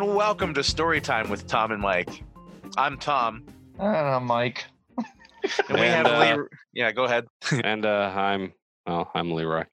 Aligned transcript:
and 0.00 0.14
welcome 0.14 0.54
to 0.54 0.60
Storytime 0.60 1.28
with 1.28 1.48
Tom 1.48 1.72
and 1.72 1.82
Mike. 1.82 2.22
I'm 2.76 2.98
Tom. 2.98 3.44
And 3.80 3.96
I'm 3.96 4.26
Mike. 4.26 4.64
And 4.96 5.06
we 5.70 5.80
And, 5.80 6.06
have 6.06 6.06
uh, 6.06 6.36
Lee. 6.36 6.46
Yeah, 6.72 6.92
go 6.92 7.02
ahead. 7.02 7.26
and 7.64 7.84
uh, 7.84 8.12
I'm 8.14 8.52
well, 8.86 9.10
I'm 9.12 9.32
Leroy. 9.32 9.64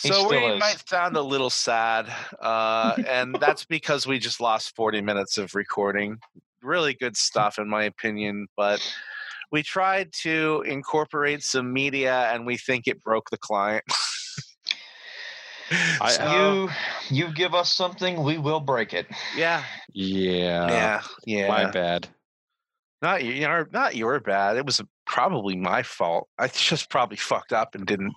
He 0.00 0.08
So 0.08 0.14
still 0.14 0.30
we 0.30 0.36
is. 0.38 0.60
might 0.60 0.82
sound 0.88 1.18
a 1.18 1.20
little 1.20 1.50
sad, 1.50 2.10
uh, 2.40 2.96
and 3.06 3.36
that's 3.38 3.66
because 3.66 4.06
we 4.06 4.18
just 4.18 4.40
lost 4.40 4.74
40 4.76 5.02
minutes 5.02 5.36
of 5.36 5.54
recording. 5.54 6.16
Really 6.62 6.94
good 6.94 7.14
stuff, 7.14 7.58
in 7.58 7.68
my 7.68 7.84
opinion, 7.84 8.46
but 8.56 8.80
we 9.52 9.62
tried 9.62 10.10
to 10.22 10.64
incorporate 10.66 11.42
some 11.42 11.70
media, 11.70 12.30
and 12.32 12.46
we 12.46 12.56
think 12.56 12.88
it 12.88 13.02
broke 13.02 13.28
the 13.28 13.36
client. 13.36 13.84
I- 16.00 16.10
So, 16.10 16.32
you 16.32 16.70
you 17.26 17.32
give 17.34 17.54
us 17.54 17.72
something, 17.72 18.22
we 18.22 18.38
will 18.38 18.60
break 18.60 18.92
it. 18.94 19.06
yeah, 19.36 19.64
Yeah, 19.92 20.68
yeah, 20.70 21.02
yeah. 21.26 21.48
my 21.48 21.70
bad. 21.70 22.08
Not 23.02 23.24
you 23.24 23.40
know, 23.42 23.64
not 23.72 23.96
your 23.96 24.18
bad. 24.20 24.56
It 24.56 24.64
was 24.66 24.80
probably 25.06 25.56
my 25.56 25.82
fault. 25.82 26.28
I 26.38 26.48
just 26.48 26.88
probably 26.90 27.16
fucked 27.16 27.52
up 27.52 27.74
and 27.74 27.86
didn't. 27.86 28.14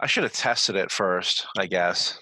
I 0.00 0.06
should 0.06 0.22
have 0.24 0.32
tested 0.32 0.76
it 0.76 0.90
first, 0.90 1.46
I 1.58 1.66
guess. 1.66 2.18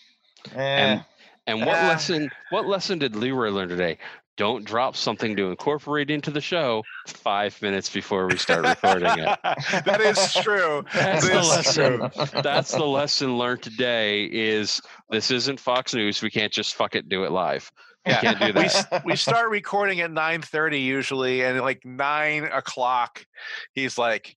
Eh, 0.54 0.58
And 0.60 1.04
and 1.46 1.64
what 1.64 1.76
Ah. 1.78 1.88
lesson? 1.88 2.28
What 2.50 2.66
lesson 2.66 2.98
did 2.98 3.14
Leroy 3.16 3.50
learn 3.50 3.68
today? 3.68 3.98
Don't 4.38 4.64
drop 4.64 4.96
something 4.96 5.34
to 5.36 5.50
incorporate 5.50 6.10
into 6.10 6.30
the 6.30 6.40
show 6.40 6.84
five 7.08 7.60
minutes 7.60 7.90
before 7.90 8.28
we 8.28 8.36
start 8.38 8.64
recording 8.64 9.08
it. 9.18 9.38
that 9.84 10.00
is 10.00 10.32
true. 10.32 10.84
That's 10.94 11.28
the 11.28 11.38
is 11.40 11.74
true. 11.74 11.98
lesson. 11.98 12.40
That's 12.42 12.70
the 12.70 12.84
lesson 12.86 13.36
learned 13.36 13.62
today. 13.62 14.24
Is 14.26 14.80
this 15.10 15.32
isn't 15.32 15.58
Fox 15.58 15.92
News? 15.92 16.22
We 16.22 16.30
can't 16.30 16.52
just 16.52 16.76
fuck 16.76 16.94
it, 16.94 17.08
do 17.08 17.24
it 17.24 17.32
live. 17.32 17.68
We 18.06 18.12
Yeah. 18.12 18.20
can't 18.20 18.40
do 18.40 18.52
that. 18.52 18.64
s- 18.64 18.86
we 19.04 19.16
start 19.16 19.50
recording 19.50 20.00
at 20.00 20.12
nine 20.12 20.40
thirty 20.40 20.78
usually, 20.80 21.42
and 21.42 21.60
like 21.60 21.84
nine 21.84 22.44
o'clock, 22.44 23.24
he's 23.74 23.98
like, 23.98 24.36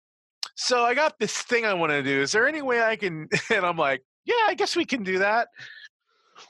"So 0.55 0.83
I 0.83 0.95
got 0.95 1.19
this 1.19 1.37
thing 1.43 1.63
I 1.67 1.75
want 1.75 1.91
to 1.91 2.01
do. 2.01 2.21
Is 2.21 2.31
there 2.31 2.47
any 2.47 2.63
way 2.63 2.81
I 2.81 2.95
can?" 2.95 3.29
And 3.51 3.63
I'm 3.63 3.77
like, 3.77 4.01
"Yeah, 4.25 4.33
I 4.47 4.55
guess 4.55 4.75
we 4.75 4.83
can 4.85 5.03
do 5.03 5.19
that." 5.19 5.47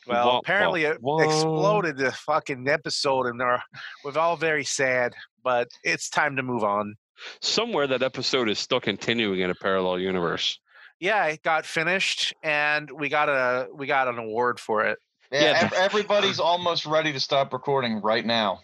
Well, 0.08 0.25
Wah, 0.25 0.34
wah, 0.34 0.39
apparently 0.39 0.84
it 0.86 1.02
wah. 1.02 1.20
exploded 1.22 1.97
the 1.97 2.11
fucking 2.11 2.67
episode, 2.67 3.28
and 3.28 3.39
we're, 3.39 3.59
we're 4.03 4.17
all 4.20 4.36
very 4.38 4.64
sad. 4.64 5.14
But 5.44 5.67
it's 5.83 6.09
time 6.09 6.36
to 6.36 6.44
move 6.44 6.64
on. 6.64 6.95
Somewhere 7.42 7.88
that 7.88 8.02
episode 8.02 8.50
is 8.50 8.59
still 8.59 8.80
continuing 8.80 9.39
in 9.42 9.50
a 9.50 9.56
parallel 9.56 10.00
universe. 10.00 10.59
Yeah, 11.00 11.25
it 11.28 11.42
got 11.44 11.66
finished, 11.66 12.33
and 12.44 12.89
we 12.92 13.09
got 13.09 13.28
a 13.30 13.67
we 13.73 13.88
got 13.88 14.08
an 14.08 14.17
award 14.20 14.59
for 14.59 14.86
it. 14.86 15.00
yeah, 15.31 15.42
Yeah, 15.42 15.59
ev- 15.64 15.73
everybody's 15.73 16.39
almost 16.39 16.86
ready 16.86 17.11
to 17.14 17.20
stop 17.20 17.53
recording 17.53 18.02
right 18.02 18.26
now. 18.26 18.59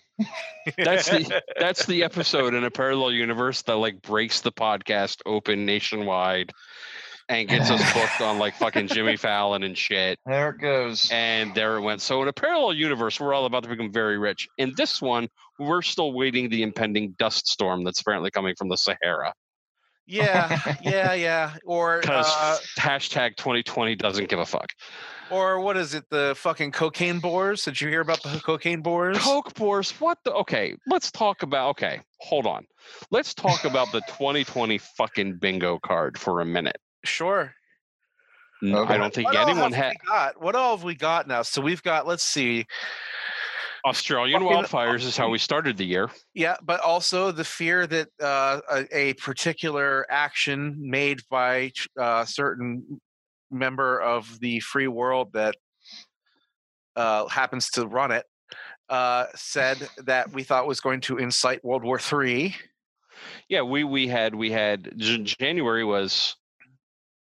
That's 0.78 1.09
the 1.09 1.41
that's 1.59 1.86
the 1.86 2.03
episode 2.03 2.53
in 2.53 2.64
a 2.64 2.72
parallel 2.72 3.12
universe 3.12 3.62
that 3.64 3.75
like 3.78 4.02
breaks 4.02 4.41
the 4.41 4.52
podcast 4.52 5.17
open 5.25 5.66
nationwide 5.66 6.52
and 7.30 7.47
gets 7.47 7.70
us 7.70 7.81
booked 7.94 8.22
on 8.22 8.39
like 8.39 8.56
fucking 8.56 8.88
Jimmy 8.88 9.17
Fallon 9.17 9.64
and 9.64 9.78
shit. 9.78 10.20
There 10.25 10.50
it 10.50 10.59
goes. 10.61 11.09
And 11.11 11.53
there 11.56 11.78
it 11.78 11.81
went. 11.81 12.02
So 12.02 12.22
in 12.22 12.28
a 12.28 12.34
parallel 12.34 12.73
universe, 12.73 13.19
we're 13.19 13.34
all 13.34 13.45
about 13.45 13.64
to 13.64 13.69
become 13.69 13.92
very 13.92 14.17
rich. 14.17 14.47
In 14.58 14.73
this 14.78 15.02
one, 15.02 15.28
we're 15.59 15.81
still 15.81 16.14
waiting 16.14 16.50
the 16.50 16.64
impending 16.64 17.16
dust 17.17 17.47
storm 17.47 17.84
that's 17.84 18.02
apparently 18.02 18.31
coming 18.31 18.56
from 18.58 18.69
the 18.69 18.78
Sahara. 18.78 19.34
yeah, 20.06 20.75
yeah, 20.81 21.14
yeah. 21.14 21.53
Or 21.66 22.00
Because 22.00 22.28
uh, 22.30 22.58
hashtag 22.80 23.36
2020 23.38 23.95
doesn't 23.95 24.30
give 24.30 24.39
a 24.39 24.45
fuck. 24.45 24.69
or 25.30 25.59
what 25.59 25.75
is 25.75 25.94
it? 25.94 26.06
The 26.09 26.34
fucking 26.38 26.72
cocaine 26.72 27.19
boars? 27.19 27.66
Did 27.66 27.81
you 27.81 27.90
hear 27.90 28.00
about 28.01 28.24
the 28.24 28.40
cocaine 28.44 28.81
boars? 28.81 29.18
Coke 29.18 29.53
Boars, 29.56 29.91
what 30.00 30.18
the? 30.24 30.31
Okay, 30.34 30.75
let's 30.88 31.12
talk 31.12 31.44
about. 31.44 31.72
Okay, 31.72 32.00
hold 32.22 32.46
on. 32.47 32.66
Let's 33.12 33.34
talk 33.34 33.66
about 33.66 33.91
the 33.91 34.00
2020 34.07 34.78
fucking 34.78 35.40
bingo 35.40 35.78
card 35.80 36.18
for 36.18 36.40
a 36.40 36.46
minute. 36.46 36.78
Sure. 37.07 37.53
N- 38.63 38.75
Okay. 38.75 38.94
I 38.94 38.97
don't 38.97 39.13
think 39.13 39.28
What 39.28 39.38
anyone 39.38 39.72
have 39.73 39.85
had 39.85 39.95
got? 40.07 40.41
What 40.41 40.56
all 40.56 40.75
have 40.75 40.84
we 40.84 40.95
got 40.95 41.28
now? 41.28 41.41
So 41.41 41.62
we've 41.62 41.84
got. 41.84 42.07
Let's 42.07 42.23
see. 42.23 42.66
Australian 43.85 44.41
fucking- 44.41 44.57
wildfires 44.63 45.03
is 45.06 45.16
how 45.16 45.29
we 45.29 45.38
started 45.38 45.78
the 45.78 45.85
year. 45.85 46.09
Yeah, 46.34 46.57
but 46.63 46.79
also 46.81 47.31
the 47.31 47.44
fear 47.44 47.88
that 47.88 48.09
uh, 48.22 48.59
a, 48.72 48.97
a 48.97 49.13
particular 49.13 50.06
action 50.09 50.75
made 50.79 51.22
by 51.29 51.72
a 51.97 52.01
uh, 52.01 52.25
certain 52.25 53.00
member 53.50 54.01
of 54.01 54.39
the 54.41 54.59
free 54.59 54.88
world 54.89 55.31
that 55.34 55.56
uh, 56.97 57.28
happens 57.28 57.69
to 57.69 57.88
run 57.88 58.12
it 58.12 58.25
uh, 58.89 59.25
said 59.35 59.88
that 60.06 60.31
we 60.34 60.44
thought 60.44 60.68
was 60.68 60.79
going 60.81 61.00
to 61.01 61.18
incite 61.18 61.63
World 61.63 61.84
War 61.84 62.00
Three. 62.00 62.56
Yeah, 63.47 63.62
we 63.62 63.84
we 63.84 64.07
had 64.07 64.35
we 64.35 64.51
had 64.51 64.91
January 64.97 65.85
was 65.85 66.35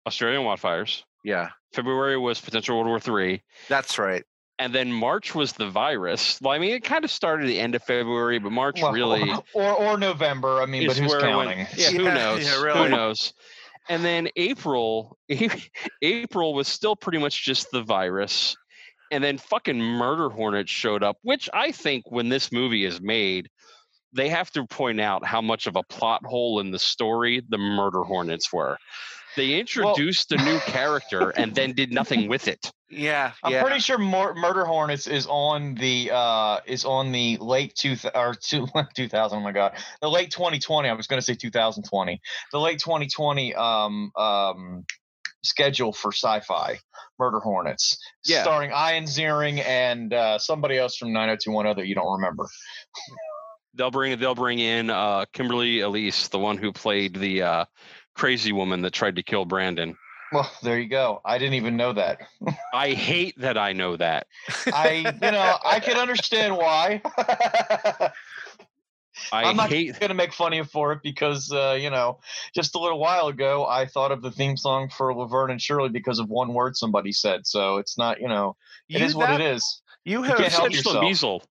Australian 0.09 0.43
wildfires. 0.43 1.03
Yeah, 1.23 1.49
February 1.73 2.17
was 2.17 2.41
potential 2.41 2.75
World 2.75 2.87
War 2.87 2.99
Three, 2.99 3.41
that's 3.67 3.97
right. 3.97 4.23
and 4.57 4.73
then 4.73 4.91
March 4.91 5.33
was 5.35 5.53
the 5.53 5.69
virus. 5.69 6.39
Well, 6.41 6.53
I 6.53 6.59
mean, 6.59 6.71
it 6.73 6.83
kind 6.83 7.03
of 7.05 7.11
started 7.11 7.45
at 7.45 7.47
the 7.47 7.59
end 7.59 7.75
of 7.75 7.83
February, 7.83 8.39
but 8.39 8.51
March 8.51 8.81
Well, 8.81 8.91
really 8.93 9.31
or 9.53 9.73
or 9.73 9.97
November. 9.97 10.61
I 10.61 10.65
mean, 10.65 10.87
but 10.87 10.97
who's 10.97 11.13
counting? 11.15 11.59
went. 11.59 11.77
Yeah, 11.77 11.91
who 11.91 12.03
knows? 12.19 12.43
yeah, 12.45 12.73
Who 12.73 12.89
knows? 12.89 13.33
And 13.89 14.05
then 14.05 14.29
April, 14.35 15.17
April 16.01 16.53
was 16.53 16.67
still 16.67 16.95
pretty 16.95 17.17
much 17.17 17.43
just 17.43 17.71
the 17.71 17.81
virus. 17.83 18.55
And 19.11 19.23
then 19.23 19.39
fucking 19.39 19.81
murder 19.81 20.29
hornets 20.29 20.69
showed 20.69 21.01
up, 21.01 21.17
which 21.23 21.49
I 21.53 21.71
think 21.71 22.03
when 22.11 22.29
this 22.29 22.51
movie 22.51 22.85
is 22.85 23.01
made, 23.01 23.49
they 24.13 24.29
have 24.29 24.51
to 24.51 24.67
point 24.67 25.01
out 25.01 25.25
how 25.25 25.41
much 25.41 25.65
of 25.65 25.75
a 25.75 25.81
plot 25.89 26.23
hole 26.23 26.59
in 26.59 26.69
the 26.69 26.77
story 26.77 27.41
the 27.49 27.57
murder 27.57 28.03
hornets 28.03 28.53
were. 28.53 28.77
They 29.35 29.59
introduced 29.59 30.31
a 30.31 30.37
new 30.37 30.59
character 30.59 31.29
and 31.29 31.53
then 31.53 31.73
did 31.73 31.93
nothing 31.93 32.27
with 32.27 32.47
it. 32.47 32.71
Yeah, 32.89 33.33
I'm 33.43 33.51
yeah. 33.51 33.61
pretty 33.61 33.79
sure 33.79 33.97
Mur- 33.99 34.33
Murder 34.33 34.65
Hornets 34.65 35.05
is 35.05 35.27
on 35.27 35.75
the 35.75 36.09
uh 36.11 36.59
is 36.65 36.85
on 36.85 37.11
the 37.11 37.37
late 37.37 37.75
two 37.75 37.95
th- 37.95 38.13
or 38.15 38.33
two, 38.33 38.67
2000. 38.95 39.37
Oh 39.37 39.41
my 39.41 39.51
god, 39.51 39.77
the 40.01 40.09
late 40.09 40.31
2020. 40.31 40.89
I 40.89 40.93
was 40.93 41.05
going 41.05 41.19
to 41.19 41.25
say 41.25 41.35
2020. 41.35 42.19
The 42.51 42.59
late 42.59 42.79
2020 42.79 43.53
um 43.55 44.11
um 44.17 44.85
schedule 45.43 45.93
for 45.93 46.11
sci-fi 46.11 46.79
Murder 47.17 47.39
Hornets, 47.39 47.97
Yeah. 48.25 48.41
starring 48.41 48.71
Ian 48.71 49.05
Ziering 49.05 49.63
and 49.65 50.13
uh, 50.13 50.37
somebody 50.39 50.77
else 50.77 50.97
from 50.97 51.13
90210 51.13 51.77
that 51.81 51.87
you 51.87 51.95
don't 51.95 52.11
remember. 52.13 52.47
They'll 53.75 53.91
bring 53.91 54.19
they'll 54.19 54.35
bring 54.35 54.59
in 54.59 54.89
uh, 54.89 55.25
Kimberly 55.31 55.81
Elise, 55.81 56.27
the 56.29 56.39
one 56.39 56.57
who 56.57 56.73
played 56.73 57.15
the 57.15 57.43
uh, 57.43 57.65
crazy 58.19 58.51
woman 58.51 58.81
that 58.81 58.91
tried 58.91 59.15
to 59.15 59.23
kill 59.23 59.45
Brandon. 59.45 59.97
Well, 60.33 60.51
there 60.61 60.77
you 60.77 60.89
go. 60.89 61.21
I 61.25 61.37
didn't 61.39 61.53
even 61.55 61.77
know 61.77 61.93
that. 61.93 62.19
I 62.73 62.89
hate 62.91 63.39
that 63.39 63.57
I 63.57 63.71
know 63.73 63.95
that. 63.95 64.27
I 64.71 64.91
you 65.23 65.31
know 65.31 65.57
I 65.65 65.79
can 65.79 65.97
understand 65.97 66.55
why. 66.57 67.01
I 69.31 69.43
I'm 69.45 69.55
not 69.57 69.69
hate 69.69 69.99
gonna 69.99 70.13
make 70.13 70.33
fun 70.33 70.53
of 70.53 70.57
you 70.57 70.63
for 70.65 70.91
it 70.93 70.99
because 71.01 71.51
uh, 71.51 71.77
you 71.79 71.89
know 71.89 72.19
just 72.53 72.75
a 72.75 72.79
little 72.79 72.99
while 72.99 73.27
ago 73.27 73.65
I 73.65 73.85
thought 73.85 74.11
of 74.11 74.21
the 74.21 74.31
theme 74.31 74.55
song 74.55 74.89
for 74.89 75.13
Laverne 75.15 75.49
and 75.51 75.61
Shirley 75.61 75.89
because 75.89 76.19
of 76.19 76.29
one 76.29 76.53
word 76.53 76.75
somebody 76.75 77.11
said. 77.11 77.47
So 77.47 77.77
it's 77.77 77.97
not 77.97 78.19
you 78.21 78.27
know 78.27 78.55
it 78.89 78.99
You- 78.99 79.05
is 79.07 79.15
what 79.15 79.31
it 79.31 79.41
is. 79.41 79.81
You 80.05 80.19
You 80.19 80.23
have 80.23 80.37
can't 80.37 80.51
help 80.51 80.63
Touch 80.65 80.75
yourself. 80.75 80.95
the 80.95 81.01
measle. 81.01 81.43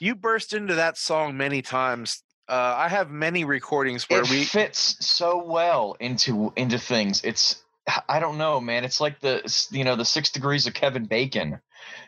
you 0.00 0.14
burst 0.16 0.52
into 0.52 0.74
that 0.74 0.98
song 0.98 1.36
many 1.36 1.62
times. 1.62 2.23
Uh, 2.48 2.74
I 2.76 2.88
have 2.88 3.10
many 3.10 3.44
recordings 3.44 4.08
where 4.10 4.22
It 4.22 4.30
we 4.30 4.44
fits 4.44 5.04
so 5.04 5.42
well 5.42 5.96
into 5.98 6.52
into 6.56 6.78
things. 6.78 7.22
It's 7.24 7.62
I 8.08 8.18
don't 8.18 8.38
know, 8.38 8.60
man. 8.60 8.84
It's 8.84 9.00
like 9.00 9.20
the 9.20 9.66
you 9.70 9.84
know 9.84 9.96
the 9.96 10.04
six 10.04 10.30
degrees 10.30 10.66
of 10.66 10.74
Kevin 10.74 11.04
Bacon. 11.06 11.60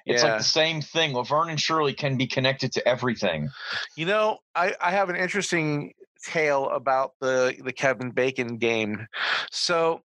It's 0.06 0.22
Yeah. 0.22 0.30
like 0.30 0.38
the 0.38 0.44
same 0.44 0.80
thing. 0.82 1.12
Laverne 1.14 1.50
and 1.50 1.60
Shirley 1.60 1.92
can 1.94 2.16
be 2.16 2.26
connected 2.26 2.72
to 2.72 2.88
everything. 2.88 3.50
You 3.96 4.06
know, 4.06 4.38
I, 4.54 4.74
I 4.80 4.90
have 4.92 5.10
an 5.10 5.16
interesting 5.16 5.92
tale 6.24 6.68
about 6.70 7.12
the 7.20 7.56
the 7.62 7.72
Kevin 7.72 8.10
Bacon 8.10 8.56
game. 8.58 9.06
So, 9.50 10.02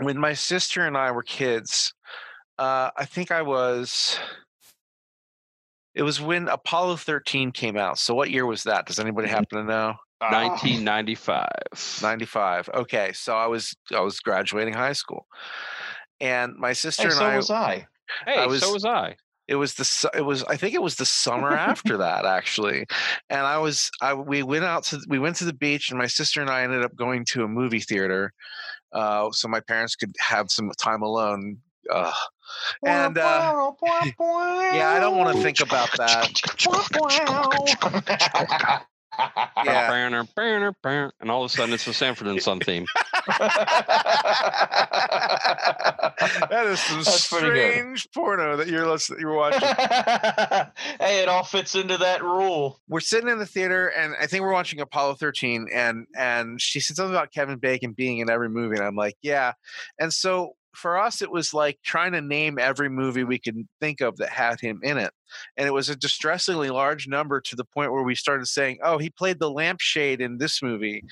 when 0.00 0.18
my 0.18 0.32
sister 0.34 0.86
and 0.86 0.96
I 0.96 1.10
were 1.10 1.22
kids, 1.22 1.92
uh, 2.58 2.90
I 2.96 3.04
think 3.04 3.30
I 3.30 3.42
was. 3.42 4.18
It 5.98 6.02
was 6.02 6.20
when 6.20 6.48
Apollo 6.48 6.96
13 6.96 7.50
came 7.52 7.76
out. 7.76 7.98
So, 7.98 8.14
what 8.14 8.30
year 8.30 8.46
was 8.46 8.62
that? 8.62 8.86
Does 8.86 8.98
anybody 9.00 9.26
Mm-hmm. 9.28 9.34
happen 9.36 9.58
to 9.58 9.64
know? 9.64 9.94
Ah, 10.20 10.30
1995. 10.48 11.48
95. 12.02 12.70
Okay, 12.74 13.12
so 13.12 13.36
I 13.36 13.46
was 13.46 13.76
I 13.94 14.00
was 14.00 14.20
graduating 14.20 14.74
high 14.74 14.92
school, 14.94 15.26
and 16.20 16.54
my 16.56 16.72
sister 16.72 17.02
Hey, 17.02 17.08
and 17.08 17.18
so 17.18 17.24
I. 17.26 17.36
was 17.36 17.50
I. 17.50 17.86
Hey, 18.24 18.46
was- 18.46 18.60
so 18.60 18.72
was 18.72 18.84
I. 18.84 19.16
It 19.48 19.54
was 19.56 19.74
the 19.74 20.10
it 20.14 20.20
was 20.20 20.44
I 20.44 20.56
think 20.58 20.74
it 20.74 20.82
was 20.82 20.96
the 20.96 21.06
summer 21.06 21.56
after 21.56 21.96
that 22.04 22.26
actually, 22.26 22.84
and 23.30 23.40
I 23.40 23.56
was 23.58 23.90
I 24.02 24.12
we 24.12 24.42
went 24.42 24.64
out 24.66 24.84
to 24.84 25.00
we 25.08 25.18
went 25.18 25.36
to 25.36 25.46
the 25.46 25.54
beach 25.54 25.88
and 25.90 25.98
my 25.98 26.06
sister 26.06 26.42
and 26.42 26.50
I 26.50 26.62
ended 26.64 26.84
up 26.84 26.94
going 26.94 27.24
to 27.30 27.44
a 27.44 27.48
movie 27.48 27.80
theater, 27.80 28.32
uh, 28.92 29.30
so 29.32 29.48
my 29.48 29.60
parents 29.60 29.96
could 29.96 30.12
have 30.20 30.50
some 30.50 30.70
time 30.78 31.00
alone 31.00 31.58
Ugh. 31.92 32.14
And 32.84 33.18
uh, 33.18 33.72
yeah, 33.82 34.90
I 34.90 34.98
don't 35.00 35.16
want 35.16 35.36
to 35.36 35.42
think 35.42 35.60
about 35.60 35.90
that. 35.96 36.28
Yeah. 39.64 39.88
And 41.20 41.30
all 41.30 41.44
of 41.44 41.50
a 41.50 41.54
sudden 41.54 41.74
it's 41.74 41.84
the 41.84 41.92
Sanford 41.92 42.28
and 42.28 42.40
Son 42.40 42.60
theme. 42.60 42.86
that 43.26 43.40
is 46.66 46.80
some 46.80 46.98
That's 46.98 47.28
pretty 47.28 47.46
strange 47.46 48.08
porno 48.14 48.56
that 48.56 48.68
you're 48.68 48.86
listening, 48.86 49.20
you're 49.20 49.34
watching. 49.34 49.60
hey, 51.00 51.22
it 51.22 51.28
all 51.28 51.44
fits 51.44 51.74
into 51.74 51.96
that 51.98 52.22
rule. 52.22 52.80
we're 52.88 53.00
sitting 53.00 53.28
in 53.28 53.38
the 53.38 53.46
theater 53.46 53.88
and 53.88 54.14
I 54.20 54.26
think 54.26 54.42
we're 54.42 54.52
watching 54.52 54.80
Apollo 54.80 55.16
13 55.16 55.68
and 55.72 56.06
and 56.16 56.60
she 56.60 56.80
said 56.80 56.96
something 56.96 57.14
about 57.14 57.32
Kevin 57.32 57.58
Bacon 57.58 57.92
being 57.92 58.18
in 58.18 58.30
every 58.30 58.48
movie 58.48 58.76
and 58.76 58.84
I'm 58.84 58.96
like, 58.96 59.16
yeah. 59.22 59.52
And 59.98 60.12
so 60.12 60.52
for 60.78 60.98
us 60.98 61.20
it 61.20 61.30
was 61.30 61.52
like 61.52 61.78
trying 61.84 62.12
to 62.12 62.20
name 62.20 62.58
every 62.58 62.88
movie 62.88 63.24
we 63.24 63.38
could 63.38 63.66
think 63.80 64.00
of 64.00 64.16
that 64.16 64.30
had 64.30 64.60
him 64.60 64.80
in 64.82 64.96
it. 64.96 65.10
And 65.56 65.66
it 65.66 65.72
was 65.72 65.88
a 65.88 65.96
distressingly 65.96 66.70
large 66.70 67.08
number 67.08 67.40
to 67.40 67.56
the 67.56 67.64
point 67.64 67.92
where 67.92 68.02
we 68.02 68.14
started 68.14 68.46
saying, 68.46 68.78
"Oh, 68.82 68.96
he 68.96 69.10
played 69.10 69.40
the 69.40 69.50
lampshade 69.50 70.20
in 70.20 70.38
this 70.38 70.62
movie. 70.62 71.02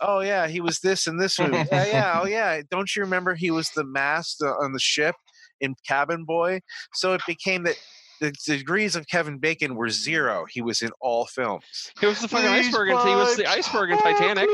oh 0.00 0.20
yeah, 0.20 0.48
he 0.48 0.60
was 0.60 0.80
this 0.80 1.06
in 1.06 1.18
this 1.18 1.38
movie. 1.38 1.64
Yeah, 1.70 1.86
yeah, 1.86 2.20
oh 2.20 2.26
yeah. 2.26 2.62
Don't 2.70 2.94
you 2.96 3.02
remember 3.02 3.34
he 3.34 3.50
was 3.50 3.70
the 3.70 3.84
mast 3.84 4.42
uh, 4.42 4.54
on 4.60 4.72
the 4.72 4.80
ship 4.80 5.14
in 5.60 5.74
Cabin 5.86 6.24
Boy?" 6.24 6.60
So 6.94 7.12
it 7.12 7.20
became 7.26 7.62
that 7.64 7.76
the 8.20 8.32
degrees 8.46 8.96
of 8.96 9.06
Kevin 9.06 9.38
Bacon 9.38 9.74
were 9.74 9.88
zero. 9.88 10.46
He 10.48 10.62
was 10.62 10.82
in 10.82 10.90
all 11.00 11.26
films. 11.26 11.64
He 12.00 12.06
was 12.06 12.20
the 12.20 12.28
fucking 12.28 12.48
iceberg. 12.48 12.90
And 12.90 13.08
he 13.08 13.14
was 13.14 13.36
the 13.36 13.46
iceberg 13.46 13.90
in 13.90 13.98
Titanic. 13.98 14.48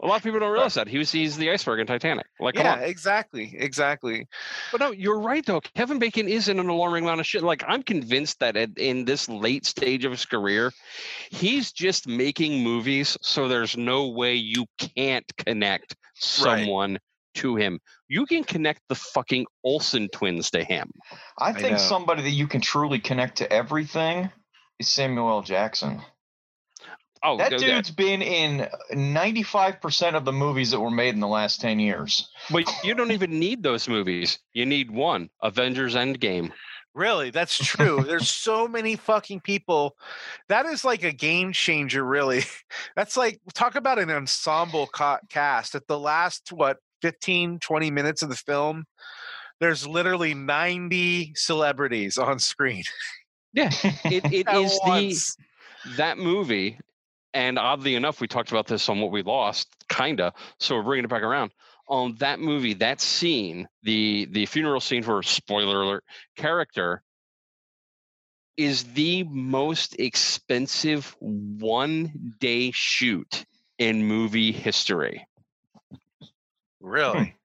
Clean. 0.00 0.08
A 0.08 0.10
lot 0.10 0.16
of 0.16 0.22
people 0.22 0.40
don't 0.40 0.52
realize 0.52 0.74
that 0.74 0.88
he 0.88 0.98
was 0.98 1.12
he's 1.12 1.36
the 1.36 1.50
iceberg 1.50 1.80
in 1.80 1.86
Titanic. 1.86 2.26
Like, 2.40 2.54
come 2.54 2.66
yeah, 2.66 2.74
on. 2.74 2.82
exactly, 2.82 3.54
exactly. 3.56 4.26
But 4.72 4.80
no, 4.80 4.90
you're 4.90 5.20
right 5.20 5.44
though. 5.44 5.60
Kevin 5.60 5.98
Bacon 5.98 6.28
is 6.28 6.48
in 6.48 6.58
an 6.58 6.68
alarming 6.68 7.04
amount 7.04 7.20
of 7.20 7.26
shit. 7.26 7.42
Like, 7.42 7.62
I'm 7.66 7.82
convinced 7.82 8.40
that 8.40 8.56
at, 8.56 8.70
in 8.78 9.04
this 9.04 9.28
late 9.28 9.66
stage 9.66 10.04
of 10.04 10.12
his 10.12 10.24
career, 10.24 10.72
he's 11.30 11.72
just 11.72 12.08
making 12.08 12.62
movies, 12.62 13.16
so 13.22 13.48
there's 13.48 13.76
no 13.76 14.08
way 14.08 14.34
you 14.34 14.66
can't 14.96 15.30
connect 15.36 15.96
someone 16.14 16.98
to 17.34 17.56
him. 17.56 17.78
You 18.08 18.26
can 18.26 18.42
connect 18.42 18.80
the 18.88 18.94
fucking 18.96 19.46
Olsen 19.64 20.08
twins 20.08 20.50
to 20.50 20.64
him. 20.64 20.90
I 21.38 21.50
I 21.50 21.52
think 21.52 21.72
know. 21.72 21.78
somebody 21.78 22.22
that 22.22 22.30
you 22.30 22.48
can 22.48 22.60
truly 22.60 22.98
connect 22.98 23.38
to 23.38 23.52
everything 23.52 24.30
is 24.78 24.88
Samuel 24.88 25.28
L. 25.28 25.42
Jackson. 25.42 26.02
Oh, 27.22 27.36
That 27.36 27.52
no, 27.52 27.58
dude's 27.58 27.90
been 27.90 28.22
in 28.22 28.66
95% 28.92 30.14
of 30.14 30.24
the 30.24 30.32
movies 30.32 30.70
that 30.70 30.80
were 30.80 30.90
made 30.90 31.14
in 31.14 31.20
the 31.20 31.28
last 31.28 31.60
10 31.60 31.78
years. 31.78 32.30
but 32.50 32.64
you 32.82 32.94
don't 32.94 33.10
even 33.10 33.38
need 33.38 33.62
those 33.62 33.88
movies. 33.88 34.38
You 34.54 34.64
need 34.66 34.90
one: 34.90 35.28
Avengers 35.42 35.94
Endgame. 35.94 36.50
Really, 36.94 37.30
that's 37.30 37.56
true. 37.56 38.02
There's 38.02 38.28
so 38.48 38.66
many 38.66 38.96
fucking 38.96 39.40
people. 39.40 39.96
That 40.48 40.66
is 40.66 40.84
like 40.84 41.04
a 41.04 41.12
game 41.12 41.52
changer, 41.52 42.04
really. 42.04 42.42
That's 42.96 43.16
like 43.16 43.40
talk 43.54 43.76
about 43.76 43.98
an 44.00 44.10
ensemble 44.10 44.86
ca- 44.88 45.20
cast. 45.28 45.74
At 45.76 45.86
the 45.86 45.98
last 45.98 46.52
what 46.52 46.78
15 47.02 47.60
20 47.60 47.90
minutes 47.92 48.22
of 48.22 48.28
the 48.28 48.36
film, 48.36 48.86
there's 49.60 49.86
literally 49.86 50.34
90 50.34 51.32
celebrities 51.36 52.18
on 52.18 52.38
screen. 52.40 52.82
Yeah, 53.52 53.70
it, 54.04 54.24
it 54.32 54.48
at 54.48 54.56
is 54.56 54.80
the 54.80 55.94
that 55.96 56.18
movie 56.18 56.78
and 57.34 57.58
oddly 57.58 57.94
enough 57.94 58.20
we 58.20 58.28
talked 58.28 58.50
about 58.50 58.66
this 58.66 58.88
on 58.88 59.00
what 59.00 59.10
we 59.10 59.22
lost 59.22 59.68
kinda 59.88 60.32
so 60.58 60.76
we're 60.76 60.82
bringing 60.82 61.04
it 61.04 61.10
back 61.10 61.22
around 61.22 61.50
on 61.88 62.14
that 62.16 62.40
movie 62.40 62.74
that 62.74 63.00
scene 63.00 63.68
the 63.82 64.26
the 64.30 64.46
funeral 64.46 64.80
scene 64.80 65.02
for 65.02 65.22
spoiler 65.22 65.82
alert 65.82 66.04
character 66.36 67.02
is 68.56 68.84
the 68.92 69.22
most 69.24 69.98
expensive 69.98 71.16
one 71.20 72.34
day 72.40 72.70
shoot 72.72 73.44
in 73.78 74.04
movie 74.04 74.52
history 74.52 75.26
Really? 76.80 77.36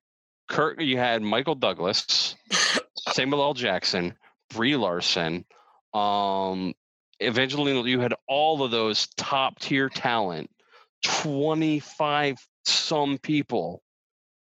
Kurt, 0.47 0.79
you 0.81 0.97
had 0.97 1.21
Michael 1.21 1.55
Douglas, 1.55 2.35
Samuel 3.11 3.41
L. 3.41 3.53
Jackson, 3.53 4.15
Brie 4.49 4.77
Larson, 4.77 5.45
um, 5.93 6.73
Evangeline. 7.19 7.85
You 7.85 7.99
had 7.99 8.13
all 8.27 8.63
of 8.63 8.71
those 8.71 9.07
top 9.17 9.59
tier 9.59 9.89
talent, 9.89 10.49
twenty 11.03 11.79
five 11.79 12.37
some 12.65 13.17
people 13.17 13.81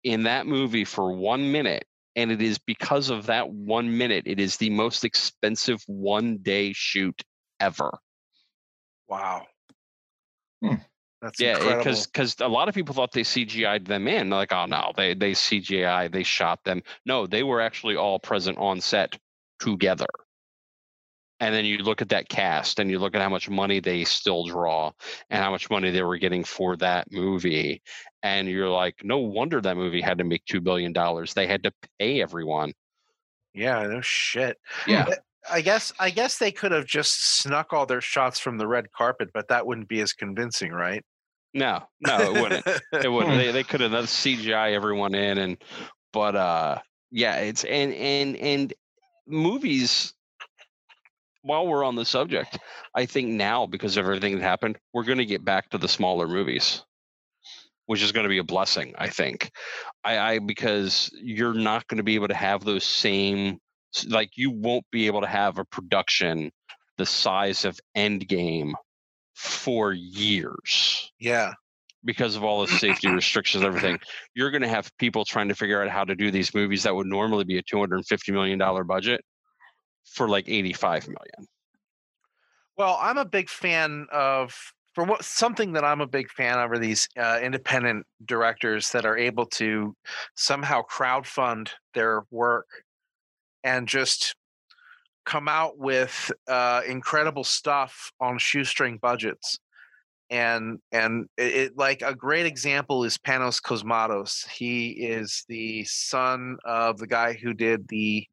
in 0.05 0.25
that 0.25 0.47
movie 0.47 0.85
for 0.85 1.13
one 1.13 1.53
minute, 1.53 1.85
and 2.15 2.31
it 2.31 2.41
is 2.41 2.59
because 2.59 3.11
of 3.11 3.27
that 3.27 3.51
one 3.51 3.99
minute. 3.99 4.25
It 4.27 4.41
is 4.41 4.57
the 4.57 4.71
most 4.71 5.05
expensive 5.05 5.83
one 5.87 6.39
day 6.39 6.73
shoot 6.73 7.21
ever. 7.61 7.99
Wow. 9.09 9.47
Hmm. 10.63 10.75
That's 11.23 11.41
Yeah, 11.41 11.77
because 11.77 12.07
because 12.07 12.37
a 12.41 12.49
lot 12.49 12.69
of 12.69 12.75
people 12.75 12.95
thought 12.95 13.13
they 13.13 13.23
CGI'd 13.23 13.87
them 13.87 14.07
in, 14.07 14.31
like, 14.31 14.53
oh 14.53 14.67
no, 14.67 14.93
they 14.97 15.15
they 15.15 15.33
CGI, 15.33 16.13
they 16.13 16.23
shot 16.23 16.63
them. 16.65 16.83
No, 17.05 17.27
they 17.27 17.43
were 17.43 17.61
actually 17.61 17.97
all 17.97 18.19
present 18.19 18.59
on 18.59 18.81
set 18.81 19.19
together. 19.59 20.07
And 21.41 21.55
then 21.55 21.65
you 21.65 21.79
look 21.79 22.01
at 22.01 22.09
that 22.11 22.29
cast, 22.29 22.79
and 22.79 22.91
you 22.91 22.99
look 22.99 23.15
at 23.15 23.21
how 23.21 23.29
much 23.29 23.51
money 23.51 23.81
they 23.81 24.05
still 24.05 24.45
draw, 24.47 24.93
and 25.29 25.43
how 25.43 25.51
much 25.51 25.69
money 25.69 25.91
they 25.91 26.03
were 26.03 26.17
getting 26.17 26.45
for 26.45 26.77
that 26.77 27.13
movie, 27.13 27.83
and 28.23 28.49
you're 28.49 28.71
like, 28.71 28.97
no 29.05 29.19
wonder 29.19 29.61
that 29.61 29.77
movie 29.77 30.01
had 30.01 30.19
to 30.19 30.25
make 30.25 30.45
two 30.47 30.61
billion 30.61 30.93
dollars. 30.93 31.35
They 31.35 31.47
had 31.47 31.63
to 31.65 31.73
pay 31.99 32.23
everyone. 32.23 32.73
yeah, 33.55 33.83
no 33.87 34.01
shit. 34.01 34.59
Yeah, 34.87 35.07
I 35.51 35.61
guess 35.61 35.93
I 35.99 36.11
guess 36.11 36.39
they 36.39 36.53
could 36.53 36.73
have 36.73 36.87
just 36.87 37.39
snuck 37.39 37.73
all 37.73 37.87
their 37.87 38.01
shots 38.01 38.39
from 38.39 38.59
the 38.59 38.67
red 38.67 38.91
carpet, 38.93 39.31
but 39.33 39.49
that 39.49 39.67
wouldn't 39.67 39.89
be 39.89 40.01
as 40.01 40.13
convincing, 40.13 40.73
right? 40.73 41.05
no, 41.55 41.83
no, 42.01 42.35
it 42.35 42.41
wouldn't. 42.41 42.67
it 42.93 43.09
wouldn't. 43.09 43.37
They 43.37 43.51
they 43.51 43.65
could 43.65 43.81
have 43.81 43.93
done 43.93 44.05
CGI 44.05 44.73
everyone 44.75 45.15
in, 45.15 45.39
and 45.39 45.57
but 46.13 46.37
uh, 46.37 46.79
yeah, 47.11 47.37
it's 47.37 47.65
and 47.65 47.93
and 47.95 48.37
and 48.37 48.75
movies. 49.27 50.13
While 51.47 51.69
we're 51.69 51.85
on 51.85 51.95
the 51.95 52.05
subject, 52.05 52.59
I 52.93 53.07
think 53.07 53.29
now 53.29 53.67
because 53.67 53.97
of 53.97 54.05
everything 54.05 54.35
that 54.35 54.43
happened, 54.43 54.79
we're 54.93 55.05
going 55.05 55.19
to 55.19 55.25
get 55.25 55.45
back 55.45 55.71
to 55.71 55.79
the 55.79 55.87
smaller 55.87 56.27
movies, 56.27 56.85
which 57.87 58.03
is 58.03 58.11
going 58.11 58.25
to 58.25 58.29
be 58.29 58.39
a 58.39 58.45
blessing. 58.45 58.95
I 58.99 59.11
think, 59.11 59.53
I, 60.03 60.19
I 60.19 60.39
because 60.41 61.09
you're 61.15 61.55
not 61.55 61.87
going 61.87 61.99
to 61.99 62.03
be 62.03 62.17
able 62.17 62.29
to 62.29 62.35
have 62.35 62.65
those 62.65 62.83
same 62.83 63.61
like 64.09 64.31
you 64.35 64.51
won't 64.51 64.85
be 64.91 65.07
able 65.07 65.21
to 65.21 65.29
have 65.29 65.59
a 65.59 65.65
production 65.65 66.51
the 66.99 67.07
size 67.07 67.65
of 67.65 67.79
Endgame 67.97 68.73
for 69.35 69.93
years 69.93 71.13
yeah. 71.21 71.53
because 72.05 72.35
of 72.35 72.43
all 72.43 72.67
the 72.67 72.73
safety 72.73 73.09
restrictions 73.15 73.63
and 73.63 73.69
everything 73.69 73.99
you're 74.35 74.51
going 74.51 74.63
to 74.63 74.69
have 74.69 74.91
people 74.99 75.25
trying 75.25 75.49
to 75.49 75.55
figure 75.55 75.83
out 75.83 75.89
how 75.91 76.05
to 76.05 76.17
do 76.17 76.31
these 76.31 76.55
movies 76.55 76.83
that 76.83 76.95
would 76.95 77.07
normally 77.07 77.45
be 77.45 77.59
a 77.59 77.63
250 77.63 78.33
million 78.33 78.59
dollar 78.59 78.83
budget 78.83 79.23
for 80.07 80.29
like 80.29 80.49
85 80.49 81.09
million 81.09 81.49
Well, 82.77 82.99
I'm 83.01 83.19
a 83.19 83.25
big 83.25 83.49
fan 83.49 84.07
of 84.13 84.55
for 84.97 85.05
what 85.05 85.23
something 85.23 85.75
that 85.75 85.85
I'm 85.85 86.01
a 86.01 86.07
big 86.07 86.31
fan 86.31 86.59
of 86.59 86.73
are 86.73 86.79
these 86.79 87.07
uh, 87.19 87.39
independent 87.43 88.07
directors 88.25 88.91
that 88.93 89.05
are 89.05 89.19
able 89.19 89.45
to 89.47 89.95
somehow 90.37 90.81
crowdfund 90.91 91.69
their 91.93 92.25
work 92.31 92.67
and 93.63 93.87
just 93.87 94.35
come 95.27 95.49
out 95.49 95.77
with 95.77 96.33
uh, 96.49 96.81
incredible 96.89 97.45
stuff 97.45 98.11
on 98.21 98.39
shoestring 98.39 98.97
budgets. 98.97 99.59
And 100.31 100.79
and 100.93 101.29
it, 101.37 101.55
it 101.55 101.73
like 101.77 102.01
a 102.01 102.15
great 102.15 102.47
example 102.47 103.05
is 103.05 103.19
Panos 103.19 103.61
Cosmatos. 103.61 104.49
He 104.49 104.93
is 104.93 105.45
the 105.47 105.85
son 105.85 106.57
of 106.65 106.97
the 106.97 107.07
guy 107.07 107.35
who 107.35 107.53
did 107.53 107.87
the 107.89 108.27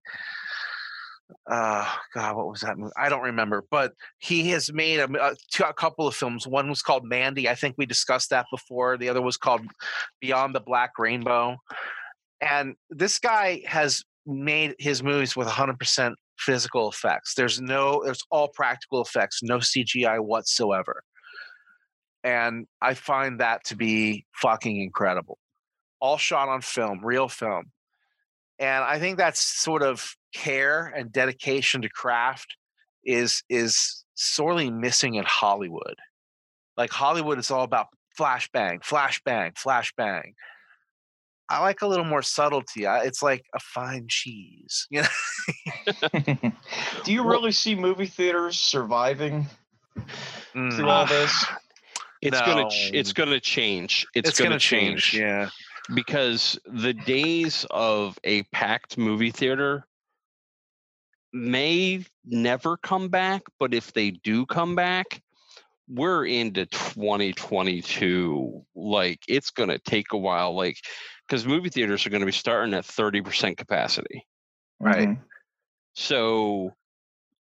uh 1.50 1.88
god 2.14 2.36
what 2.36 2.48
was 2.48 2.62
that 2.62 2.78
movie? 2.78 2.92
i 2.98 3.10
don't 3.10 3.24
remember 3.24 3.64
but 3.70 3.94
he 4.20 4.50
has 4.50 4.72
made 4.72 5.00
a, 5.00 5.10
a, 5.22 5.36
two- 5.52 5.64
a 5.64 5.74
couple 5.74 6.08
of 6.08 6.16
films. 6.16 6.48
One 6.48 6.70
was 6.70 6.82
called 6.82 7.04
mandy 7.06 7.50
i 7.50 7.56
think 7.56 7.76
we 7.78 7.86
discussed 7.86 8.30
that 8.30 8.46
before. 8.52 8.98
The 8.98 9.10
other 9.10 9.22
was 9.22 9.38
called 9.38 9.62
beyond 10.22 10.56
the 10.56 10.60
black 10.60 10.92
rainbow. 10.98 11.58
And 12.42 12.76
this 12.90 13.20
guy 13.20 13.62
has 13.66 14.04
made 14.26 14.76
his 14.80 15.04
movies 15.04 15.36
with 15.36 15.48
100% 15.48 16.14
physical 16.38 16.90
effects. 16.90 17.36
There's 17.36 17.62
no 17.62 18.04
there's 18.04 18.24
all 18.32 18.48
practical 18.50 19.02
effects 19.02 19.42
no 19.44 19.58
cgi 19.58 20.20
whatsoever. 20.20 21.04
And 22.24 22.68
i 22.82 22.94
find 22.94 23.40
that 23.40 23.64
to 23.66 23.76
be 23.76 24.26
fucking 24.42 24.82
incredible. 24.82 25.38
All 26.00 26.18
shot 26.18 26.50
on 26.50 26.62
film 26.62 27.02
real 27.04 27.28
film. 27.28 27.66
And 28.60 28.84
i 28.84 29.00
think 29.00 29.18
that's 29.18 29.40
sort 29.40 29.84
of 29.84 30.16
care 30.34 30.88
and 30.96 31.12
dedication 31.12 31.82
to 31.82 31.90
craft 31.90 32.56
is 33.06 33.44
is 33.50 34.04
sorely 34.16 34.70
missing 34.70 35.16
in 35.16 35.24
hollywood 35.26 35.96
like 36.78 36.92
hollywood 36.92 37.38
is 37.40 37.52
all 37.52 37.64
about 37.64 37.88
flash 38.18 38.50
bang 38.54 38.80
flash 38.84 39.22
bang 39.26 39.52
flash 39.58 39.94
bang 39.98 40.34
I 41.50 41.60
like 41.60 41.82
a 41.82 41.88
little 41.88 42.06
more 42.06 42.22
subtlety. 42.24 42.86
It's 42.86 43.22
like 43.22 43.44
a 43.54 43.60
fine 43.60 44.06
cheese. 44.10 44.88
You 44.90 45.04
know? 45.04 46.34
Do 47.04 47.12
you 47.14 47.24
really 47.30 47.52
see 47.52 47.76
movie 47.76 48.06
theaters 48.08 48.58
surviving 48.58 49.48
Mm. 50.56 50.74
through 50.76 50.90
all 50.90 51.06
this? 51.06 51.46
It's 52.22 52.40
gonna 52.40 52.70
ch- 52.70 52.92
it's 52.94 53.12
gonna 53.12 53.40
change. 53.42 54.08
It's, 54.16 54.30
It's, 54.30 54.40
gonna, 54.40 54.52
gonna 54.52 54.60
change. 54.60 55.04
change. 55.12 55.22
Yeah. 55.22 55.50
because 55.94 56.58
the 56.66 56.94
days 56.94 57.66
of 57.70 58.18
a 58.24 58.44
packed 58.44 58.98
movie 58.98 59.30
theater 59.32 59.86
may 61.34 62.06
never 62.26 62.78
come 62.78 63.10
back 63.10 63.42
but 63.60 63.74
if 63.74 63.92
they 63.94 64.12
do 64.12 64.46
come 64.46 64.76
back 64.76 65.22
we're 65.90 66.26
into 66.26 66.66
2022 66.68 68.64
like 68.76 69.20
it's 69.28 69.50
going 69.50 69.70
to 69.70 69.80
take 69.80 70.14
a 70.14 70.18
while 70.18 70.56
like 70.56 70.78
because 71.28 71.46
movie 71.46 71.70
theaters 71.70 72.06
are 72.06 72.10
going 72.10 72.22
to 72.22 72.26
be 72.26 72.32
starting 72.32 72.74
at 72.74 72.86
30% 72.86 73.58
capacity 73.58 74.26
Right. 74.80 75.10
Mhm. 75.10 75.20
so 75.94 76.74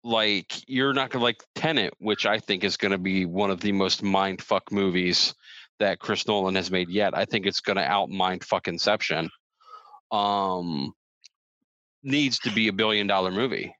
like 0.03 0.53
you're 0.67 0.94
not 0.94 1.10
gonna 1.10 1.24
like 1.24 1.44
Tenet, 1.56 1.94
which 2.00 2.25
I 2.25 2.39
think 2.39 2.63
is 2.63 2.77
gonna 2.77 2.98
be 2.98 3.25
one 3.25 3.51
of 3.51 3.60
the 3.60 3.72
most 3.74 4.01
mind 4.03 4.41
fuck 4.41 4.72
movies 4.72 5.34
that 5.79 6.00
Chris 6.00 6.25
Nolan 6.27 6.56
has 6.56 6.72
made 6.72 6.89
yet. 6.89 7.15
I 7.15 7.25
think 7.25 7.46
it's 7.46 7.60
gonna 7.60 7.82
out 7.82 8.10
mind 8.10 8.44
fuck 8.44 8.67
Inception. 8.67 9.29
Um 10.12 10.94
needs 12.03 12.39
to 12.39 12.51
be 12.51 12.70
a 12.70 12.74
billion 12.74 13.06
dollar 13.08 13.32
movie. 13.32 13.75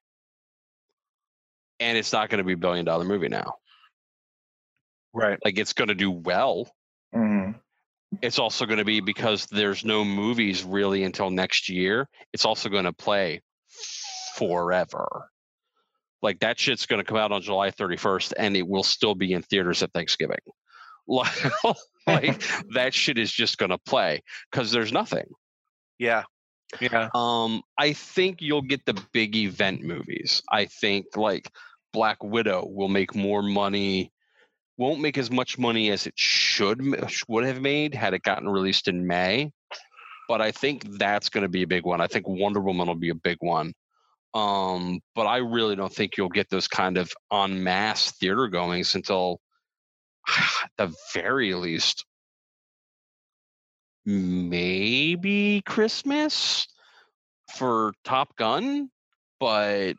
And 1.80 1.98
it's 1.98 2.14
not 2.14 2.30
gonna 2.30 2.44
be 2.44 2.54
a 2.54 2.58
billion 2.58 2.86
dollar 2.86 3.06
movie 3.06 3.30
now. 3.30 3.54
Right. 5.14 5.40
Like 5.44 5.58
it's 5.58 5.74
gonna 5.74 5.96
do 5.96 6.12
well. 6.12 6.72
Mhm. 7.14 7.60
It's 8.22 8.40
also 8.40 8.66
gonna 8.66 8.86
be 8.86 9.00
because 9.00 9.46
there's 9.48 9.84
no 9.86 10.04
movies 10.06 10.64
really 10.64 11.04
until 11.04 11.30
next 11.30 11.70
year. 11.70 12.08
It's 12.34 12.46
also 12.46 12.70
gonna 12.70 12.94
play 12.94 13.42
forever. 14.36 15.30
Like 16.22 16.40
that 16.40 16.60
shit's 16.60 16.86
going 16.86 17.00
to 17.00 17.06
come 17.08 17.18
out 17.18 17.32
on 17.32 17.42
July 17.42 17.72
31st 17.72 18.34
and 18.38 18.56
it 18.58 18.68
will 18.68 18.84
still 18.84 19.16
be 19.16 19.34
in 19.34 19.42
theaters 19.44 19.84
at 19.84 19.94
Thanksgiving. 19.94 20.40
Like, 21.10 21.52
like 22.08 22.44
that 22.74 22.94
shit 22.94 23.18
is 23.18 23.32
just 23.32 23.58
going 23.58 23.70
to 23.70 23.78
play 23.78 24.24
because 24.52 24.72
there's 24.72 24.92
nothing. 24.92 25.24
Yeah. 25.98 26.24
Yeah. 26.82 27.10
Um, 27.16 27.62
I 27.78 27.94
think 27.94 28.42
you'll 28.42 28.62
get 28.62 28.86
the 28.86 29.02
big 29.14 29.36
event 29.36 29.84
movies. 29.84 30.44
I 30.52 30.66
think 30.66 31.16
like 31.16 31.50
Black 31.94 32.24
Widow 32.24 32.68
will 32.68 32.90
make 32.90 33.16
more 33.16 33.42
money, 33.42 34.12
won't 34.78 35.00
make 35.00 35.18
as 35.18 35.32
much 35.32 35.58
money 35.58 35.90
as 35.92 36.08
it 36.08 36.14
should 36.16 36.82
would 37.28 37.46
have 37.46 37.62
made 37.62 37.96
had 37.96 38.14
it 38.14 38.24
gotten 38.24 38.50
released 38.50 38.88
in 38.88 39.08
May. 39.08 39.52
But 40.28 40.42
I 40.42 40.52
think 40.52 40.84
that's 40.98 41.30
going 41.30 41.44
to 41.44 41.50
be 41.50 41.64
a 41.64 41.68
big 41.68 41.86
one. 41.86 42.02
I 42.02 42.08
think 42.08 42.28
Wonder 42.28 42.60
Woman 42.60 42.88
will 42.88 42.96
be 42.96 43.10
a 43.10 43.16
big 43.16 43.38
one. 43.40 43.74
Um, 44.34 45.00
but 45.16 45.26
I 45.26 45.38
really 45.38 45.76
don't 45.76 45.94
think 45.94 46.18
you'll 46.18 46.30
get 46.30 46.50
those 46.50 46.68
kind 46.68 46.98
of 46.98 47.12
en 47.32 47.64
masse 47.64 48.12
theater 48.12 48.48
goings 48.48 48.94
until 48.94 49.40
at 50.28 50.70
the 50.78 50.94
very 51.14 51.54
least 51.54 52.06
maybe 54.08 55.62
Christmas 55.66 56.66
for 57.58 57.94
Top 58.06 58.36
Gun, 58.38 58.90
but 59.40 59.94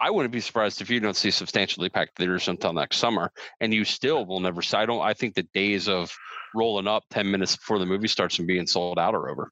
I 0.00 0.10
wouldn't 0.10 0.32
be 0.32 0.40
surprised 0.40 0.80
if 0.80 0.88
you 0.88 1.00
don't 1.00 1.16
see 1.16 1.32
substantially 1.32 1.88
packed 1.88 2.16
theaters 2.16 2.46
until 2.46 2.72
next 2.72 2.98
summer, 2.98 3.32
and 3.60 3.74
you 3.74 3.84
still 3.84 4.24
will 4.24 4.38
never. 4.38 4.62
see 4.62 4.76
I 4.76 4.86
don't. 4.86 5.02
I 5.02 5.12
think 5.12 5.34
the 5.34 5.42
days 5.54 5.88
of 5.88 6.10
rolling 6.54 6.86
up 6.86 7.02
ten 7.10 7.30
minutes 7.30 7.56
before 7.56 7.80
the 7.80 7.86
movie 7.86 8.08
starts 8.08 8.38
and 8.38 8.46
being 8.46 8.66
sold 8.66 8.98
out 8.98 9.14
are 9.14 9.28
over. 9.28 9.50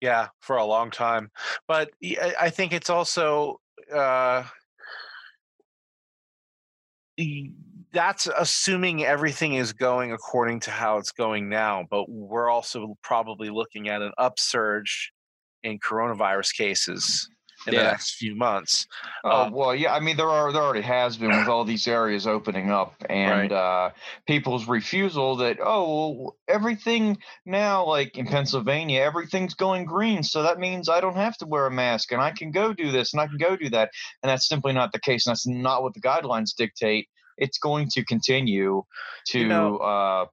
Yeah, 0.00 0.28
for 0.40 0.56
a 0.56 0.64
long 0.64 0.90
time. 0.90 1.30
But 1.68 1.90
I 2.40 2.50
think 2.50 2.72
it's 2.72 2.90
also 2.90 3.60
uh, 3.94 4.44
that's 7.92 8.28
assuming 8.38 9.04
everything 9.04 9.54
is 9.54 9.72
going 9.72 10.12
according 10.12 10.60
to 10.60 10.70
how 10.70 10.98
it's 10.98 11.12
going 11.12 11.48
now. 11.48 11.86
But 11.90 12.08
we're 12.08 12.50
also 12.50 12.96
probably 13.02 13.50
looking 13.50 13.88
at 13.88 14.02
an 14.02 14.12
upsurge 14.18 15.12
in 15.62 15.78
coronavirus 15.78 16.56
cases 16.56 17.28
in 17.66 17.74
the 17.74 17.82
next 17.82 18.16
few 18.16 18.34
months. 18.34 18.86
Oh 19.24 19.30
Uh, 19.30 19.50
well, 19.52 19.74
yeah. 19.74 19.94
I 19.94 20.00
mean, 20.00 20.16
there 20.16 20.28
are 20.28 20.52
there 20.52 20.62
already 20.62 20.80
has 20.82 21.16
been 21.16 21.30
with 21.30 21.48
all 21.48 21.64
these 21.64 21.86
areas 21.86 22.26
opening 22.26 22.70
up, 22.70 22.94
and 23.08 23.50
Right. 23.50 23.52
uh, 23.52 23.90
people's 24.26 24.66
refusal 24.66 25.36
that 25.36 25.58
oh, 25.62 26.10
well, 26.10 26.36
everything 26.48 27.18
now, 27.46 27.84
like 27.84 28.18
in 28.18 28.26
Pennsylvania, 28.26 29.00
everything's 29.00 29.54
going 29.54 29.84
green, 29.84 30.22
so 30.22 30.42
that 30.42 30.58
means 30.58 30.88
I 30.88 31.00
don't 31.00 31.16
have 31.16 31.36
to 31.38 31.46
wear 31.46 31.66
a 31.66 31.70
mask, 31.70 32.12
and 32.12 32.20
I 32.20 32.32
can 32.32 32.50
go 32.50 32.72
do 32.72 32.90
this, 32.90 33.12
and 33.12 33.20
I 33.20 33.26
can 33.26 33.38
go 33.38 33.54
do 33.56 33.68
that, 33.70 33.90
and 34.22 34.30
that's 34.30 34.48
simply 34.48 34.72
not 34.72 34.92
the 34.92 35.00
case. 35.00 35.26
And 35.26 35.32
that's 35.32 35.46
not 35.46 35.82
what 35.82 35.94
the 35.94 36.00
guidelines 36.00 36.54
dictate. 36.56 37.08
It's 37.38 37.58
going 37.58 37.88
to 37.90 38.04
continue 38.04 38.82
to 39.28 39.38
You 39.38 39.46
know- 39.48 39.76
uh, 39.78 40.26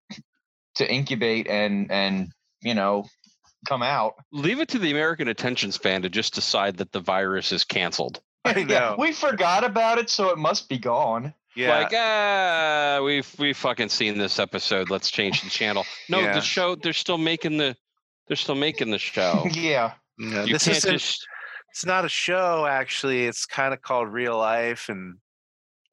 to 0.76 0.92
incubate 0.92 1.48
and 1.48 1.92
and 1.92 2.30
you 2.62 2.74
know 2.74 3.06
come 3.68 3.84
out. 3.84 4.14
Leave 4.32 4.60
it 4.62 4.70
to 4.70 4.80
the 4.80 4.92
American 4.92 5.28
attention 5.28 5.72
span 5.72 6.02
to 6.04 6.10
just 6.10 6.34
decide 6.34 6.78
that 6.78 6.92
the 6.92 7.00
virus 7.02 7.52
is 7.52 7.64
canceled. 7.66 8.22
I 8.46 8.58
Yeah, 8.60 8.96
we 8.98 9.12
forgot 9.12 9.64
about 9.64 9.98
it, 9.98 10.10
so 10.10 10.30
it 10.30 10.38
must 10.38 10.70
be 10.70 10.78
gone. 10.78 11.34
Yeah. 11.56 11.78
Like, 11.80 11.92
ah, 11.94 13.02
we've 13.04 13.30
we've 13.38 13.58
fucking 13.58 13.90
seen 13.90 14.18
this 14.18 14.40
episode. 14.40 14.90
Let's 14.90 15.12
change 15.12 15.42
the 15.42 15.50
channel. 15.50 15.84
No, 16.08 16.20
Yeah. 16.22 16.34
the 16.34 16.42
show. 16.42 16.76
They're 16.76 16.94
still 16.94 17.18
making 17.18 17.58
the. 17.58 17.76
They're 18.28 18.38
still 18.38 18.56
making 18.56 18.92
the 18.92 19.00
show. 19.00 19.46
yeah. 19.52 19.94
Yeah, 20.20 20.44
You 20.46 20.54
this 20.54 20.68
isn't 20.68 20.92
just. 20.92 21.28
it's 21.72 21.86
not 21.86 22.06
a 22.06 22.10
show 22.10 22.66
actually 22.66 23.26
it's 23.26 23.46
kind 23.46 23.74
of 23.74 23.82
called 23.82 24.08
real 24.12 24.38
life 24.38 24.90
and 24.90 25.16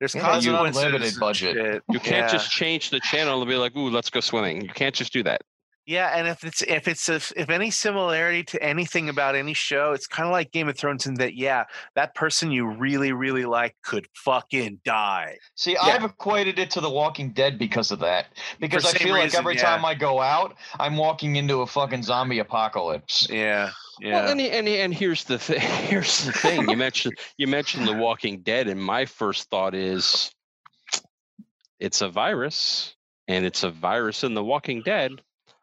there's 0.01 0.15
Yeah, 0.15 0.37
it's 0.37 0.47
an 0.47 0.53
consequences 0.53 0.83
unlimited 0.83 1.09
and 1.13 1.21
budget. 1.21 1.55
shit. 1.55 1.83
You 1.89 2.01
can't 2.01 2.27
Yeah. 2.27 2.33
just 2.33 2.51
change 2.51 2.91
the 2.91 3.01
channel 3.01 3.41
and 3.41 3.49
be 3.49 3.57
like, 3.57 3.75
"Ooh, 3.77 3.91
let's 3.91 4.11
go 4.11 4.21
swimming." 4.21 4.63
You 4.63 4.69
can't 4.71 4.95
just 4.95 5.13
do 5.13 5.23
that. 5.25 5.41
yeah 5.89 6.17
and 6.19 6.27
if 6.27 6.43
it's 6.43 6.63
if 6.63 6.89
it's 6.89 7.09
if, 7.09 7.33
if 7.37 7.49
any 7.49 7.71
similarity 7.71 8.43
to 8.43 8.61
anything 8.61 9.09
about 9.09 9.37
any 9.37 9.55
show 9.55 9.93
it's 9.93 10.09
kind 10.09 10.27
of 10.27 10.33
like 10.33 10.51
game 10.51 10.69
of 10.69 10.77
thrones 10.77 11.07
in 11.07 11.15
that 11.15 11.35
yeah 11.37 11.63
that 11.95 12.13
person 12.13 12.51
you 12.51 12.67
really 12.67 13.13
really 13.13 13.45
like 13.45 13.77
could 13.85 14.05
fucking 14.13 14.81
die 14.85 15.37
See, 15.55 15.77
I've 15.77 16.03
equated 16.03 16.59
it 16.59 16.71
to 16.73 16.81
The 16.81 16.91
Walking 16.91 17.31
Dead 17.31 17.57
because 17.57 17.93
of 17.93 18.01
that. 18.01 18.27
Because 18.59 18.85
I 18.85 18.91
same 18.99 19.07
feel 19.07 19.13
like 19.17 19.33
every 19.35 19.55
yeah. 19.55 19.63
time 19.63 19.85
I 19.85 19.95
go 19.95 20.21
out, 20.21 20.57
I'm 20.81 20.97
walking 20.97 21.37
into 21.37 21.61
a 21.61 21.67
fucking 21.69 22.03
zombie 22.03 22.41
apocalypse. 22.41 23.29
yeah 23.31 23.71
Well, 24.03 24.11
yeah 24.11 24.31
and, 24.31 24.41
and 24.41 24.69
and 24.69 24.95
here's 24.95 25.25
the 25.25 25.39
thing. 25.39 25.61
Here's 25.89 26.25
the 26.25 26.33
thing. 26.33 26.69
You 26.69 26.77
mentioned 26.77 27.17
you 27.39 27.47
mentioned 27.47 27.87
The 27.89 27.95
Walking 27.95 28.41
Dead, 28.41 28.69
and 28.69 28.81
my 28.81 29.07
first 29.07 29.49
thought 29.49 29.75
is, 29.75 30.31
it's 31.81 32.03
a 32.03 32.09
virus, 32.09 32.95
and 33.29 33.45
it's 33.45 33.63
a 33.63 33.71
virus 33.71 34.25
in 34.25 34.35
The 34.35 34.45
Walking 34.45 34.83
Dead. 34.83 35.23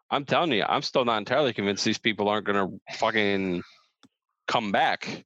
I'm 0.09 0.25
telling 0.25 0.51
you, 0.51 0.63
I'm 0.67 0.81
still 0.81 1.05
not 1.05 1.17
entirely 1.17 1.53
convinced 1.53 1.85
these 1.85 1.97
people 1.97 2.29
aren't 2.29 2.45
going 2.45 2.67
to 2.69 2.97
fucking 2.97 3.63
come 4.47 4.71
back, 4.71 5.25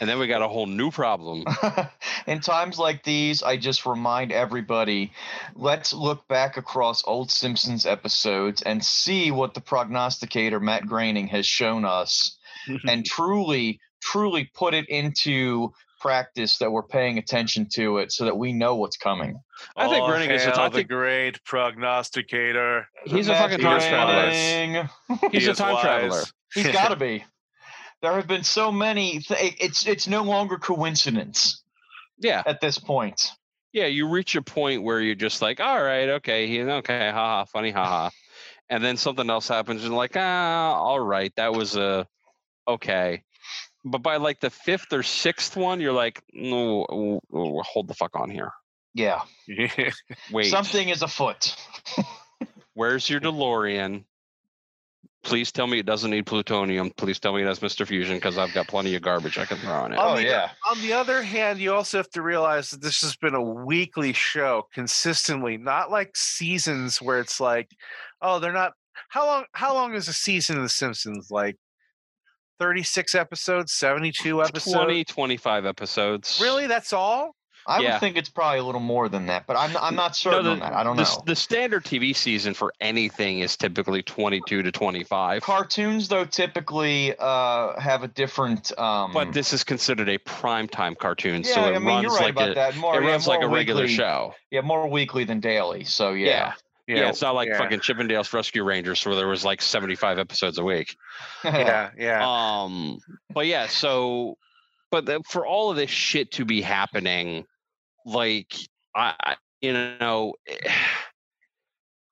and 0.00 0.08
then 0.08 0.18
we 0.18 0.26
got 0.26 0.42
a 0.42 0.48
whole 0.48 0.66
new 0.66 0.90
problem. 0.90 1.44
In 2.26 2.40
times 2.40 2.78
like 2.78 3.04
these, 3.04 3.42
I 3.42 3.56
just 3.56 3.86
remind 3.86 4.32
everybody 4.32 5.12
let's 5.54 5.92
look 5.92 6.26
back 6.28 6.56
across 6.56 7.02
old 7.06 7.30
Simpsons 7.30 7.86
episodes 7.86 8.62
and 8.62 8.84
see 8.84 9.30
what 9.30 9.54
the 9.54 9.60
prognosticator 9.60 10.60
Matt 10.60 10.86
Groening 10.86 11.28
has 11.28 11.46
shown 11.46 11.84
us 11.84 12.36
and 12.86 13.04
truly, 13.04 13.80
truly 14.00 14.50
put 14.54 14.74
it 14.74 14.88
into 14.88 15.72
practice 16.00 16.58
that 16.58 16.70
we're 16.70 16.82
paying 16.82 17.16
attention 17.16 17.68
to 17.72 17.98
it 17.98 18.10
so 18.10 18.24
that 18.24 18.36
we 18.36 18.52
know 18.52 18.74
what's 18.74 18.96
coming. 18.96 19.40
I 19.76 19.88
think 19.88 20.02
All 20.02 20.08
Groening 20.08 20.30
is 20.30 20.44
a 20.44 20.50
hail 20.50 20.70
the 20.70 20.82
great 20.82 21.42
prognosticator 21.44 22.88
he's 23.04 23.28
a 23.28 23.34
fucking 23.34 23.60
time 23.60 23.78
traveler. 23.80 24.90
He's 25.30 25.44
He 25.44 25.50
a 25.50 25.54
time 25.54 25.74
wise. 25.74 25.82
traveler. 25.82 26.22
He's 26.54 26.72
got 26.72 26.88
to 26.88 26.96
be. 26.96 27.24
There 28.02 28.12
have 28.14 28.26
been 28.26 28.42
so 28.44 28.72
many. 28.72 29.20
Th- 29.20 29.54
it's 29.60 29.86
it's 29.86 30.08
no 30.08 30.22
longer 30.24 30.58
coincidence 30.58 31.62
Yeah, 32.18 32.42
at 32.46 32.60
this 32.60 32.76
point. 32.78 33.30
yeah. 33.72 33.86
You 33.86 34.08
reach 34.08 34.34
a 34.34 34.42
point 34.42 34.82
where 34.82 35.00
you're 35.00 35.14
just 35.14 35.40
like, 35.40 35.60
all 35.60 35.82
right, 35.82 36.08
okay, 36.08 36.46
he, 36.48 36.60
okay, 36.62 37.10
haha, 37.10 37.44
funny, 37.44 37.70
haha, 37.70 38.10
and 38.68 38.82
then 38.84 38.96
something 38.96 39.30
else 39.30 39.46
happens, 39.48 39.84
and 39.84 39.94
like, 39.94 40.16
ah, 40.16 40.72
all 40.74 41.00
right, 41.00 41.32
that 41.36 41.52
was 41.52 41.76
a 41.76 42.06
okay. 42.66 43.22
But 43.84 43.98
by 43.98 44.16
like 44.16 44.40
the 44.40 44.50
fifth 44.50 44.92
or 44.92 45.02
sixth 45.02 45.56
one, 45.56 45.80
you're 45.80 45.92
like, 45.92 46.22
no, 46.32 47.20
hold 47.32 47.88
the 47.88 47.94
fuck 47.94 48.14
on 48.16 48.30
here. 48.30 48.52
Yeah, 48.94 49.22
Wait, 50.30 50.50
something 50.50 50.88
is 50.88 51.02
afoot. 51.02 51.56
where's 52.74 53.08
your 53.08 53.20
DeLorean? 53.20 54.04
Please 55.22 55.52
tell 55.52 55.66
me 55.66 55.78
it 55.78 55.86
doesn't 55.86 56.10
need 56.10 56.26
plutonium. 56.26 56.90
Please 56.96 57.20
tell 57.20 57.32
me 57.32 57.42
it 57.42 57.46
has 57.46 57.60
Mr. 57.60 57.86
Fusion 57.86 58.16
because 58.16 58.38
I've 58.38 58.52
got 58.52 58.66
plenty 58.66 58.94
of 58.96 59.02
garbage 59.02 59.38
I 59.38 59.44
can 59.44 59.56
throw 59.58 59.72
on 59.72 59.92
it. 59.92 59.98
Oh, 60.00 60.10
Oh 60.12 60.16
the- 60.16 60.24
yeah, 60.24 60.50
on 60.68 60.80
the 60.82 60.92
other 60.92 61.22
hand, 61.22 61.60
you 61.60 61.72
also 61.72 61.98
have 61.98 62.10
to 62.10 62.22
realize 62.22 62.70
that 62.70 62.82
this 62.82 63.00
has 63.02 63.14
been 63.16 63.34
a 63.34 63.42
weekly 63.42 64.12
show 64.12 64.66
consistently, 64.74 65.56
not 65.56 65.90
like 65.90 66.16
seasons 66.16 67.00
where 67.00 67.20
it's 67.20 67.38
like, 67.40 67.70
oh, 68.20 68.38
they're 68.40 68.52
not. 68.52 68.72
How 69.08 69.26
long? 69.26 69.44
How 69.52 69.74
long 69.74 69.94
is 69.94 70.08
a 70.08 70.12
season 70.12 70.56
of 70.56 70.64
The 70.64 70.68
Simpsons? 70.68 71.28
Like 71.30 71.56
36 72.58 73.14
episodes, 73.14 73.72
72 73.72 74.42
episodes. 74.42 74.72
20, 74.76 75.04
25 75.04 75.66
episodes. 75.66 76.38
Really? 76.42 76.66
That's 76.66 76.92
all? 76.92 77.34
I 77.66 77.80
Yeah. 77.80 77.92
would 77.92 78.00
think 78.00 78.16
it's 78.16 78.28
probably 78.28 78.58
a 78.58 78.64
little 78.64 78.80
more 78.80 79.08
than 79.08 79.26
that, 79.26 79.46
but 79.46 79.56
I'm 79.56 79.76
I'm 79.76 79.94
not 79.94 80.16
certain 80.16 80.44
the, 80.44 80.50
on 80.50 80.58
that. 80.60 80.72
I 80.72 80.82
don't 80.82 80.96
the, 80.96 81.02
know. 81.04 81.22
the 81.26 81.36
standard 81.36 81.84
TV 81.84 82.14
season 82.14 82.54
for 82.54 82.72
anything 82.80 83.40
is 83.40 83.56
typically 83.56 84.02
22 84.02 84.62
to 84.62 84.72
25. 84.72 85.42
Cartoons 85.42 86.08
though 86.08 86.24
typically 86.24 87.14
uh, 87.18 87.78
have 87.80 88.02
a 88.02 88.08
different. 88.08 88.76
Um, 88.78 89.12
But 89.12 89.32
this 89.32 89.52
is 89.52 89.62
considered 89.64 90.08
a 90.08 90.18
primetime 90.18 90.96
cartoon, 90.98 91.42
yeah, 91.44 91.54
so 91.54 91.64
it 91.64 91.76
I 91.76 91.78
mean 91.78 91.88
runs 91.88 92.02
you're 92.02 92.12
right 92.12 92.20
like 92.22 92.30
about 92.32 92.50
a 92.50 92.54
that. 92.54 92.76
More, 92.76 92.98
it 93.00 93.04
yeah, 93.04 93.10
runs 93.10 93.26
like 93.26 93.42
a 93.42 93.48
regular 93.48 93.82
weekly- 93.82 93.94
show. 93.96 94.34
Yeah, 94.50 94.62
more 94.62 94.88
weekly 94.88 95.24
than 95.24 95.40
daily. 95.40 95.84
So 95.84 96.12
yeah. 96.12 96.54
Yeah. 96.88 97.08
it's 97.08 97.22
not 97.22 97.34
like 97.36 97.48
yeah. 97.48 97.58
fucking 97.58 97.80
Chip 97.80 97.98
'n 98.00 98.08
Dale's 98.08 98.32
Rescue 98.32 98.64
Rangers 98.64 99.06
where 99.06 99.14
there 99.14 99.28
was 99.28 99.44
like 99.44 99.62
75 99.62 100.18
episodes 100.18 100.58
a 100.58 100.64
week. 100.64 100.96
Yeah, 101.44 101.90
yeah. 101.96 102.22
Um, 102.26 102.98
but 103.32 103.46
yeah, 103.46 103.66
so 103.68 104.36
but 104.90 105.06
the, 105.06 105.22
for 105.28 105.46
all 105.46 105.70
of 105.70 105.76
this 105.76 105.90
shit 105.90 106.32
to 106.32 106.44
be 106.44 106.60
happening, 106.60 107.46
like 108.06 108.54
I, 108.94 109.14
I 109.22 109.36
you 109.60 109.72
know, 109.72 110.34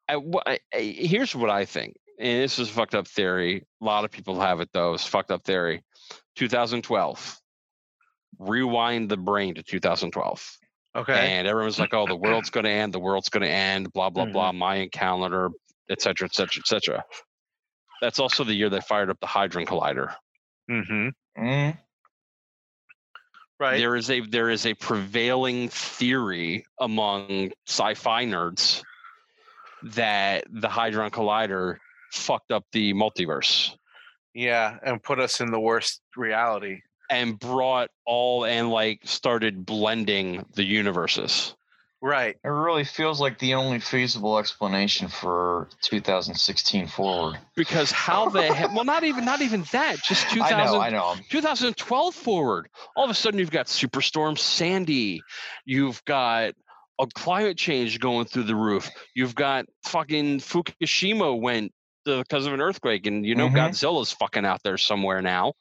I, 0.09 0.17
wha- 0.17 0.43
I, 0.47 0.59
I- 0.75 0.81
here's 0.81 1.35
what 1.35 1.51
I 1.51 1.65
think, 1.65 1.97
and 2.19 2.43
this 2.43 2.59
is 2.59 2.69
a 2.71 2.73
fucked 2.73 2.95
up 2.95 3.07
theory. 3.09 3.65
A 3.81 3.85
lot 3.85 4.05
of 4.05 4.11
people 4.11 4.41
have 4.41 4.61
it 4.61 4.71
though. 4.73 4.95
It's 4.95 5.07
fucked 5.07 5.31
up 5.31 5.45
theory. 5.45 5.83
2012. 6.37 7.39
Rewind 8.39 9.11
the 9.11 9.17
brain 9.17 9.55
to 9.57 9.63
2012. 9.63 10.57
okay. 10.97 11.13
And 11.33 11.47
everyone's 11.47 11.79
like, 11.79 11.93
oh, 11.93 12.07
the 12.07 12.17
world's 12.17 12.51
going 12.51 12.65
to 12.65 12.71
end. 12.71 12.95
The 12.95 12.99
world's 12.99 13.29
going 13.29 13.43
to 13.43 13.51
end. 13.51 13.93
Blah, 13.93 14.11
blah, 14.11 14.25
Mhm. 14.25 14.33
blah. 14.33 14.53
Mayan 14.53 14.89
calendar, 14.89 15.51
etc. 15.91 16.27
etc. 16.27 16.27
et 16.27 16.35
cetera, 16.35 16.61
et 16.63 16.67
cetera. 16.67 17.05
That's 18.01 18.19
also 18.19 18.45
the 18.45 18.55
year 18.55 18.71
they 18.71 18.81
fired 18.81 19.11
up 19.11 19.21
the 19.21 19.27
Hadron 19.27 19.67
Collider. 19.67 20.15
Mm-hmm. 20.71 21.09
Mm, 21.45 21.79
Right. 23.61 23.79
There 23.79 23.95
is 23.95 24.11
a 24.11 24.21
there 24.21 24.49
is 24.49 24.65
a 24.65 24.75
prevailing 24.75 25.69
theory 25.69 26.65
among 26.81 27.53
sci-fi 27.67 28.25
nerds 28.25 28.83
that 29.83 30.45
the 30.51 30.69
Hadron 30.69 31.11
Collider 31.11 31.77
fucked 32.11 32.51
up 32.51 32.65
the 32.73 32.95
multiverse 32.95 33.77
yeah, 34.35 34.79
and 34.83 35.03
put 35.03 35.19
us 35.19 35.41
in 35.41 35.51
the 35.51 35.61
worst 35.61 36.01
reality. 36.17 36.81
and 37.11 37.39
brought 37.39 37.91
all 38.07 38.45
and 38.45 38.71
like 38.71 39.01
started 39.05 39.67
blending 39.67 40.45
the 40.55 40.65
universes. 40.65 41.55
Right. 42.03 42.37
it 42.43 42.49
really 42.49 42.85
feels 42.85 43.21
like 43.21 43.39
the 43.39 43.55
only 43.55 43.79
feasible 43.79 44.39
explanation 44.39 45.09
for 45.09 45.69
2016 45.83 46.89
forward. 46.89 47.39
Because 47.57 47.93
how 47.93 48.29
the 48.31 48.43
hell? 48.43 48.71
Well, 48.75 48.85
not 48.85 49.05
even 49.05 49.25
not 49.25 49.43
even 49.43 49.65
that. 49.73 49.97
Just 50.03 50.31
2000, 50.31 50.55
I 50.59 50.65
know, 50.65 50.81
I 50.81 50.91
know. 50.91 51.15
2012 51.31 52.15
forward. 52.15 52.69
All 52.97 53.05
of 53.05 53.11
a 53.11 53.15
sudden, 53.15 53.39
you've 53.39 53.51
got 53.51 53.67
Superstorm 53.67 54.39
Sandy. 54.39 55.23
You've 55.67 56.03
got 56.07 56.55
a 56.99 57.07
climate 57.15 57.57
change 57.59 57.99
going 58.01 58.25
through 58.27 58.45
the 58.45 58.57
roof. 58.57 58.91
You've 59.15 59.35
got 59.35 59.67
fucking 59.85 60.41
Fukushima 60.41 61.39
went 61.39 61.73
because 62.07 62.47
of 62.47 62.55
an 62.55 62.61
earthquake, 62.63 63.07
and 63.07 63.27
you 63.27 63.35
know 63.35 63.49
Mhm. 63.49 63.57
Godzilla's 63.57 64.13
fucking 64.13 64.47
out 64.47 64.63
there 64.63 64.79
somewhere 64.79 65.21
now. 65.21 65.53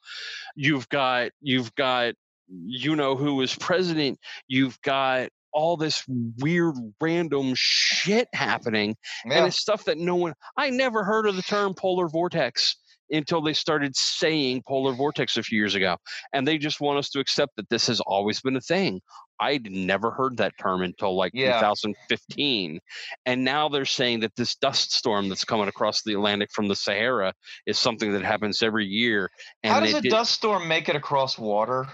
You've 0.56 0.88
got 0.88 1.32
you've 1.42 1.74
got 1.74 2.14
you 2.48 2.96
know 2.96 3.14
who 3.14 3.40
is 3.42 3.54
president. 3.54 4.18
You've 4.48 4.80
got 4.82 5.28
all 5.52 5.76
this 5.76 6.04
weird 6.38 6.74
random 7.00 7.52
shit 7.56 8.28
happening 8.34 8.96
and 9.24 9.46
it's 9.46 9.56
stuff 9.56 9.84
that 9.84 9.98
no 9.98 10.14
one 10.16 10.32
i 10.56 10.70
never 10.70 11.04
heard 11.04 11.26
of 11.26 11.36
the 11.36 11.42
term 11.42 11.74
polar 11.74 12.08
vortex 12.08 12.76
until 13.12 13.40
they 13.40 13.52
started 13.52 13.96
saying 13.96 14.62
polar 14.68 14.92
vortex 14.92 15.36
a 15.36 15.42
few 15.42 15.58
years 15.58 15.74
ago 15.74 15.96
and 16.32 16.46
they 16.46 16.56
just 16.58 16.80
want 16.80 16.98
us 16.98 17.08
to 17.10 17.18
accept 17.18 17.50
that 17.56 17.68
this 17.68 17.86
has 17.88 18.00
always 18.02 18.40
been 18.40 18.54
a 18.56 18.60
thing 18.60 19.00
i'd 19.40 19.68
never 19.70 20.12
heard 20.12 20.36
that 20.36 20.52
term 20.60 20.82
until 20.82 21.16
like 21.16 21.32
Yeah. 21.34 21.54
2015 21.60 22.78
and 23.26 23.44
now 23.44 23.68
they're 23.68 23.84
saying 23.84 24.20
that 24.20 24.36
this 24.36 24.54
dust 24.56 24.92
storm 24.92 25.28
that's 25.28 25.44
coming 25.44 25.66
across 25.68 26.02
the 26.02 26.12
atlantic 26.14 26.50
from 26.52 26.68
the 26.68 26.76
sahara 26.76 27.32
is 27.66 27.78
something 27.78 28.12
that 28.12 28.22
happens 28.22 28.62
every 28.62 28.86
year 28.86 29.28
and 29.64 29.72
How 29.72 29.80
does 29.80 29.94
a 29.94 30.00
did- 30.00 30.10
dust 30.10 30.32
storm 30.32 30.68
make 30.68 30.88
it 30.88 30.94
across 30.96 31.36
water? 31.38 31.88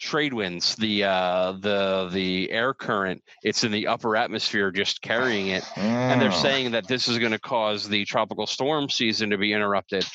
Trade 0.00 0.32
winds 0.32 0.74
the 0.76 1.04
uh 1.04 1.52
the 1.60 2.08
the 2.10 2.50
air 2.50 2.72
current 2.72 3.22
it's 3.42 3.64
in 3.64 3.70
the 3.72 3.86
upper 3.86 4.16
atmosphere 4.16 4.70
just 4.70 5.02
carrying 5.02 5.48
it 5.48 5.62
and 5.76 6.20
they're 6.20 6.30
Oh. 6.30 6.42
saying 6.42 6.70
that 6.72 6.88
this 6.88 7.06
is 7.06 7.18
going 7.18 7.32
to 7.32 7.38
cause 7.38 7.86
the 7.88 8.04
tropical 8.06 8.46
storm 8.46 8.88
season 8.88 9.30
to 9.30 9.38
be 9.38 9.52
interrupted. 9.52 10.06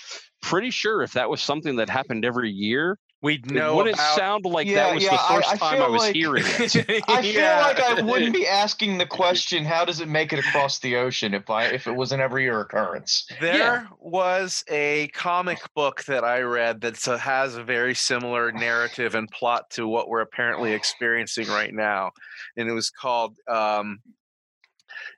Pretty 0.41 0.71
sure 0.71 1.03
if 1.03 1.13
that 1.13 1.29
was 1.29 1.41
something 1.41 1.75
that 1.77 1.89
happened 1.89 2.25
every 2.25 2.49
year, 2.51 2.97
We'd 3.25 3.47
it 3.47 3.51
know 3.53 3.75
wouldn't 3.75 3.95
about. 3.95 4.15
sound 4.15 4.45
like 4.45 4.67
Yeah, 4.67 4.75
that 4.75 4.93
was 4.95 5.03
yeah, 5.03 5.11
the 5.11 5.17
first 5.33 5.49
I 5.49 5.57
time 5.57 5.81
I 5.81 5.87
was 5.87 6.01
like- 6.03 6.13
hearing 6.15 6.43
it. 6.47 7.03
I 7.07 7.21
feel 7.23 7.33
Yeah. 7.33 7.61
like 7.61 7.79
I 7.79 8.01
wouldn't 8.01 8.33
be 8.41 8.47
asking 8.47 8.99
the 8.99 9.05
question, 9.07 9.65
how 9.65 9.83
does 9.83 9.99
it 9.99 10.07
make 10.07 10.31
it 10.31 10.39
across 10.39 10.77
the 10.79 10.95
ocean 10.97 11.33
if 11.33 11.49
I 11.49 11.65
if 11.65 11.87
it 11.87 11.95
was 11.95 12.11
an 12.11 12.21
every 12.21 12.43
year 12.43 12.59
occurrence? 12.61 13.27
There 13.41 13.87
was 13.99 14.63
a 14.69 15.07
comic 15.15 15.57
book 15.75 16.03
that 16.05 16.23
I 16.23 16.41
read 16.41 16.81
that 16.81 17.01
has 17.03 17.55
a 17.55 17.63
very 17.63 17.95
similar 17.95 18.51
narrative 18.67 19.15
and 19.15 19.27
plot 19.31 19.69
to 19.71 19.87
what 19.87 20.07
we're 20.07 20.21
apparently 20.21 20.73
experiencing 20.73 21.47
right 21.47 21.73
now, 21.73 22.11
and 22.57 22.69
it 22.69 22.73
was 22.73 22.91
called 22.91 23.35
um, 23.49 23.99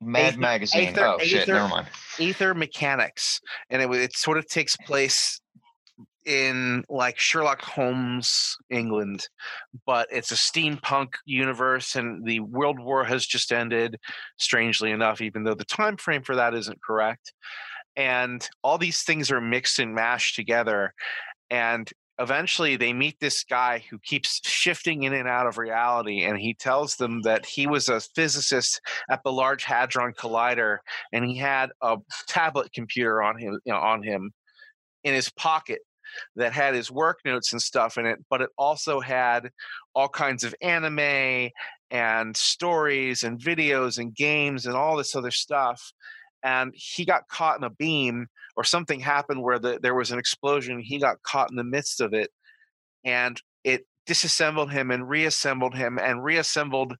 Mad 0.01 0.33
Aether- 0.33 0.39
Magazine. 0.39 0.87
Aether- 0.89 1.05
oh 1.07 1.17
shit, 1.19 1.47
never 1.47 1.67
mind. 1.67 1.87
Ether 2.19 2.53
Mechanics, 2.53 3.39
and 3.69 3.81
it 3.81 3.89
it 3.91 4.15
sort 4.15 4.37
of 4.37 4.47
takes 4.47 4.75
place 4.77 5.41
in 6.27 6.83
like 6.89 7.17
Sherlock 7.17 7.61
Holmes, 7.61 8.57
England, 8.69 9.27
but 9.85 10.07
it's 10.11 10.31
a 10.31 10.35
steampunk 10.35 11.13
universe, 11.25 11.95
and 11.95 12.25
the 12.25 12.41
World 12.41 12.79
War 12.79 13.03
has 13.05 13.25
just 13.25 13.51
ended. 13.51 13.97
Strangely 14.37 14.91
enough, 14.91 15.21
even 15.21 15.43
though 15.43 15.55
the 15.55 15.65
time 15.65 15.97
frame 15.97 16.21
for 16.21 16.35
that 16.35 16.53
isn't 16.53 16.83
correct, 16.83 17.33
and 17.95 18.47
all 18.61 18.77
these 18.77 19.03
things 19.03 19.31
are 19.31 19.41
mixed 19.41 19.79
and 19.79 19.95
mashed 19.95 20.35
together, 20.35 20.93
and 21.49 21.91
eventually 22.19 22.75
they 22.75 22.93
meet 22.93 23.19
this 23.19 23.43
guy 23.43 23.83
who 23.89 23.97
keeps 23.99 24.41
shifting 24.47 25.03
in 25.03 25.13
and 25.13 25.27
out 25.27 25.45
of 25.45 25.57
reality 25.57 26.23
and 26.23 26.39
he 26.39 26.53
tells 26.53 26.95
them 26.95 27.21
that 27.21 27.45
he 27.45 27.67
was 27.67 27.89
a 27.89 27.99
physicist 27.99 28.81
at 29.09 29.21
the 29.23 29.31
large 29.31 29.63
hadron 29.63 30.13
collider 30.13 30.77
and 31.13 31.23
he 31.25 31.37
had 31.37 31.69
a 31.83 31.95
tablet 32.27 32.73
computer 32.73 33.21
on 33.21 33.37
him 33.37 33.59
you 33.65 33.71
know, 33.71 33.77
on 33.77 34.01
him 34.01 34.31
in 35.03 35.13
his 35.13 35.29
pocket 35.29 35.79
that 36.35 36.53
had 36.53 36.73
his 36.73 36.91
work 36.91 37.19
notes 37.25 37.51
and 37.51 37.61
stuff 37.61 37.97
in 37.97 38.05
it 38.05 38.19
but 38.29 38.41
it 38.41 38.49
also 38.57 38.99
had 38.99 39.49
all 39.93 40.09
kinds 40.09 40.43
of 40.43 40.55
anime 40.61 41.49
and 41.91 42.35
stories 42.35 43.23
and 43.23 43.39
videos 43.39 43.97
and 43.97 44.15
games 44.15 44.65
and 44.65 44.75
all 44.75 44.97
this 44.97 45.15
other 45.15 45.31
stuff 45.31 45.91
and 46.43 46.73
he 46.75 47.05
got 47.05 47.27
caught 47.27 47.57
in 47.57 47.63
a 47.63 47.69
beam 47.69 48.27
or 48.55 48.63
something 48.63 48.99
happened 48.99 49.41
where 49.41 49.59
the, 49.59 49.79
there 49.81 49.95
was 49.95 50.11
an 50.11 50.19
explosion 50.19 50.79
he 50.79 50.99
got 50.99 51.21
caught 51.23 51.49
in 51.49 51.57
the 51.57 51.63
midst 51.63 52.01
of 52.01 52.13
it 52.13 52.29
and 53.03 53.41
it 53.63 53.85
disassembled 54.05 54.71
him 54.71 54.91
and 54.91 55.09
reassembled 55.09 55.75
him 55.75 55.99
and 55.99 56.23
reassembled 56.23 56.95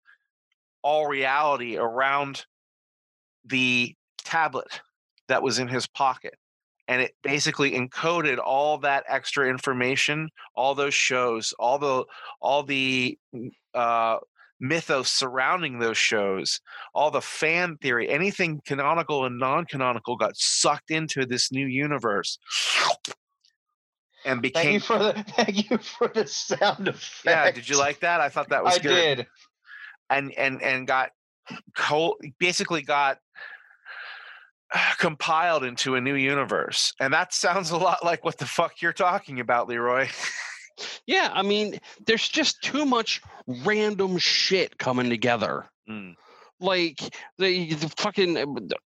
all 0.81 1.07
reality 1.07 1.77
around 1.77 2.45
the 3.45 3.93
tablet 4.23 4.81
that 5.27 5.41
was 5.41 5.59
in 5.59 5.67
his 5.67 5.87
pocket 5.87 6.35
and 6.87 7.01
it 7.01 7.13
basically 7.23 7.71
encoded 7.71 8.37
all 8.43 8.77
that 8.77 9.03
extra 9.07 9.49
information 9.49 10.29
all 10.55 10.73
those 10.75 10.93
shows 10.93 11.53
all 11.59 11.77
the 11.77 12.03
all 12.41 12.63
the 12.63 13.17
mm, 13.35 13.49
uh 13.73 14.17
mythos 14.59 15.09
surrounding 15.09 15.77
those 15.79 15.97
shows 15.97 16.59
all 16.95 17.11
the 17.11 17.21
fan 17.21 17.77
theory 17.77 18.09
anything 18.09 18.59
canonical 18.65 19.25
and 19.25 19.37
non-canonical 19.37 20.15
got 20.15 20.35
sucked 20.35 20.89
into 20.89 21.25
this 21.25 21.51
new 21.51 21.67
universe 21.67 22.39
and 24.25 24.41
became 24.41 24.63
Thank 24.63 24.73
you 24.73 24.79
for 24.79 24.97
the 24.99 25.13
thank 25.35 25.69
you 25.69 25.77
for 25.77 26.07
the 26.07 26.25
sound 26.25 26.87
effect. 26.87 27.25
yeah 27.25 27.51
did 27.51 27.69
you 27.69 27.77
like 27.77 27.99
that 27.99 28.19
i 28.19 28.29
thought 28.29 28.49
that 28.49 28.63
was 28.63 28.75
I 28.75 28.79
good 28.79 29.15
did. 29.17 29.27
and 30.09 30.33
and 30.37 30.61
and 30.63 30.87
got 30.87 31.11
co- 31.75 32.17
basically 32.39 32.81
got 32.81 33.19
compiled 34.97 35.63
into 35.63 35.95
a 35.95 36.01
new 36.01 36.15
universe 36.15 36.93
and 36.99 37.13
that 37.13 37.33
sounds 37.33 37.71
a 37.71 37.77
lot 37.77 38.03
like 38.03 38.25
what 38.25 38.37
the 38.37 38.45
fuck 38.45 38.81
you're 38.81 38.93
talking 38.93 39.39
about 39.39 39.67
leroy 39.67 40.07
Yeah, 41.05 41.29
I 41.33 41.41
mean, 41.41 41.79
there's 42.05 42.27
just 42.27 42.61
too 42.61 42.85
much 42.85 43.21
random 43.47 44.17
shit 44.17 44.77
coming 44.77 45.09
together. 45.09 45.65
Mm. 45.89 46.15
Like 46.59 46.99
the, 47.37 47.73
the 47.73 47.89
fucking 47.97 48.37
uh, 48.37 48.45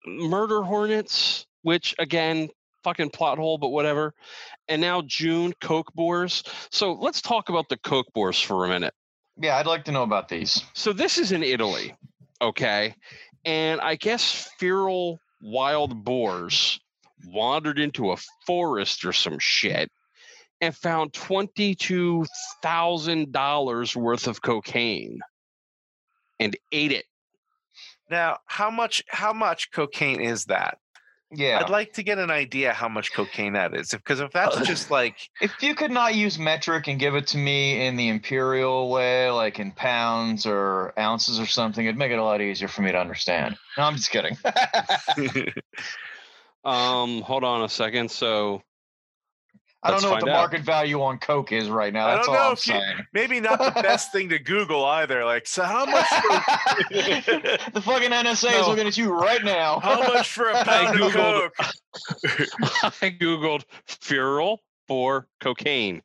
murder 0.05 0.63
hornets, 0.63 1.45
which 1.61 1.95
again, 1.99 2.49
fucking 2.83 3.09
plot 3.09 3.37
hole, 3.37 3.57
but 3.57 3.69
whatever. 3.69 4.13
And 4.67 4.81
now 4.81 5.01
June 5.05 5.53
Coke 5.61 5.93
Boars. 5.93 6.43
So 6.71 6.93
let's 6.93 7.21
talk 7.21 7.49
about 7.49 7.69
the 7.69 7.77
Coke 7.77 8.07
Boars 8.13 8.39
for 8.39 8.65
a 8.65 8.69
minute. 8.69 8.93
Yeah, 9.39 9.57
I'd 9.57 9.67
like 9.67 9.85
to 9.85 9.91
know 9.91 10.03
about 10.03 10.29
these. 10.29 10.63
So 10.73 10.93
this 10.93 11.17
is 11.17 11.31
in 11.31 11.43
Italy, 11.43 11.93
okay? 12.41 12.95
And 13.45 13.79
I 13.81 13.95
guess 13.95 14.49
feral 14.57 15.19
wild 15.41 16.03
boars 16.03 16.79
wandered 17.25 17.79
into 17.79 18.11
a 18.11 18.17
forest 18.45 19.05
or 19.05 19.13
some 19.13 19.39
shit 19.39 19.89
and 20.61 20.75
found 20.75 21.13
$22,000 21.13 23.95
worth 23.95 24.27
of 24.27 24.41
cocaine 24.41 25.21
and 26.39 26.55
ate 26.71 26.91
it. 26.91 27.05
Now, 28.09 28.37
how 28.45 28.71
much 28.71 29.03
how 29.09 29.33
much 29.33 29.69
cocaine 29.71 30.21
is 30.21 30.45
that? 30.45 30.77
Yeah. 31.31 31.59
I'd 31.61 31.69
like 31.69 31.93
to 31.93 32.03
get 32.03 32.19
an 32.19 32.31
idea 32.31 32.71
how 32.73 32.87
much 32.87 33.13
cocaine 33.13 33.53
that 33.53 33.75
is. 33.75 33.91
Because 33.91 34.19
if 34.19 34.31
that's 34.31 34.59
just 34.65 34.89
like 34.89 35.29
If 35.41 35.61
you 35.61 35.75
could 35.75 35.91
not 35.91 36.15
use 36.15 36.39
metric 36.39 36.87
and 36.87 36.99
give 36.99 37.15
it 37.15 37.27
to 37.27 37.37
me 37.37 37.85
in 37.85 37.97
the 37.97 38.07
imperial 38.07 38.89
way, 38.89 39.29
like 39.29 39.59
in 39.59 39.71
pounds 39.71 40.45
or 40.45 40.93
ounces 40.97 41.39
or 41.39 41.45
something, 41.45 41.85
it'd 41.85 41.97
make 41.97 42.11
it 42.11 42.19
a 42.19 42.23
lot 42.23 42.41
easier 42.41 42.67
for 42.67 42.81
me 42.81 42.91
to 42.91 42.99
understand. 42.99 43.57
No, 43.77 43.83
I'm 43.83 43.95
just 43.95 44.11
kidding. 44.11 44.37
Um, 46.67 47.21
hold 47.21 47.45
on 47.45 47.63
a 47.63 47.69
second. 47.69 48.11
So 48.11 48.61
I 49.87 49.91
don't 49.91 50.01
know 50.03 50.11
what 50.11 50.23
the 50.25 50.29
out. 50.31 50.33
market 50.35 50.61
value 50.61 51.01
on 51.01 51.17
Coke 51.17 51.51
is 51.51 51.69
right 51.69 51.91
now. 51.93 52.07
I 52.07 52.15
That's 52.15 52.27
don't 52.27 52.35
all 52.35 52.41
know 52.41 52.47
I'm 52.49 52.53
if 52.53 52.67
you- 52.67 52.73
saying. 52.73 52.97
maybe 53.13 53.39
not 53.39 53.59
the 53.59 53.71
best 53.81 54.11
thing 54.11 54.29
to 54.29 54.39
Google 54.39 54.83
either. 54.85 55.23
Like, 55.25 55.47
so 55.47 55.63
how 55.63 55.85
much 55.87 56.05
for, 56.07 56.91
the 57.71 57.81
fucking 57.83 58.11
NSA 58.11 58.59
is 58.61 58.67
looking 58.67 58.87
at 58.87 58.97
you 58.97 59.11
right 59.13 59.43
now. 59.43 59.79
how 59.79 59.99
much 60.13 60.31
for 60.31 60.49
a 60.49 60.53
pound 60.63 60.99
of 60.99 61.11
Googled- 61.11 61.51
coke? 61.55 62.93
I 63.01 63.09
googled 63.19 63.63
feral 63.85 64.61
for 64.87 65.27
cocaine. 65.41 66.01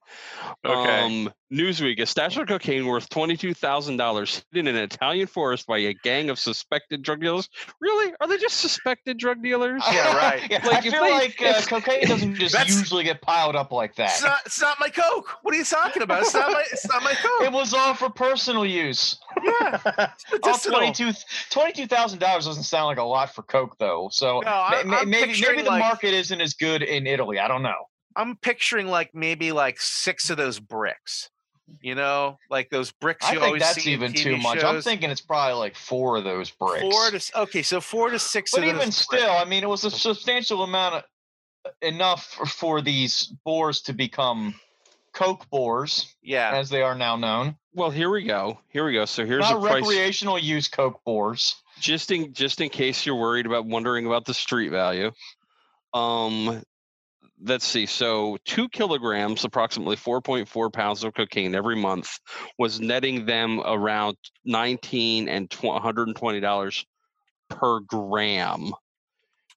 Okay. 0.64 1.00
Um, 1.00 1.32
Newsweek: 1.52 2.00
A 2.00 2.06
stash 2.06 2.36
of 2.38 2.48
cocaine 2.48 2.86
worth 2.86 3.08
twenty-two 3.10 3.52
thousand 3.54 3.98
dollars 3.98 4.42
hidden 4.52 4.68
in 4.68 4.76
an 4.76 4.82
Italian 4.84 5.26
forest 5.26 5.66
by 5.66 5.78
a 5.78 5.92
gang 5.92 6.30
of 6.30 6.38
suspected 6.38 7.02
drug 7.02 7.20
dealers. 7.20 7.48
Really? 7.80 8.12
Are 8.20 8.26
they 8.26 8.38
just 8.38 8.58
suspected 8.60 9.18
drug 9.18 9.42
dealers? 9.42 9.82
Yeah, 9.92 10.16
right. 10.16 10.50
Yeah, 10.50 10.66
Like, 10.66 10.78
I 10.78 10.90
feel 10.90 10.92
they- 11.02 11.10
like 11.12 11.42
uh, 11.42 11.60
cocaine 11.66 12.06
doesn't 12.08 12.34
just 12.36 12.56
usually 12.68 13.04
get 13.04 13.20
piled 13.20 13.54
up 13.54 13.70
like 13.70 13.94
that. 13.96 14.10
It's 14.12 14.22
not, 14.22 14.38
it's 14.46 14.60
not 14.62 14.78
my 14.80 14.88
coke. 14.88 15.28
What 15.42 15.54
are 15.54 15.58
you 15.58 15.64
talking 15.64 16.02
about? 16.02 16.22
It's 16.22 16.32
not 16.34 16.50
my 16.50 16.64
it's 16.72 16.88
not 16.88 17.02
my 17.02 17.12
coke. 17.14 17.42
It 17.42 17.52
was 17.52 17.74
all 17.74 17.92
for 17.94 18.08
personal 18.08 18.64
use. 18.64 19.18
Yeah, 19.44 19.78
All 19.96 20.08
medicinal. 20.32 20.78
22 20.78 21.04
$22,000 21.50 22.18
doesn't 22.18 22.62
sound 22.62 22.86
like 22.86 22.98
a 22.98 23.02
lot 23.02 23.34
for 23.34 23.42
Coke, 23.42 23.76
though. 23.78 24.08
So 24.12 24.40
No, 24.40 24.50
I- 24.50 24.82
ma- 24.84 24.90
ma- 24.90 24.96
I'm 25.00 25.10
maybe 25.10 25.38
maybe 25.40 25.62
the 25.62 25.68
like- 25.68 25.80
market 25.80 26.14
isn't 26.14 26.40
as 26.40 26.54
good 26.54 26.82
in 26.82 27.06
Italy. 27.06 27.38
I 27.38 27.48
don't 27.48 27.62
know. 27.62 27.88
I'm 28.16 28.36
picturing 28.36 28.86
like 28.86 29.14
maybe 29.14 29.52
like 29.52 29.80
six 29.80 30.30
of 30.30 30.36
those 30.36 30.58
bricks. 30.58 31.30
You 31.80 31.94
know, 31.94 32.38
like 32.50 32.68
those 32.70 32.90
bricks 32.90 33.24
I 33.24 33.30
think 33.30 33.42
always 33.42 33.62
that's 33.62 33.82
see 33.82 33.94
in 33.94 34.02
even 34.02 34.12
TV 34.12 34.16
too 34.16 34.36
much. 34.36 34.62
I'm 34.62 34.82
thinking 34.82 35.10
it's 35.10 35.20
probably 35.20 35.54
like 35.54 35.74
four 35.74 36.16
of 36.18 36.24
those 36.24 36.50
bricks. 36.50 36.80
Four 36.82 37.10
to 37.10 37.40
okay, 37.42 37.62
so 37.62 37.80
four 37.80 38.10
to 38.10 38.18
six. 38.18 38.50
but 38.50 38.58
of 38.58 38.64
those 38.64 38.74
even 38.74 38.86
bricks. 38.86 38.96
still, 38.96 39.30
I 39.30 39.44
mean, 39.44 39.62
it 39.62 39.68
was 39.68 39.84
a 39.84 39.90
substantial 39.90 40.64
amount 40.64 40.96
of 40.96 41.04
enough 41.80 42.24
for, 42.26 42.46
for 42.46 42.80
these 42.82 43.32
boars 43.44 43.80
to 43.82 43.92
become 43.92 44.54
Coke 45.14 45.48
boars, 45.50 46.14
yeah. 46.22 46.50
as 46.54 46.68
they 46.68 46.82
are 46.82 46.94
now 46.94 47.16
known. 47.16 47.56
Well, 47.74 47.90
here 47.90 48.10
we 48.10 48.24
go. 48.24 48.58
Here 48.68 48.84
we 48.84 48.92
go. 48.92 49.04
So 49.04 49.24
here's 49.24 49.40
Not 49.42 49.56
a 49.56 49.60
price. 49.60 49.82
recreational 49.82 50.38
use 50.38 50.68
Coke 50.68 51.00
boars. 51.06 51.56
just 51.80 52.10
in 52.10 52.34
just 52.34 52.60
in 52.60 52.68
case 52.68 53.06
you're 53.06 53.16
worried 53.16 53.46
about 53.46 53.66
wondering 53.66 54.04
about 54.06 54.24
the 54.24 54.34
street 54.34 54.70
value 54.70 55.10
um 55.94 56.62
let's 57.44 57.66
see 57.66 57.86
so 57.86 58.38
two 58.44 58.68
kilograms 58.68 59.44
approximately 59.44 59.96
4.4 59.96 60.72
pounds 60.72 61.02
of 61.04 61.12
cocaine 61.14 61.54
every 61.54 61.76
month 61.76 62.18
was 62.58 62.80
netting 62.80 63.26
them 63.26 63.60
around 63.64 64.16
19 64.44 65.28
and 65.28 65.50
tw- 65.50 65.64
120 65.64 66.40
dollars 66.40 66.84
per 67.48 67.80
gram 67.80 68.72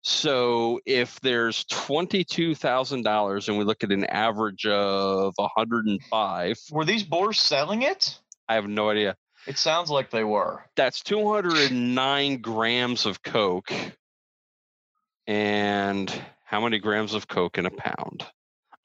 so 0.02 0.80
if 0.86 1.20
there's 1.22 1.64
$22000 1.66 3.48
and 3.48 3.58
we 3.58 3.64
look 3.64 3.84
at 3.84 3.92
an 3.92 4.06
average 4.06 4.66
of 4.68 5.34
105 5.38 6.58
Were 6.72 6.86
these 6.86 7.04
boars 7.04 7.40
selling 7.40 7.82
it? 7.84 8.20
i 8.48 8.56
have 8.56 8.68
no 8.68 8.90
idea 8.90 9.16
It 9.48 9.58
sounds 9.58 9.90
like 9.90 10.10
they 10.10 10.24
were. 10.24 10.64
that's 10.76 11.02
209 11.02 12.42
grams 12.42 13.06
of 13.06 13.22
coke 13.24 13.72
and 15.28 16.14
how 16.46 16.62
many 16.62 16.80
grams 16.80 17.14
of 17.14 17.28
coke 17.28 17.58
in 17.58 17.66
a 17.66 17.72
pound 17.72 18.26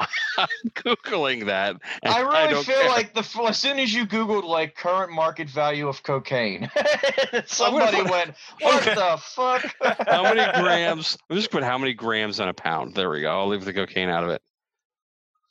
i'm 0.39 0.49
googling 0.75 1.47
that 1.47 1.77
and 2.03 2.13
I 2.13 2.21
really 2.21 2.49
don't 2.55 2.65
feel 2.65 2.77
care. 2.77 2.89
like 2.89 3.15
the 3.15 3.21
as 3.47 3.59
soon 3.59 3.79
as 3.79 3.95
you 3.95 4.07
googled 4.07 4.45
like 4.45 4.75
current 4.75 5.13
market 5.13 5.49
value 5.49 5.87
of 5.89 6.03
cocaine, 6.03 6.71
somebody 7.47 7.99
put- 7.99 8.11
went, 8.11 8.35
"What 8.61 8.83
Okay. 8.83 8.95
the 8.95 9.19
fuck?" 9.21 9.75
how 10.09 10.25
many 10.25 10.41
grams 10.61 11.19
i'm 11.29 11.37
just 11.37 11.51
put 11.51 11.63
how 11.63 11.77
many 11.77 11.93
grams 11.93 12.41
in 12.41 12.49
a 12.49 12.55
pound 12.55 12.95
there 12.95 13.11
we 13.11 13.21
go 13.21 13.31
i'll 13.31 13.47
leave 13.47 13.65
the 13.65 13.73
cocaine 13.75 14.09
out 14.09 14.25
of 14.25 14.31
it 14.31 14.43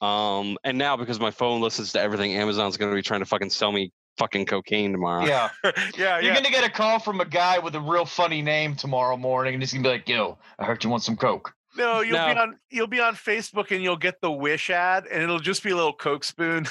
um 0.02 0.58
and 0.64 0.78
now 0.78 0.98
because 0.98 1.20
my 1.20 1.30
phone 1.32 1.62
listens 1.62 1.92
to 1.92 2.02
everything 2.02 2.34
amazon's 2.36 2.76
going 2.78 2.92
to 2.92 2.96
be 2.96 3.02
trying 3.04 3.20
to 3.20 3.26
fucking 3.26 3.50
sell 3.52 3.72
me 3.72 3.92
fucking 4.18 4.46
cocaine 4.46 4.92
tomorrow 4.92 5.26
Yeah, 5.26 5.50
yeah, 5.98 6.20
you're 6.20 6.22
yeah. 6.22 6.34
gonna 6.34 6.50
get 6.50 6.64
a 6.66 6.70
call 6.70 7.00
from 7.00 7.22
a 7.22 7.26
guy 7.26 7.60
with 7.60 7.76
a 7.76 7.80
real 7.80 8.06
funny 8.06 8.42
name 8.42 8.76
tomorrow 8.76 9.16
morning, 9.16 9.54
and 9.54 9.62
he's 9.64 9.72
gonna 9.72 9.84
be 9.84 9.90
like, 9.90 10.10
"Yo, 10.10 10.38
I 10.58 10.66
heard 10.66 10.84
you 10.84 10.90
want 10.90 11.04
some 11.04 11.16
coke." 11.16 11.54
No, 11.80 12.02
you'll 12.02 12.28
be 12.28 12.40
on 12.40 12.60
you'll 12.70 12.88
be 12.88 13.00
on 13.00 13.16
Facebook 13.16 13.72
and 13.72 13.82
you'll 13.82 13.98
get 13.98 14.22
the 14.22 14.32
Wish 14.32 14.70
ad, 14.70 15.06
and 15.12 15.24
it'll 15.24 15.40
just 15.40 15.64
be 15.64 15.72
a 15.72 15.76
little 15.76 15.94
Coke 15.94 16.24
spoon. 16.24 16.68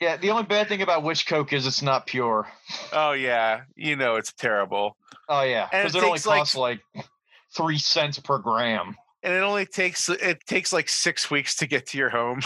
Yeah, 0.00 0.16
the 0.16 0.30
only 0.30 0.44
bad 0.44 0.68
thing 0.68 0.82
about 0.82 1.02
Wish 1.02 1.26
coke 1.26 1.52
is 1.52 1.66
it's 1.66 1.82
not 1.82 2.06
pure. 2.06 2.48
oh 2.92 3.12
yeah, 3.12 3.62
you 3.76 3.96
know 3.96 4.16
it's 4.16 4.32
terrible, 4.32 4.96
Oh 5.28 5.42
yeah, 5.42 5.68
because 5.70 5.94
it 5.94 5.98
it, 5.98 6.04
only 6.04 6.18
takes, 6.18 6.26
like, 6.26 6.38
costs 6.38 6.56
like 6.56 6.80
three 7.56 7.78
cents 7.78 8.18
per 8.18 8.38
gram. 8.38 8.96
and 9.22 9.34
it 9.34 9.42
only 9.42 9.66
takes 9.66 10.08
it 10.08 10.44
takes 10.46 10.72
like 10.72 10.88
six 10.88 11.30
weeks 11.30 11.56
to 11.56 11.66
get 11.66 11.86
to 11.88 11.98
your 11.98 12.10
home. 12.10 12.40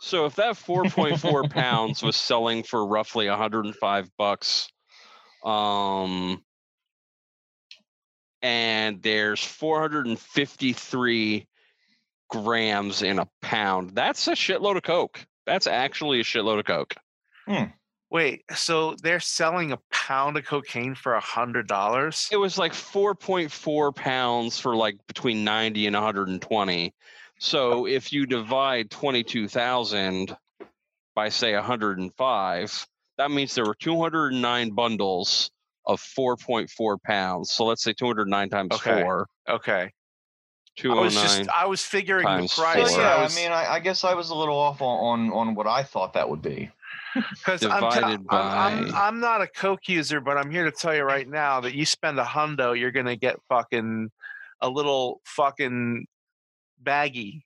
So 0.00 0.24
if 0.24 0.34
that 0.36 0.54
4.4 0.54 1.50
pounds 1.52 2.02
was 2.02 2.16
selling 2.16 2.62
for 2.62 2.86
roughly 2.86 3.28
105 3.28 4.10
bucks, 4.16 4.68
um, 5.44 6.42
and 8.42 9.02
there's 9.02 9.44
453 9.44 11.46
grams 12.28 13.02
in 13.02 13.18
a 13.18 13.28
pound, 13.42 13.94
that's 13.94 14.28
a 14.28 14.32
shitload 14.32 14.76
of 14.76 14.82
coke. 14.82 15.26
That's 15.46 15.66
actually 15.66 16.20
a 16.20 16.24
shitload 16.24 16.60
of 16.60 16.64
coke. 16.64 16.94
Hmm. 17.46 17.64
Wait, 18.10 18.44
so 18.54 18.96
they're 19.02 19.20
selling 19.20 19.72
a 19.72 19.78
pound 19.92 20.36
of 20.36 20.44
cocaine 20.44 20.96
for 20.96 21.14
a 21.14 21.20
hundred 21.20 21.68
dollars? 21.68 22.28
It 22.32 22.36
was 22.36 22.58
like 22.58 22.72
4.4 22.72 23.94
pounds 23.94 24.58
for 24.58 24.74
like 24.74 24.96
between 25.06 25.44
90 25.44 25.86
and 25.86 25.94
120. 25.94 26.92
So 27.38 27.86
if 27.86 28.12
you 28.12 28.26
divide 28.26 28.90
22,000 28.90 30.36
by 31.14 31.28
say 31.28 31.54
105, 31.54 32.88
that 33.16 33.30
means 33.30 33.54
there 33.54 33.64
were 33.64 33.74
209 33.74 34.70
bundles 34.70 35.50
of 35.90 36.00
4.4 36.00 37.02
pounds. 37.02 37.50
So 37.50 37.64
let's 37.64 37.82
say 37.82 37.92
209 37.92 38.48
times 38.48 38.72
Okay. 38.74 39.02
four. 39.02 39.26
Okay, 39.48 39.82
I 39.82 39.90
209. 40.76 41.04
was 41.04 41.14
just 41.14 41.48
I 41.50 41.66
was 41.66 41.84
figuring 41.84 42.24
the 42.24 42.48
price. 42.56 42.94
four. 42.94 43.02
yeah, 43.02 43.16
I 43.16 43.24
I 43.24 43.28
mean, 43.34 43.50
I, 43.50 43.72
I 43.74 43.80
guess 43.80 44.04
I 44.04 44.14
was 44.14 44.30
a 44.30 44.34
little 44.34 44.56
off 44.56 44.80
on, 44.80 45.30
on 45.30 45.48
on 45.48 45.54
what 45.54 45.66
I 45.66 45.82
thought 45.82 46.12
that 46.14 46.28
would 46.28 46.42
be. 46.42 46.70
because 47.30 47.64
I'm, 47.64 47.90
t- 47.90 47.98
divided 47.98 48.20
I'm, 48.30 48.86
I'm 48.88 48.94
I'm 48.94 49.18
not 49.20 49.40
a 49.42 49.48
coke 49.48 49.88
user, 49.88 50.20
but 50.20 50.36
I'm 50.36 50.50
here 50.50 50.64
to 50.64 50.70
tell 50.70 50.94
you 50.94 51.02
right 51.02 51.28
now 51.28 51.60
that 51.60 51.74
you 51.74 51.84
spend 51.84 52.20
a 52.20 52.24
hundo, 52.24 52.78
you're 52.78 52.92
gonna 52.92 53.16
get 53.16 53.36
fucking 53.48 54.10
a 54.60 54.68
little 54.68 55.20
fucking 55.24 56.06
baggy. 56.78 57.44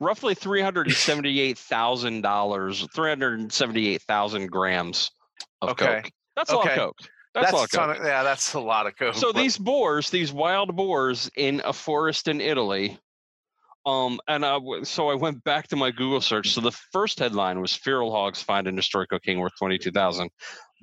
roughly 0.00 0.34
$378,000, 0.34 2.94
378,000 2.94 4.46
grams 4.50 5.10
of 5.60 5.70
Okay. 5.70 6.00
coke. 6.02 6.10
That's 6.36 6.52
a 6.52 6.56
lot 6.56 6.66
of 6.68 6.74
coke. 6.74 6.98
That's, 7.36 7.52
That's, 7.52 7.52
a 7.52 7.56
lot 7.56 7.64
of 7.64 7.68
a 7.68 7.76
ton 7.76 7.90
of, 7.90 8.06
yeah, 8.08 8.22
that's 8.22 8.54
a 8.54 8.60
lot 8.60 8.86
of 8.86 8.96
coke. 8.96 9.14
so 9.14 9.30
but- 9.32 9.40
these 9.42 9.58
boars 9.58 10.08
these 10.08 10.32
wild 10.32 10.74
boars 10.74 11.30
in 11.36 11.60
a 11.66 11.72
forest 11.72 12.28
in 12.28 12.40
italy 12.40 12.98
um 13.84 14.18
and 14.26 14.42
I 14.44 14.58
so 14.84 15.10
i 15.10 15.14
went 15.14 15.44
back 15.44 15.68
to 15.68 15.76
my 15.76 15.90
google 15.90 16.22
search. 16.22 16.52
So 16.52 16.62
the 16.62 16.72
first 16.92 17.18
headline 17.18 17.60
was 17.60 17.74
feral 17.74 18.10
hogs 18.10 18.42
find 18.42 18.66
and 18.66 18.74
destroy 18.76 19.04
cocaine 19.04 19.38
worth 19.38 19.52
22000 19.58 20.30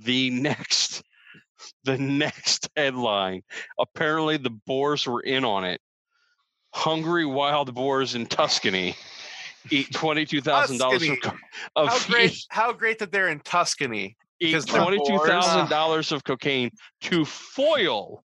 the 0.03 0.29
next 0.47 1.01
the 1.85 1.97
next 1.97 2.69
headline 2.77 3.41
apparently 3.79 4.37
the 4.37 4.51
boars 4.67 5.07
were 5.07 5.21
in 5.21 5.43
on 5.43 5.63
it. 5.65 5.81
Hungry 6.75 7.25
wild 7.25 7.73
boars 7.73 8.13
in 8.15 8.25
tuscany 8.27 8.95
eat 9.69 9.89
$22000 9.93 11.11
of, 11.13 11.21
co- 11.21 11.37
of 11.75 11.89
how 11.89 12.07
great 12.07 12.37
how 12.49 12.73
great 12.73 12.99
that 12.99 13.11
they're 13.11 13.29
in 13.29 13.39
Tuscany. 13.39 14.17
Because 14.51 14.65
$22000 14.65 16.11
of 16.11 16.23
cocaine 16.23 16.71
to 17.01 17.25
foil 17.25 18.23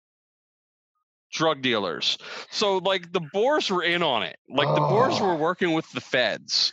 drug 1.33 1.63
dealers. 1.63 2.19
So 2.51 2.79
like 2.79 3.13
the 3.13 3.21
boars 3.33 3.71
were 3.71 3.83
in 3.83 4.03
on 4.03 4.23
it. 4.23 4.37
Like 4.49 4.69
the 4.75 4.81
boars 4.81 5.19
were 5.21 5.33
Oh. 5.33 5.37
working 5.37 5.73
with 5.73 5.91
the 5.93 6.01
feds. 6.01 6.73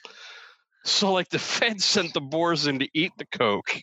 So 0.84 1.13
like 1.13 1.30
the 1.30 1.39
feds 1.39 1.86
sent 1.86 2.13
the 2.13 2.21
boars 2.21 2.67
in 2.67 2.80
to 2.80 2.88
eat 2.93 3.13
the 3.17 3.25
coke 3.25 3.82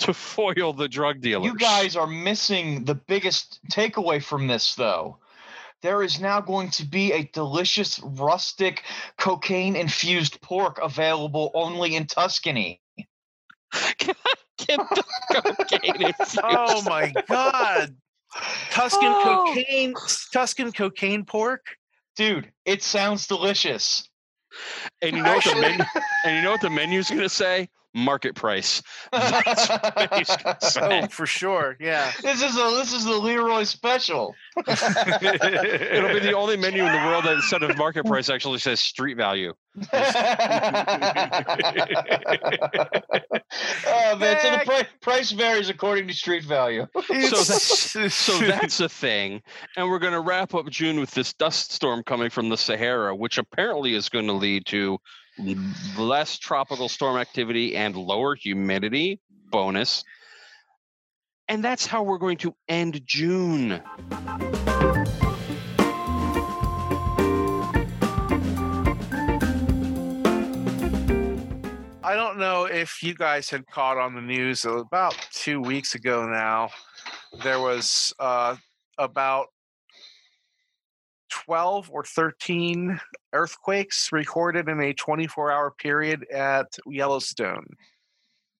to 0.00 0.14
foil 0.14 0.72
the 0.72 0.88
drug 0.88 1.20
dealers. 1.20 1.44
You 1.46 1.56
guys 1.56 1.96
are 1.96 2.06
missing 2.06 2.84
the 2.84 2.94
biggest 2.94 3.60
takeaway 3.70 4.22
from 4.22 4.46
this, 4.46 4.74
though. 4.74 5.18
there 5.80 6.02
is 6.02 6.18
now 6.20 6.40
going 6.40 6.70
to 6.70 6.84
be 6.84 7.12
a 7.12 7.22
delicious 7.32 8.00
rustic 8.02 8.82
cocaine 9.16 9.76
infused 9.76 10.40
pork 10.40 10.80
available 10.82 11.52
only 11.54 11.94
in 11.94 12.04
Tuscany. 12.06 12.80
Get 14.58 14.78
the 14.90 15.04
cocaine 15.42 16.04
oh 16.04 16.06
infused. 16.08 16.40
Oh 16.42 16.82
my 16.82 17.12
god. 17.28 17.96
Tuscan 18.70 19.12
Oh. 19.14 19.44
cocaine 19.54 19.94
Tuscan 20.32 20.72
cocaine 20.72 21.24
pork? 21.24 21.64
Dude, 22.16 22.50
it 22.64 22.82
sounds 22.82 23.26
delicious. 23.26 24.08
And 25.02 25.16
you 25.16 25.22
know 25.22 25.34
what 25.34 25.44
the 25.44 25.54
menu, 25.60 25.84
and 26.24 26.36
you 26.36 26.42
know 26.42 26.50
what 26.50 26.60
the 26.60 26.70
menu's 26.70 27.08
gonna 27.08 27.28
say? 27.28 27.68
Market 27.94 28.34
price. 28.34 28.82
That's 29.12 29.68
what 29.68 30.14
he's 30.14 30.36
gonna 30.36 30.60
say. 30.60 31.02
Oh, 31.04 31.06
for 31.08 31.26
sure. 31.26 31.76
Yeah. 31.80 32.10
This 32.22 32.42
is 32.42 32.56
a 32.56 32.70
this 32.76 32.92
is 32.92 33.04
the 33.04 33.16
Leroy 33.16 33.64
special. 33.64 34.34
It'll 34.56 36.12
be 36.12 36.20
the 36.20 36.34
only 36.36 36.56
menu 36.56 36.84
in 36.84 36.92
the 36.92 37.08
world 37.08 37.24
that 37.24 37.34
instead 37.34 37.62
of 37.62 37.76
market 37.78 38.04
price 38.06 38.28
actually 38.28 38.58
says 38.58 38.80
street 38.80 39.16
value. 39.16 39.54
oh 39.80 39.86
man, 44.16 44.38
so 44.42 44.50
the 44.50 44.62
pri- 44.64 44.88
price 45.00 45.30
varies 45.30 45.70
according 45.70 46.08
to 46.08 46.14
street 46.14 46.44
value. 46.44 46.86
So 46.94 47.42
that's 47.42 48.14
so 48.14 48.38
that's 48.38 48.80
a 48.80 48.88
thing. 48.88 49.42
And 49.76 49.88
we're 49.88 49.98
gonna 49.98 50.20
wrap 50.20 50.54
up 50.54 50.68
June 50.68 51.00
with 51.00 51.12
this 51.12 51.32
dust 51.32 51.72
storm 51.72 52.02
coming 52.02 52.30
from 52.30 52.48
the 52.48 52.56
Sahara, 52.56 53.14
which 53.16 53.38
apparently 53.38 53.94
is 53.94 54.08
going 54.08 54.26
to 54.26 54.32
lead 54.32 54.66
to 54.66 54.98
less 55.96 56.38
tropical 56.38 56.88
storm 56.88 57.16
activity 57.16 57.76
and 57.76 57.96
lower 57.96 58.34
humidity. 58.34 59.20
Bonus. 59.50 60.04
And 61.48 61.64
that's 61.64 61.86
how 61.86 62.02
we're 62.02 62.18
going 62.18 62.36
to 62.38 62.54
end 62.68 63.00
June. 63.06 63.80
I 72.02 72.14
don't 72.14 72.38
know 72.38 72.64
if 72.64 73.02
you 73.02 73.14
guys 73.14 73.50
had 73.50 73.66
caught 73.66 73.98
on 73.98 74.14
the 74.14 74.20
news 74.20 74.64
about 74.64 75.14
two 75.32 75.60
weeks 75.60 75.94
ago 75.94 76.26
now. 76.26 76.70
There 77.42 77.60
was 77.60 78.12
uh, 78.18 78.56
about 78.98 79.48
12 81.30 81.90
or 81.92 82.04
13 82.04 83.00
earthquakes 83.32 84.10
recorded 84.12 84.68
in 84.68 84.80
a 84.80 84.92
24 84.94 85.50
hour 85.50 85.70
period 85.70 86.26
at 86.32 86.66
Yellowstone. 86.86 87.66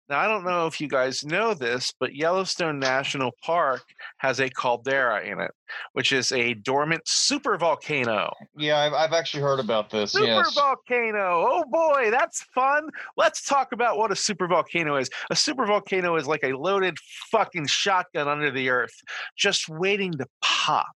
Now, 0.08 0.20
I 0.20 0.26
don't 0.26 0.44
know 0.44 0.66
if 0.66 0.80
you 0.80 0.88
guys 0.88 1.22
know 1.22 1.52
this, 1.52 1.92
but 2.00 2.14
Yellowstone 2.14 2.78
National 2.78 3.32
Park 3.42 3.82
has 4.18 4.40
a 4.40 4.48
caldera 4.48 5.22
in 5.22 5.38
it, 5.38 5.50
which 5.92 6.12
is 6.12 6.32
a 6.32 6.54
dormant 6.54 7.04
supervolcano. 7.04 8.32
Yeah, 8.56 8.78
I've, 8.78 8.94
I've 8.94 9.12
actually 9.12 9.42
heard 9.42 9.60
about 9.60 9.90
this. 9.90 10.12
Super 10.12 10.26
yes. 10.26 10.54
volcano. 10.54 11.46
Oh 11.46 11.64
boy, 11.70 12.10
that's 12.10 12.42
fun. 12.54 12.88
Let's 13.18 13.44
talk 13.44 13.72
about 13.72 13.98
what 13.98 14.10
a 14.10 14.16
super 14.16 14.48
volcano 14.48 14.96
is. 14.96 15.10
A 15.30 15.36
super 15.36 15.66
volcano 15.66 16.16
is 16.16 16.26
like 16.26 16.42
a 16.42 16.56
loaded 16.56 16.96
fucking 17.30 17.66
shotgun 17.66 18.28
under 18.28 18.50
the 18.50 18.70
earth, 18.70 18.94
just 19.36 19.68
waiting 19.68 20.12
to 20.12 20.26
pop. 20.40 20.86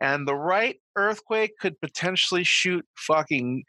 And 0.00 0.26
the 0.26 0.34
right 0.34 0.76
earthquake 0.96 1.58
could 1.58 1.80
potentially 1.80 2.44
shoot 2.44 2.84
fucking 2.96 3.64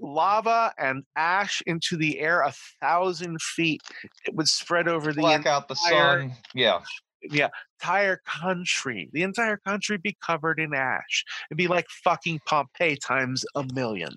lava 0.00 0.72
and 0.78 1.04
ash 1.16 1.62
into 1.66 1.96
the 1.96 2.18
air 2.20 2.40
a 2.40 2.52
thousand 2.80 3.40
feet. 3.40 3.80
It 4.26 4.34
would 4.34 4.48
spread 4.48 4.88
over 4.88 5.12
the 5.12 5.20
Black 5.20 5.46
out 5.46 5.68
the 5.68 5.76
entire- 5.86 6.20
sun. 6.28 6.36
Yeah. 6.54 6.80
Yeah. 7.22 7.48
Entire 7.80 8.20
country. 8.26 9.08
The 9.12 9.22
entire 9.22 9.56
country 9.58 9.98
be 9.98 10.16
covered 10.24 10.60
in 10.60 10.74
ash. 10.74 11.24
It'd 11.50 11.58
be 11.58 11.68
like 11.68 11.86
fucking 12.04 12.40
Pompeii 12.46 12.96
times 12.96 13.44
a 13.54 13.64
million. 13.74 14.14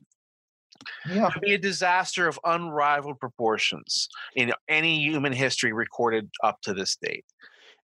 Yeah. 1.07 1.27
It'd 1.27 1.41
be 1.41 1.53
a 1.53 1.59
disaster 1.59 2.27
of 2.27 2.39
unrivaled 2.43 3.19
proportions 3.19 4.07
in 4.35 4.51
any 4.67 4.99
human 5.03 5.33
history 5.33 5.73
recorded 5.73 6.29
up 6.43 6.59
to 6.63 6.73
this 6.73 6.95
date. 6.95 7.25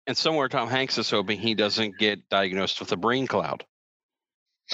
And 0.07 0.17
somewhere 0.17 0.47
Tom 0.47 0.69
Hanks 0.69 0.97
is 0.97 1.09
hoping 1.09 1.37
he 1.37 1.53
doesn't 1.53 1.97
get 1.97 2.29
diagnosed 2.29 2.79
with 2.79 2.91
a 2.93 2.95
brain 2.97 3.27
cloud. 3.27 3.65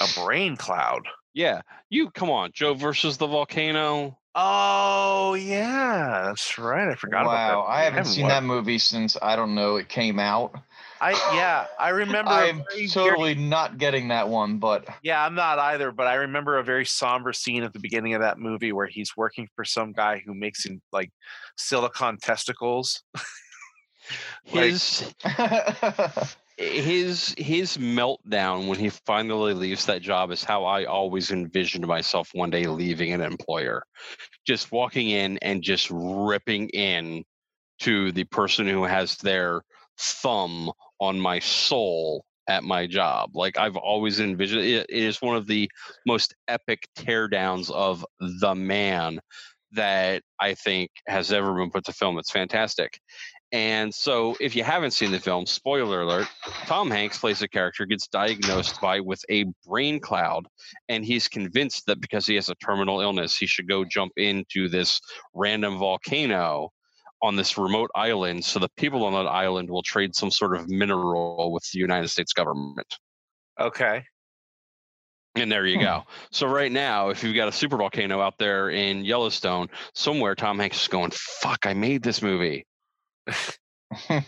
A 0.00 0.06
brain 0.24 0.56
cloud. 0.56 1.02
Yeah, 1.34 1.62
you 1.90 2.10
come 2.10 2.30
on, 2.30 2.52
Joe 2.54 2.74
versus 2.74 3.16
the 3.16 3.26
volcano. 3.26 4.16
Oh 4.36 5.34
yeah, 5.34 6.22
that's 6.26 6.58
right. 6.58 6.88
I 6.88 6.94
forgot 6.94 7.22
about 7.22 7.32
that. 7.32 7.56
Wow. 7.56 7.66
I 7.68 7.82
haven't 7.82 8.06
seen 8.06 8.24
wa- 8.24 8.28
that 8.30 8.42
movie 8.44 8.78
since 8.78 9.16
I 9.20 9.36
don't 9.36 9.54
know 9.54 9.76
it 9.76 9.88
came 9.88 10.18
out. 10.20 10.54
I 11.00 11.10
yeah, 11.36 11.66
I 11.78 11.88
remember. 11.90 12.30
I'm 12.30 12.62
very, 12.70 12.86
very- 12.86 12.88
totally 12.88 13.34
not 13.34 13.78
getting 13.78 14.08
that 14.08 14.28
one, 14.28 14.58
but 14.58 14.86
yeah, 15.02 15.24
I'm 15.24 15.34
not 15.34 15.58
either. 15.58 15.90
But 15.92 16.06
I 16.06 16.14
remember 16.14 16.58
a 16.58 16.64
very 16.64 16.84
somber 16.84 17.32
scene 17.32 17.62
at 17.64 17.72
the 17.72 17.80
beginning 17.80 18.14
of 18.14 18.20
that 18.22 18.38
movie 18.38 18.72
where 18.72 18.86
he's 18.88 19.16
working 19.16 19.48
for 19.56 19.64
some 19.64 19.92
guy 19.92 20.22
who 20.24 20.34
makes 20.34 20.64
him 20.64 20.80
like 20.92 21.10
silicon 21.56 22.18
testicles. 22.18 23.02
Like- 24.52 24.70
His 24.70 25.14
his 26.56 27.34
his 27.36 27.76
meltdown 27.76 28.68
when 28.68 28.78
he 28.78 28.88
finally 28.88 29.54
leaves 29.54 29.86
that 29.86 30.02
job 30.02 30.30
is 30.30 30.44
how 30.44 30.64
I 30.64 30.84
always 30.84 31.30
envisioned 31.32 31.86
myself 31.86 32.30
one 32.32 32.50
day 32.50 32.66
leaving 32.66 33.12
an 33.12 33.20
employer. 33.20 33.84
Just 34.46 34.70
walking 34.70 35.10
in 35.10 35.38
and 35.38 35.62
just 35.62 35.88
ripping 35.90 36.68
in 36.68 37.24
to 37.80 38.12
the 38.12 38.24
person 38.24 38.68
who 38.68 38.84
has 38.84 39.16
their 39.16 39.62
thumb 39.98 40.70
on 41.00 41.18
my 41.18 41.38
soul 41.40 42.24
at 42.46 42.62
my 42.62 42.86
job. 42.86 43.30
Like 43.34 43.58
I've 43.58 43.76
always 43.76 44.20
envisioned 44.20 44.64
it, 44.64 44.86
it 44.88 45.02
is 45.02 45.20
one 45.20 45.36
of 45.36 45.46
the 45.46 45.68
most 46.06 46.34
epic 46.46 46.86
teardowns 46.96 47.70
of 47.70 48.04
the 48.20 48.54
man 48.54 49.18
that 49.72 50.22
I 50.40 50.54
think 50.54 50.90
has 51.08 51.32
ever 51.32 51.52
been 51.54 51.70
put 51.70 51.84
to 51.86 51.92
film. 51.92 52.18
It's 52.18 52.30
fantastic. 52.30 53.00
And 53.54 53.94
so, 53.94 54.36
if 54.40 54.56
you 54.56 54.64
haven't 54.64 54.90
seen 54.90 55.12
the 55.12 55.20
film, 55.20 55.46
spoiler 55.46 56.02
alert: 56.02 56.28
Tom 56.66 56.90
Hanks 56.90 57.18
plays 57.18 57.40
a 57.42 57.48
character 57.48 57.86
gets 57.86 58.08
diagnosed 58.08 58.80
by 58.80 59.00
with 59.00 59.24
a 59.30 59.46
brain 59.66 60.00
cloud, 60.00 60.48
and 60.90 61.04
he's 61.06 61.28
convinced 61.28 61.86
that 61.86 62.00
because 62.00 62.26
he 62.26 62.34
has 62.34 62.50
a 62.50 62.56
terminal 62.56 63.00
illness, 63.00 63.38
he 63.38 63.46
should 63.46 63.68
go 63.68 63.84
jump 63.86 64.12
into 64.18 64.68
this 64.68 65.00
random 65.34 65.78
volcano 65.78 66.70
on 67.22 67.36
this 67.36 67.56
remote 67.56 67.90
island, 67.94 68.44
so 68.44 68.58
the 68.58 68.68
people 68.76 69.04
on 69.06 69.12
that 69.14 69.30
island 69.30 69.70
will 69.70 69.82
trade 69.84 70.16
some 70.16 70.32
sort 70.32 70.56
of 70.56 70.68
mineral 70.68 71.52
with 71.52 71.64
the 71.72 71.78
United 71.78 72.08
States 72.08 72.32
government. 72.34 72.98
Okay. 73.58 74.04
And 75.36 75.50
there 75.50 75.66
you 75.66 75.78
Hmm. 75.78 75.80
go. 75.80 76.04
So 76.32 76.46
right 76.48 76.70
now, 76.72 77.08
if 77.10 77.22
you've 77.24 77.34
got 77.36 77.48
a 77.48 77.52
super 77.52 77.76
volcano 77.76 78.20
out 78.20 78.38
there 78.38 78.70
in 78.70 79.04
Yellowstone, 79.04 79.68
somewhere 79.94 80.34
Tom 80.34 80.58
Hanks 80.58 80.82
is 80.82 80.88
going, 80.88 81.12
"Fuck, 81.12 81.66
I 81.66 81.74
made 81.74 82.02
this 82.02 82.22
movie." 82.22 82.66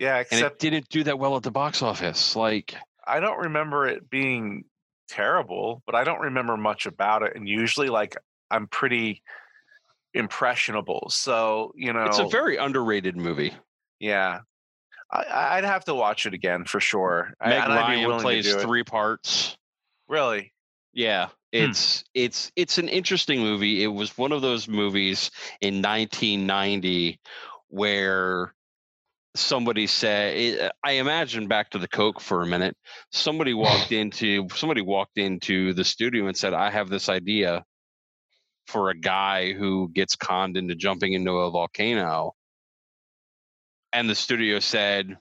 Yeah, 0.00 0.16
and 0.16 0.26
except 0.32 0.64
it 0.64 0.70
didn't 0.70 0.88
do 0.88 1.04
that 1.04 1.18
well 1.18 1.36
at 1.36 1.42
the 1.42 1.50
box 1.50 1.82
office. 1.82 2.34
Like, 2.34 2.74
I 3.06 3.20
don't 3.20 3.38
remember 3.38 3.86
it 3.86 4.08
being 4.08 4.64
terrible, 5.08 5.82
but 5.84 5.94
I 5.94 6.04
don't 6.04 6.20
remember 6.20 6.56
much 6.56 6.86
about 6.86 7.22
it. 7.22 7.36
And 7.36 7.46
usually, 7.46 7.88
like, 7.88 8.16
I'm 8.50 8.66
pretty 8.66 9.22
impressionable. 10.14 11.08
So, 11.10 11.72
you 11.76 11.92
know, 11.92 12.04
it's 12.04 12.18
a 12.18 12.28
very 12.28 12.56
underrated 12.56 13.14
movie. 13.14 13.52
yeah. 14.00 14.40
I, 15.12 15.58
I'd 15.58 15.64
have 15.64 15.84
to 15.86 15.94
watch 15.94 16.24
it 16.24 16.34
again 16.34 16.64
for 16.64 16.80
sure. 16.80 17.34
Meg 17.44 17.66
be 17.66 17.68
Ryan 17.68 18.20
plays 18.20 18.54
three 18.54 18.84
parts. 18.84 19.58
Really? 20.08 20.52
Yeah, 20.92 21.26
hmm. 21.26 21.32
it's 21.52 22.04
it's 22.14 22.52
it's 22.56 22.78
an 22.78 22.88
interesting 22.88 23.40
movie. 23.40 23.82
It 23.82 23.88
was 23.88 24.16
one 24.16 24.32
of 24.32 24.40
those 24.40 24.68
movies 24.68 25.30
in 25.60 25.82
1990 25.82 27.18
where 27.70 28.54
somebody 29.34 29.86
said 29.86 30.70
i 30.84 30.92
imagine 30.92 31.46
back 31.46 31.70
to 31.70 31.78
the 31.78 31.88
coke 31.88 32.20
for 32.20 32.42
a 32.42 32.46
minute 32.46 32.76
somebody 33.12 33.54
walked 33.66 33.92
into 33.92 34.46
somebody 34.54 34.80
walked 34.80 35.18
into 35.18 35.72
the 35.74 35.84
studio 35.84 36.26
and 36.26 36.36
said 36.36 36.52
i 36.52 36.70
have 36.70 36.88
this 36.88 37.08
idea 37.08 37.64
for 38.70 38.90
a 38.90 38.94
guy 38.94 39.52
who 39.52 39.90
gets 39.92 40.16
conned 40.16 40.56
into 40.56 40.74
jumping 40.74 41.12
into 41.12 41.32
a 41.32 41.50
volcano. 41.50 42.34
And 43.92 44.08
the 44.08 44.14
studio 44.14 44.60
said 44.60 45.16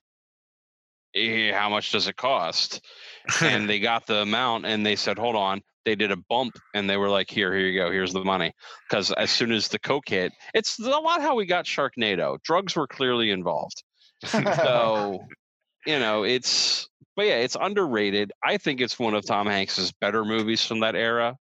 eh, 1.16 1.52
how 1.52 1.70
much 1.70 1.92
does 1.92 2.08
it 2.08 2.16
cost? 2.16 2.82
And 3.42 3.70
they 3.70 3.80
got 3.80 4.08
the 4.08 4.22
amount 4.22 4.66
and 4.66 4.84
they 4.84 4.96
said 4.96 5.20
hold 5.20 5.36
on 5.36 5.62
they 5.86 5.96
did 5.96 6.12
a 6.12 6.18
bump 6.30 6.58
and 6.74 6.90
they 6.90 6.98
were 6.98 7.10
like 7.10 7.30
here 7.30 7.54
here 7.54 7.68
you 7.68 7.80
go 7.80 7.92
here's 7.92 8.14
the 8.14 8.24
money. 8.24 8.54
Because 8.90 9.12
as 9.12 9.32
soon 9.32 9.52
as 9.52 9.68
the 9.68 9.80
coke 9.80 10.10
hit 10.10 10.34
it's 10.54 10.80
a 10.80 10.90
lot 10.90 11.22
how 11.22 11.36
we 11.36 11.46
got 11.46 11.66
sharknado. 11.66 12.42
Drugs 12.44 12.76
were 12.76 12.88
clearly 12.88 13.32
involved. 13.32 13.84
So 14.26 15.26
you 15.86 16.00
know 16.00 16.24
it's 16.24 16.88
but 17.16 17.26
yeah 17.26 17.38
it's 17.38 17.58
underrated. 17.60 18.32
I 18.44 18.58
think 18.58 18.82
it's 18.82 19.00
one 19.00 19.14
of 19.14 19.26
tom 19.26 19.48
hanks's 19.48 19.92
better 19.92 20.26
movies 20.26 20.66
from 20.66 20.82
that 20.82 20.96
era 20.96 21.38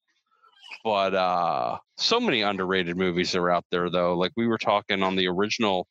but 0.85 1.15
uh 1.15 1.77
so 1.97 2.21
many 2.21 2.43
underrated 2.43 2.97
movies 2.97 3.35
are 3.35 3.51
out 3.51 3.65
there 3.71 3.91
though. 3.91 4.15
Like 4.15 4.33
we 4.37 4.47
were 4.47 4.59
talking 4.59 5.03
on 5.03 5.17
the 5.17 5.29
original 5.29 5.87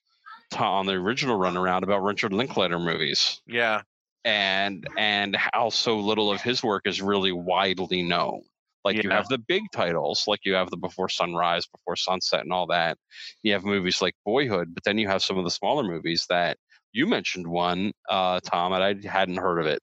on 0.58 0.86
the 0.86 0.94
original 0.94 1.38
runaround 1.38 1.84
about 1.84 2.04
richard 2.04 2.34
linklater 2.34 2.80
movies. 2.80 3.42
Yeah. 3.48 3.82
And 4.28 4.86
and 4.98 5.38
how 5.38 5.70
so 5.70 5.98
little 6.00 6.30
of 6.30 6.42
his 6.42 6.62
work 6.62 6.84
is 6.86 7.02
really 7.02 7.32
widely 7.32 8.04
known. 8.04 8.42
Like 8.84 8.98
you 9.04 9.10
have 9.10 9.28
the 9.30 9.38
big 9.38 9.64
titles, 9.72 10.26
like 10.28 10.42
you 10.44 10.54
have 10.54 10.70
the 10.70 10.78
Before 10.78 11.08
Sunrise, 11.10 11.66
Before 11.66 11.96
Sunset, 11.96 12.42
and 12.42 12.52
all 12.52 12.68
that. 12.68 12.98
You 13.42 13.54
have 13.54 13.64
movies 13.64 14.02
like 14.02 14.16
Boyhood, 14.26 14.74
but 14.74 14.84
then 14.84 14.98
you 14.98 15.08
have 15.08 15.24
some 15.24 15.38
of 15.38 15.46
the 15.46 15.52
smaller 15.52 15.84
movies 15.84 16.26
that 16.30 16.58
you 16.92 17.06
mentioned 17.08 17.48
one, 17.48 17.94
uh, 18.10 18.40
Tom, 18.44 18.74
and 18.74 18.84
I 18.84 18.96
hadn't 19.08 19.38
heard 19.38 19.60
of 19.60 19.66
it. 19.68 19.80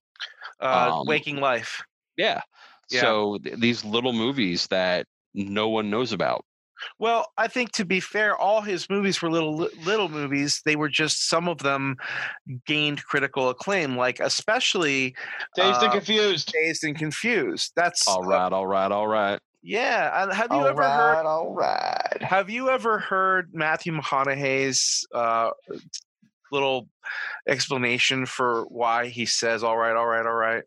Uh, 0.60 0.92
Um, 1.00 1.06
Waking 1.06 1.36
Life. 1.40 1.82
Yeah. 2.16 2.40
Yeah. 2.90 3.00
So 3.00 3.38
th- 3.42 3.56
these 3.58 3.84
little 3.84 4.12
movies 4.12 4.66
that 4.68 5.06
no 5.32 5.68
one 5.68 5.90
knows 5.90 6.12
about. 6.12 6.44
Well, 6.98 7.26
I 7.38 7.48
think 7.48 7.72
to 7.72 7.84
be 7.84 8.00
fair, 8.00 8.36
all 8.36 8.60
his 8.60 8.88
movies 8.90 9.20
were 9.22 9.30
little 9.30 9.56
little 9.84 10.08
movies. 10.08 10.60
They 10.64 10.76
were 10.76 10.88
just 10.88 11.28
some 11.28 11.48
of 11.48 11.58
them 11.58 11.96
gained 12.66 13.04
critical 13.04 13.48
acclaim, 13.48 13.96
like 13.96 14.20
especially 14.20 15.14
Dazed 15.56 15.82
and 15.82 15.88
Uh, 15.90 15.92
confused. 15.92 16.52
Dazed 16.52 16.84
and 16.84 16.96
Confused. 16.98 17.72
That's 17.76 18.06
All 18.08 18.22
right, 18.22 18.52
all 18.52 18.66
right, 18.66 18.90
all 18.92 19.06
right. 19.06 19.40
yeah. 19.62 20.32
Have 20.34 20.50
you 20.50 20.58
All 20.58 20.66
ever 20.66 20.82
heard? 20.82 21.26
all 21.26 21.54
right. 21.54 22.22
Have 22.22 22.50
you 22.50 22.68
ever 22.70 22.98
heard 22.98 23.50
Matthew 23.54 23.92
McConaughey's 23.92 25.06
uh, 25.14 25.50
little 26.52 26.88
explanation 27.48 28.26
for 28.26 28.64
why 28.68 29.06
he 29.06 29.26
says 29.26 29.62
"all 29.62 29.76
right, 29.76 29.96
all 29.96 30.06
right, 30.06 30.26
all 30.26 30.32
right"? 30.34 30.64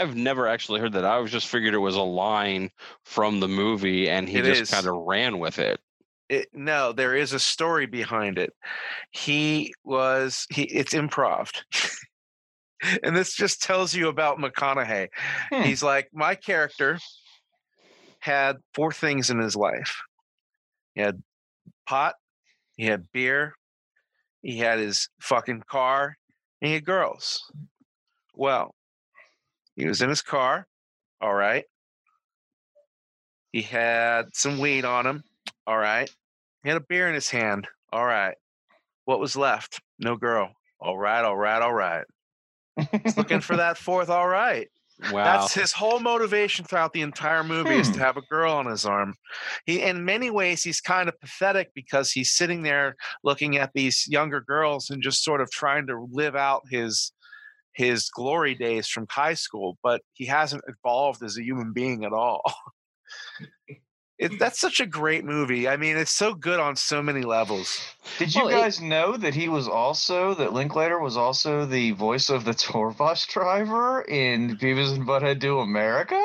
I've 0.00 0.16
never 0.16 0.46
actually 0.46 0.80
heard 0.80 0.92
that. 0.92 1.04
I 1.04 1.18
was 1.18 1.30
just 1.30 1.48
figured 1.48 1.74
it 1.74 1.78
was 1.78 1.96
a 1.96 2.02
line 2.02 2.70
from 3.04 3.40
the 3.40 3.48
movie, 3.48 4.08
and 4.08 4.28
he 4.28 4.38
It 4.38 4.54
just 4.54 4.72
kind 4.72 4.86
of 4.86 4.94
ran 4.94 5.38
with 5.38 5.58
it. 5.58 5.80
It, 6.28 6.48
no, 6.52 6.92
there 6.92 7.14
is 7.14 7.32
a 7.32 7.38
story 7.38 7.86
behind 7.86 8.38
it. 8.38 8.52
He 9.12 9.72
was 9.84 10.46
he. 10.50 10.62
It's 10.64 10.94
improv. 10.94 11.50
And 13.02 13.16
this 13.16 13.34
just 13.34 13.62
tells 13.62 13.94
you 13.94 14.08
about 14.08 14.38
McConaughey. 14.38 15.08
Hmm. 15.50 15.62
He's 15.62 15.82
like, 15.82 16.08
my 16.12 16.34
character 16.34 16.98
had 18.20 18.56
four 18.74 18.92
things 18.92 19.30
in 19.30 19.38
his 19.38 19.56
life. 19.56 20.00
He 20.94 21.00
had 21.00 21.22
pot, 21.86 22.14
he 22.76 22.86
had 22.86 23.10
beer, 23.12 23.54
he 24.42 24.58
had 24.58 24.78
his 24.78 25.08
fucking 25.20 25.64
car, 25.68 26.16
and 26.60 26.68
he 26.68 26.74
had 26.74 26.84
girls. 26.84 27.50
Well, 28.34 28.74
he 29.78 29.86
was 29.86 30.02
in 30.02 30.08
his 30.08 30.22
car, 30.22 30.66
all 31.20 31.34
right. 31.34 31.64
He 33.52 33.62
had 33.62 34.34
some 34.34 34.58
weed 34.58 34.84
on 34.84 35.06
him, 35.06 35.22
all 35.66 35.78
right. 35.78 36.10
He 36.62 36.68
had 36.68 36.76
a 36.78 36.84
beer 36.86 37.08
in 37.08 37.14
his 37.14 37.30
hand, 37.30 37.66
all 37.92 38.04
right. 38.04 38.36
What 39.04 39.20
was 39.20 39.36
left? 39.36 39.80
No 39.98 40.16
girl. 40.16 40.52
All 40.80 40.98
right, 40.98 41.24
all 41.24 41.36
right, 41.36 41.62
all 41.62 41.72
right. 41.74 42.04
He's 43.02 43.16
looking 43.16 43.40
for 43.40 43.56
that 43.56 43.78
fourth, 43.78 44.10
all 44.10 44.28
right. 44.28 44.68
Wow. 45.12 45.24
That's 45.24 45.54
his 45.54 45.72
whole 45.72 46.00
motivation 46.00 46.64
throughout 46.64 46.92
the 46.92 47.02
entire 47.02 47.44
movie 47.44 47.76
is 47.76 47.88
to 47.90 47.94
Hmm. 47.94 48.00
have 48.00 48.16
a 48.16 48.22
girl 48.22 48.52
on 48.52 48.66
his 48.66 48.84
arm. 48.84 49.14
He, 49.64 49.80
in 49.80 50.04
many 50.04 50.28
ways, 50.30 50.62
he's 50.64 50.80
kind 50.80 51.08
of 51.08 51.18
pathetic 51.20 51.70
because 51.72 52.10
he's 52.10 52.32
sitting 52.32 52.62
there 52.62 52.96
looking 53.22 53.58
at 53.58 53.70
these 53.74 54.06
younger 54.08 54.40
girls 54.40 54.90
and 54.90 55.00
just 55.02 55.22
sort 55.22 55.40
of 55.40 55.50
trying 55.52 55.86
to 55.86 56.06
live 56.10 56.34
out 56.34 56.62
his 56.68 57.12
his 57.78 58.10
glory 58.10 58.54
days 58.56 58.88
from 58.88 59.06
high 59.08 59.34
school, 59.34 59.78
but 59.82 60.02
he 60.12 60.26
hasn't 60.26 60.64
evolved 60.66 61.22
as 61.22 61.38
a 61.38 61.42
human 61.44 61.72
being 61.72 62.04
at 62.04 62.12
all. 62.12 62.42
It, 64.18 64.32
that's 64.40 64.58
such 64.58 64.80
a 64.80 64.86
great 64.86 65.24
movie. 65.24 65.68
I 65.68 65.76
mean, 65.76 65.96
it's 65.96 66.10
so 66.10 66.34
good 66.34 66.58
on 66.58 66.74
so 66.74 67.00
many 67.00 67.22
levels. 67.22 67.80
Did 68.18 68.34
you 68.34 68.44
Well, 68.46 68.48
it- 68.50 68.60
guys 68.60 68.80
know 68.80 69.16
that 69.16 69.32
he 69.34 69.48
was 69.48 69.68
also 69.68 70.34
that 70.34 70.52
Linklater 70.52 70.98
was 70.98 71.16
also 71.16 71.64
the 71.64 71.92
voice 71.92 72.28
of 72.28 72.44
the 72.44 72.52
tour 72.54 72.90
bus 72.90 73.24
driver 73.32 74.02
in 74.02 74.56
Beavis 74.56 74.92
and 74.92 75.06
Butthead 75.06 75.38
Do 75.38 75.60
America? 75.60 76.20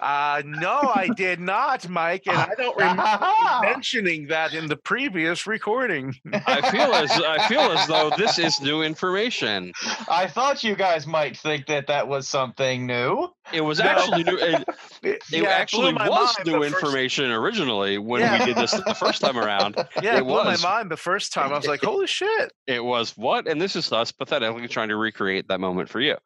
Uh, 0.00 0.42
no, 0.44 0.92
I 0.94 1.08
did 1.16 1.40
not, 1.40 1.88
Mike, 1.88 2.22
and 2.26 2.36
I 2.36 2.50
don't 2.56 2.76
remember 2.76 3.28
mentioning 3.62 4.26
that 4.28 4.54
in 4.54 4.66
the 4.68 4.76
previous 4.76 5.46
recording. 5.46 6.14
I 6.46 6.70
feel 6.70 6.92
as 6.94 7.10
I 7.12 7.46
feel 7.48 7.60
as 7.60 7.86
though 7.86 8.10
this 8.16 8.38
is 8.38 8.60
new 8.60 8.82
information. 8.82 9.72
I 10.08 10.26
thought 10.26 10.62
you 10.64 10.74
guys 10.76 11.06
might 11.06 11.36
think 11.36 11.66
that 11.66 11.86
that 11.88 12.06
was 12.06 12.28
something 12.28 12.86
new. 12.86 13.28
It 13.52 13.60
was 13.62 13.78
No. 13.80 13.84
actually 13.86 14.24
new. 14.24 14.36
It, 14.38 14.64
It, 15.04 15.20
it 15.32 15.42
yeah, 15.42 15.48
actually 15.48 15.90
my 15.92 16.08
was 16.08 16.32
mind 16.36 16.46
new 16.46 16.52
the 16.64 16.70
first- 16.70 16.84
information 16.84 17.32
originally 17.32 17.98
when 17.98 18.20
Yeah. 18.20 18.38
we 18.38 18.44
did 18.46 18.56
this 18.56 18.70
the 18.70 18.94
first 18.94 19.20
time 19.20 19.36
around. 19.36 19.74
yeah, 20.00 20.14
it, 20.14 20.18
it 20.18 20.22
blew 20.22 20.34
was. 20.34 20.62
my 20.62 20.70
mind 20.76 20.92
the 20.92 20.96
first 20.96 21.32
time. 21.32 21.52
I 21.52 21.56
was 21.56 21.66
like, 21.66 21.82
"Holy 21.82 22.06
shit!" 22.06 22.52
It 22.68 22.84
was 22.84 23.16
what? 23.16 23.48
And 23.48 23.60
this 23.60 23.74
is 23.74 23.90
us 23.92 24.12
pathetically 24.12 24.68
trying 24.68 24.90
to 24.90 24.96
recreate 24.96 25.48
that 25.48 25.58
moment 25.58 25.88
for 25.88 25.98
you. 26.00 26.16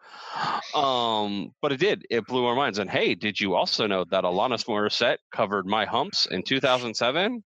Um, 0.75 1.55
but 1.62 1.73
it 1.73 1.79
did. 1.79 2.07
It 2.11 2.27
blew 2.27 2.45
our 2.45 2.55
minds. 2.55 2.79
And 2.79 2.90
hey, 2.90 3.14
did 3.14 3.40
you 3.40 3.45
also 3.54 3.87
know 3.87 4.04
that 4.04 4.24
Alanis 4.24 4.66
Morissette 4.66 5.18
covered 5.32 5.66
My 5.66 5.85
Humps 5.85 6.26
in 6.26 6.42
2007? 6.42 7.42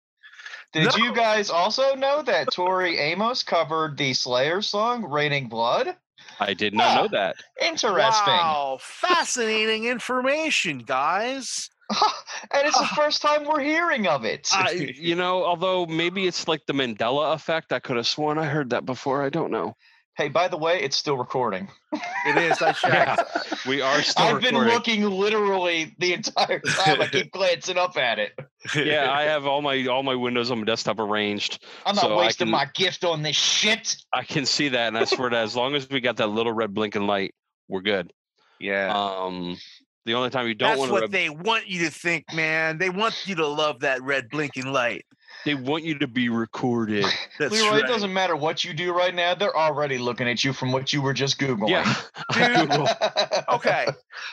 Did 0.73 0.85
No. 0.85 1.05
you 1.05 1.15
guys 1.15 1.49
also 1.49 1.95
know 1.95 2.23
that 2.23 2.49
Tori 2.53 2.99
Amos 2.99 3.43
covered 3.43 3.97
the 3.97 4.13
Slayer 4.13 4.61
song 4.63 5.05
Raining 5.05 5.49
Blood? 5.49 5.97
I 6.41 6.55
did 6.55 6.75
not 6.75 6.97
know 6.97 7.05
ah, 7.05 7.09
that. 7.13 7.37
Interesting. 7.63 8.35
Wow, 8.35 8.79
fascinating 8.81 9.85
information, 9.85 10.81
guys. 10.81 11.71
and 11.91 12.67
it's 12.67 12.79
the 12.79 12.85
ah. 12.85 12.95
first 12.97 13.23
time 13.23 13.45
we're 13.45 13.61
hearing 13.61 14.07
of 14.07 14.25
it. 14.25 14.49
I, 14.53 14.71
you 14.97 15.15
know, 15.15 15.45
although 15.45 15.87
maybe 15.87 16.27
it's 16.27 16.49
like 16.49 16.67
the 16.67 16.73
Mandela 16.73 17.35
effect. 17.35 17.73
I 17.73 17.79
could 17.79 17.97
have 17.97 18.07
sworn 18.07 18.39
I 18.39 18.47
heard 18.47 18.71
that 18.71 18.85
before. 18.85 19.23
I 19.23 19.31
don't 19.31 19.51
know. 19.51 19.77
Hey, 20.17 20.29
by 20.29 20.49
the 20.49 20.57
way, 20.57 20.81
it's 20.81 20.97
still 20.97 21.17
recording. 21.17 21.69
It 22.27 22.37
is. 22.37 22.61
I 22.63 22.73
checked. 22.73 23.67
We 23.67 23.81
are 23.81 24.03
still 24.03 24.27
I've 24.27 24.41
been 24.43 24.55
looking 24.57 25.03
literally 25.03 25.95
the 25.99 26.13
entire 26.15 26.61
time. 26.61 27.01
I 27.01 27.07
keep 27.07 27.31
glancing 27.33 27.79
up 27.79 27.97
at 27.97 28.19
it. 28.19 28.33
yeah, 28.75 29.11
I 29.11 29.23
have 29.25 29.47
all 29.47 29.63
my 29.63 29.87
all 29.87 30.03
my 30.03 30.15
windows 30.15 30.51
on 30.51 30.59
my 30.59 30.65
desktop 30.65 30.99
arranged. 30.99 31.65
I'm 31.85 31.95
not 31.95 32.03
So 32.03 32.17
wasting 32.19 32.47
can- 32.47 32.53
my 32.53 32.67
gift 32.75 33.05
on 33.05 33.23
this 33.23 33.37
shit. 33.37 33.97
I 34.13 34.23
can 34.25 34.47
see 34.47 34.69
that, 34.71 34.89
and 34.89 34.99
I 34.99 35.05
swear 35.05 35.29
to, 35.31 35.37
as 35.37 35.55
long 35.57 35.75
as 35.75 35.89
we 35.89 36.01
got 36.01 36.17
that 36.17 36.29
little 36.29 36.53
red 36.53 36.75
blinking 36.75 37.07
light, 37.07 37.35
we're 37.69 37.81
good. 37.83 38.13
yeah. 38.61 38.93
Um, 38.95 39.57
the 40.05 40.15
only 40.15 40.31
time 40.31 40.47
you 40.47 40.55
don't 40.55 40.69
want 40.79 40.81
That's 40.83 40.91
want 40.93 41.03
what 41.03 41.07
to, 41.07 41.13
they 41.13 41.29
want 41.29 41.67
you 41.69 41.85
to 41.87 41.91
think, 41.91 42.33
man. 42.33 42.79
They 42.79 42.91
want 42.91 43.27
you 43.27 43.35
to 43.37 43.47
love 43.49 43.81
that 43.81 44.03
red 44.03 44.29
blinking 44.31 44.67
light. 44.73 45.05
They 45.47 45.55
want 45.55 45.85
you 45.85 45.97
to 46.01 46.09
be 46.09 46.29
recorded. 46.29 47.07
That's 47.39 47.53
Leroy, 47.53 47.71
right. 47.71 47.85
it 47.85 47.87
doesn't 47.87 48.13
matter 48.13 48.35
what 48.35 48.65
you 48.65 48.75
do 48.75 48.93
right 48.93 49.15
now. 49.15 49.33
They're 49.35 49.57
already 49.57 49.97
looking 49.97 50.29
at 50.29 50.45
you 50.45 50.53
from 50.53 50.73
what 50.73 50.93
you 50.93 51.01
were 51.01 51.15
just 51.15 51.39
Googling. 51.39 51.71
Yeah, 51.71 51.95
Dude, 52.33 52.69
Google. 52.69 52.89
Okay. 53.49 53.87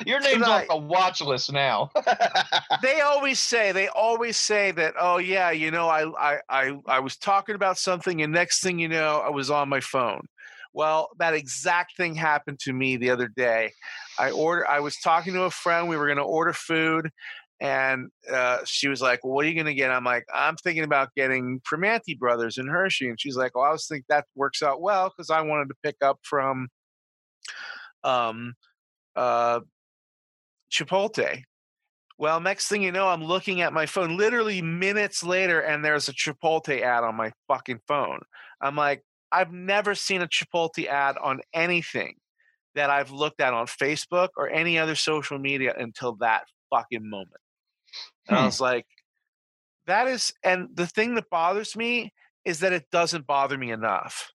Your 0.08 0.19
name's 0.19 0.43
Tonight- 0.43 0.67
on 0.69 0.82
the 0.82 0.88
watch 0.88 1.21
list 1.21 1.54
now. 1.54 1.91
they 2.82 3.02
always 3.02 3.39
say 3.39 3.71
they 3.71 3.88
always 3.89 4.38
say 4.38 4.71
that 4.71 4.95
oh 4.99 5.17
yeah 5.19 5.52
you 5.52 5.69
know 5.69 5.88
I, 5.88 6.34
I 6.34 6.39
i 6.49 6.80
i 6.88 6.99
was 6.99 7.17
talking 7.17 7.54
about 7.54 7.78
something 7.78 8.21
and 8.21 8.34
next 8.34 8.63
thing 8.63 8.80
you 8.80 8.88
know 8.88 9.21
i 9.23 9.30
was 9.30 9.52
on 9.52 9.69
my 9.69 9.80
phone 9.80 10.26
well 10.73 11.10
that 11.19 11.34
exact 11.34 11.95
thing 11.95 12.15
happened 12.15 12.60
to 12.62 12.73
me 12.73 12.97
the 12.97 13.12
other 13.12 13.28
day 13.28 13.71
i 14.17 14.32
order 14.32 14.67
i 14.67 14.80
was 14.80 14.97
talking 14.97 15.34
to 15.34 15.43
a 15.43 15.52
friend 15.52 15.88
we 15.88 15.97
were 15.97 16.08
going 16.08 16.17
to 16.17 16.23
order 16.23 16.54
food 16.54 17.12
and 17.63 18.10
uh, 18.32 18.60
she 18.65 18.89
was 18.89 19.02
like 19.02 19.23
well 19.23 19.34
what 19.34 19.45
are 19.45 19.47
you 19.47 19.56
going 19.56 19.65
to 19.65 19.73
get 19.73 19.89
i'm 19.89 20.04
like 20.04 20.26
i'm 20.34 20.56
thinking 20.58 20.84
about 20.84 21.10
getting 21.15 21.60
primanti 21.62 22.17
brothers 22.17 22.58
in 22.58 22.67
hershey 22.67 23.08
and 23.10 23.19
she's 23.19 23.38
like 23.38 23.56
well 23.56 23.63
i 23.63 23.71
was 23.71 23.88
think 23.88 24.04
that 24.10 24.26
works 24.36 24.62
out 24.62 24.82
well 24.82 25.10
because 25.10 25.32
i 25.32 25.41
wanted 25.41 25.69
to 25.69 25.76
pick 25.82 25.95
up 26.02 26.19
from 26.21 26.67
um 28.04 28.54
uh 29.15 29.62
chipotle 30.71 31.43
well, 32.19 32.39
next 32.39 32.67
thing 32.67 32.84
you 32.84 32.91
know, 32.91 33.08
I'm 33.08 33.23
looking 33.23 33.62
at 33.62 33.73
my 33.73 33.86
phone 33.86 34.17
literally 34.17 34.62
minutes 34.62 35.23
later, 35.23 35.60
and 35.60 35.84
there's 35.84 36.08
a 36.10 36.13
Chipotle 36.13 36.80
ad 36.80 37.04
on 37.04 37.15
my 37.15 37.32
fucking 37.47 37.80
phone. 37.88 38.19
I'm 38.62 38.76
like, 38.76 39.04
I've 39.31 39.52
never 39.52 39.96
seen 39.96 40.21
a 40.21 40.27
Chipotle 40.27 40.88
ad 40.88 41.17
on 41.21 41.42
anything 41.54 42.15
that 42.75 42.90
I've 42.90 43.12
looked 43.12 43.42
at 43.42 43.54
on 43.54 43.65
Facebook 43.65 44.29
or 44.38 44.48
any 44.50 44.77
other 44.77 44.96
social 44.96 45.40
media 45.40 45.73
until 45.77 46.15
that 46.21 46.44
fucking 46.69 47.10
moment. 47.10 47.42
And 48.27 48.37
I 48.37 48.44
Hmm. 48.44 48.46
was 48.46 48.60
like, 48.60 48.85
that 49.87 50.08
is, 50.08 50.33
and 50.44 50.69
the 50.73 50.87
thing 50.87 51.15
that 51.15 51.29
bothers 51.29 51.75
me 51.75 52.13
is 52.46 52.60
that 52.60 52.73
it 52.73 52.89
doesn't 52.91 53.27
bother 53.27 53.58
me 53.58 53.71
enough. 53.71 54.31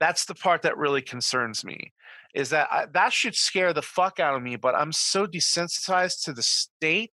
That's 0.00 0.26
the 0.26 0.34
part 0.34 0.62
that 0.62 0.78
really 0.78 1.02
concerns 1.02 1.64
me 1.64 1.92
is 2.34 2.50
that 2.50 2.68
I, 2.70 2.86
that 2.92 3.12
should 3.12 3.34
scare 3.34 3.72
the 3.72 3.82
fuck 3.82 4.20
out 4.20 4.34
of 4.36 4.42
me 4.42 4.56
but 4.56 4.74
i'm 4.74 4.92
so 4.92 5.26
desensitized 5.26 6.24
to 6.24 6.32
the 6.32 6.42
state 6.42 7.12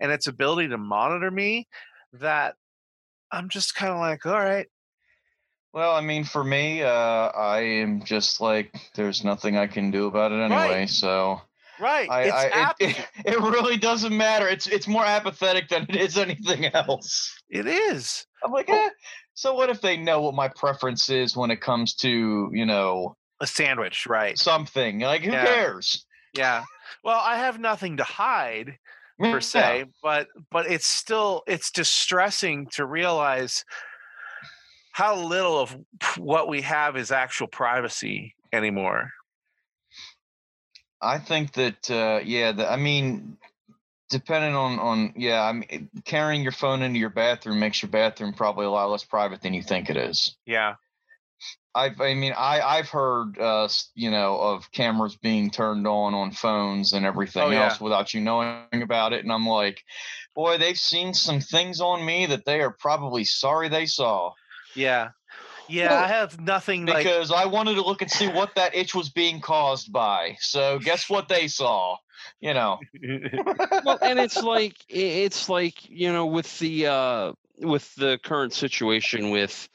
and 0.00 0.10
its 0.12 0.26
ability 0.26 0.68
to 0.68 0.78
monitor 0.78 1.30
me 1.30 1.68
that 2.12 2.54
i'm 3.30 3.48
just 3.48 3.74
kind 3.74 3.92
of 3.92 3.98
like 3.98 4.24
all 4.26 4.32
right 4.38 4.68
Well, 5.72 5.94
I 5.94 6.02
mean, 6.02 6.24
for 6.24 6.44
me, 6.44 6.82
uh, 6.82 6.88
I 6.90 7.60
am 7.60 8.04
just 8.04 8.40
like, 8.40 8.74
there's 8.94 9.24
nothing 9.24 9.56
I 9.56 9.66
can 9.66 9.90
do 9.90 10.06
about 10.06 10.32
it 10.32 10.40
anyway. 10.40 10.84
Right. 10.84 10.86
So 10.86 11.40
right 11.80 12.08
I, 12.10 12.22
it's 12.22 12.32
I 12.32 12.46
ap- 12.48 12.76
it, 12.80 12.98
it, 13.24 13.34
it 13.34 13.40
really 13.40 13.76
doesn't 13.76 14.16
matter. 14.16 14.46
It's 14.48 14.66
it's 14.66 14.86
more 14.88 15.04
apathetic 15.04 15.68
than 15.68 15.86
it 15.88 15.96
is 15.96 16.18
anything 16.18 16.66
else. 16.66 17.34
it 17.50 17.66
is 17.66 18.26
I'm 18.44 18.52
like, 18.52 18.68
Well- 18.68 18.86
eh. 18.86 18.90
So 19.34 19.54
what 19.54 19.70
if 19.70 19.80
they 19.80 19.96
know 19.96 20.20
what 20.20 20.34
my 20.34 20.48
preference 20.48 21.08
is 21.08 21.34
when 21.36 21.50
it 21.50 21.60
comes 21.62 21.94
to, 21.96 22.50
you 22.52 22.66
know, 22.66 23.16
A 23.40 23.46
sandwich, 23.46 24.06
right? 24.06 24.38
something. 24.38 25.00
Like 25.00 25.22
who 25.22 25.32
Yeah. 25.32 25.46
cares? 25.46 26.04
Yeah. 26.34 26.64
Well, 27.02 27.18
I 27.18 27.36
have 27.38 27.58
nothing 27.58 27.96
to 27.96 28.04
hide 28.04 28.76
per 29.18 29.26
Yeah. 29.34 29.38
se, 29.40 29.84
but 30.02 30.28
but 30.50 30.66
it's 30.70 30.86
still 30.86 31.42
it's 31.46 31.70
distressing 31.70 32.66
to 32.72 32.84
realize 32.84 33.64
how 34.92 35.16
little 35.16 35.58
of 35.58 35.74
what 36.18 36.48
we 36.48 36.60
have 36.62 36.96
is 36.96 37.10
actual 37.10 37.46
privacy 37.46 38.34
anymore. 38.52 39.10
I 41.02 41.18
think 41.18 41.52
that 41.54 41.90
uh, 41.90 42.20
yeah, 42.24 42.52
the, 42.52 42.70
I 42.70 42.76
mean, 42.76 43.36
depending 44.08 44.54
on 44.54 44.78
on 44.78 45.14
yeah, 45.16 45.42
I 45.42 45.52
mean, 45.52 45.90
carrying 46.04 46.42
your 46.42 46.52
phone 46.52 46.82
into 46.82 46.98
your 46.98 47.10
bathroom 47.10 47.58
makes 47.58 47.82
your 47.82 47.90
bathroom 47.90 48.32
probably 48.32 48.66
a 48.66 48.70
lot 48.70 48.90
less 48.90 49.04
private 49.04 49.42
than 49.42 49.52
you 49.54 49.62
think 49.62 49.90
it 49.90 49.96
is. 49.96 50.36
Yeah. 50.46 50.76
I've, 51.74 52.00
I 52.00 52.14
mean, 52.14 52.34
I 52.36 52.60
I've 52.60 52.90
heard 52.90 53.38
uh, 53.38 53.68
you 53.94 54.10
know 54.10 54.36
of 54.36 54.70
cameras 54.72 55.16
being 55.16 55.50
turned 55.50 55.86
on 55.86 56.14
on 56.14 56.30
phones 56.30 56.92
and 56.92 57.04
everything 57.06 57.42
Oh, 57.42 57.50
yeah. 57.50 57.64
else 57.64 57.80
without 57.80 58.14
you 58.14 58.20
knowing 58.20 58.82
about 58.82 59.12
it, 59.12 59.24
and 59.24 59.32
I'm 59.32 59.46
like, 59.46 59.82
boy, 60.34 60.58
they've 60.58 60.78
seen 60.78 61.14
some 61.14 61.40
things 61.40 61.80
on 61.80 62.04
me 62.04 62.26
that 62.26 62.44
they 62.44 62.60
are 62.60 62.76
probably 62.78 63.24
sorry 63.24 63.68
they 63.68 63.86
saw 63.86 64.32
Yeah. 64.76 65.10
Yeah, 65.68 65.90
Well, 65.90 66.04
I 66.04 66.08
have 66.08 66.40
nothing 66.40 66.86
like 66.86 66.98
because 66.98 67.30
I 67.30 67.46
wanted 67.46 67.74
to 67.74 67.82
look 67.82 68.02
and 68.02 68.10
see 68.10 68.28
what 68.28 68.54
that 68.56 68.74
itch 68.74 68.94
was 68.94 69.10
being 69.10 69.40
caused 69.40 69.92
by. 69.92 70.36
So 70.40 70.78
guess 70.78 71.08
what 71.08 71.28
they 71.28 71.48
saw, 71.48 71.96
you 72.40 72.54
know. 72.54 72.78
well, 73.84 73.98
and 74.02 74.18
it's 74.18 74.42
like 74.42 74.76
it's 74.88 75.48
like 75.48 75.88
you 75.88 76.12
know 76.12 76.26
with 76.26 76.58
the 76.58 76.86
uh 76.86 77.32
with 77.58 77.94
the 77.96 78.18
current 78.22 78.52
situation 78.52 79.30
with 79.30 79.68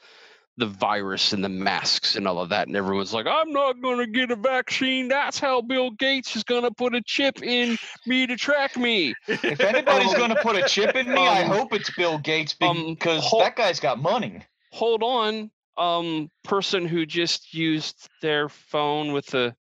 the 0.58 0.66
virus 0.66 1.32
and 1.32 1.44
the 1.44 1.48
masks 1.48 2.16
and 2.16 2.26
all 2.26 2.40
of 2.40 2.48
that 2.48 2.66
and 2.66 2.76
everyone's 2.76 3.14
like 3.14 3.28
i'm 3.28 3.52
not 3.52 3.80
going 3.80 3.98
to 3.98 4.06
get 4.08 4.32
a 4.32 4.34
vaccine 4.36 5.06
that's 5.06 5.38
how 5.38 5.60
bill 5.60 5.92
gates 5.92 6.34
is 6.34 6.42
going 6.42 6.64
to 6.64 6.70
put 6.72 6.96
a 6.96 7.02
chip 7.06 7.40
in 7.44 7.78
me 8.06 8.26
to 8.26 8.34
track 8.36 8.76
me 8.76 9.14
If 9.28 9.60
anybody's 9.60 10.12
going 10.14 10.30
to 10.30 10.42
put 10.42 10.56
a 10.56 10.66
chip 10.68 10.96
in 10.96 11.06
me, 11.12 11.24
I 11.24 11.44
Um, 11.44 11.50
hope 11.50 11.72
it's 11.72 11.90
Bill 11.94 12.18
Gates 12.18 12.56
um, 12.60 12.96
because 12.98 13.30
that 13.38 13.54
guy's 13.54 13.78
got 13.78 14.00
money. 14.02 14.40
hold 14.72 15.04
on 15.04 15.48
um 15.78 16.28
person 16.44 16.86
who 16.86 17.06
just 17.06 17.54
used 17.54 18.08
their 18.20 18.48
phone 18.48 19.12
with 19.12 19.32
a 19.34 19.54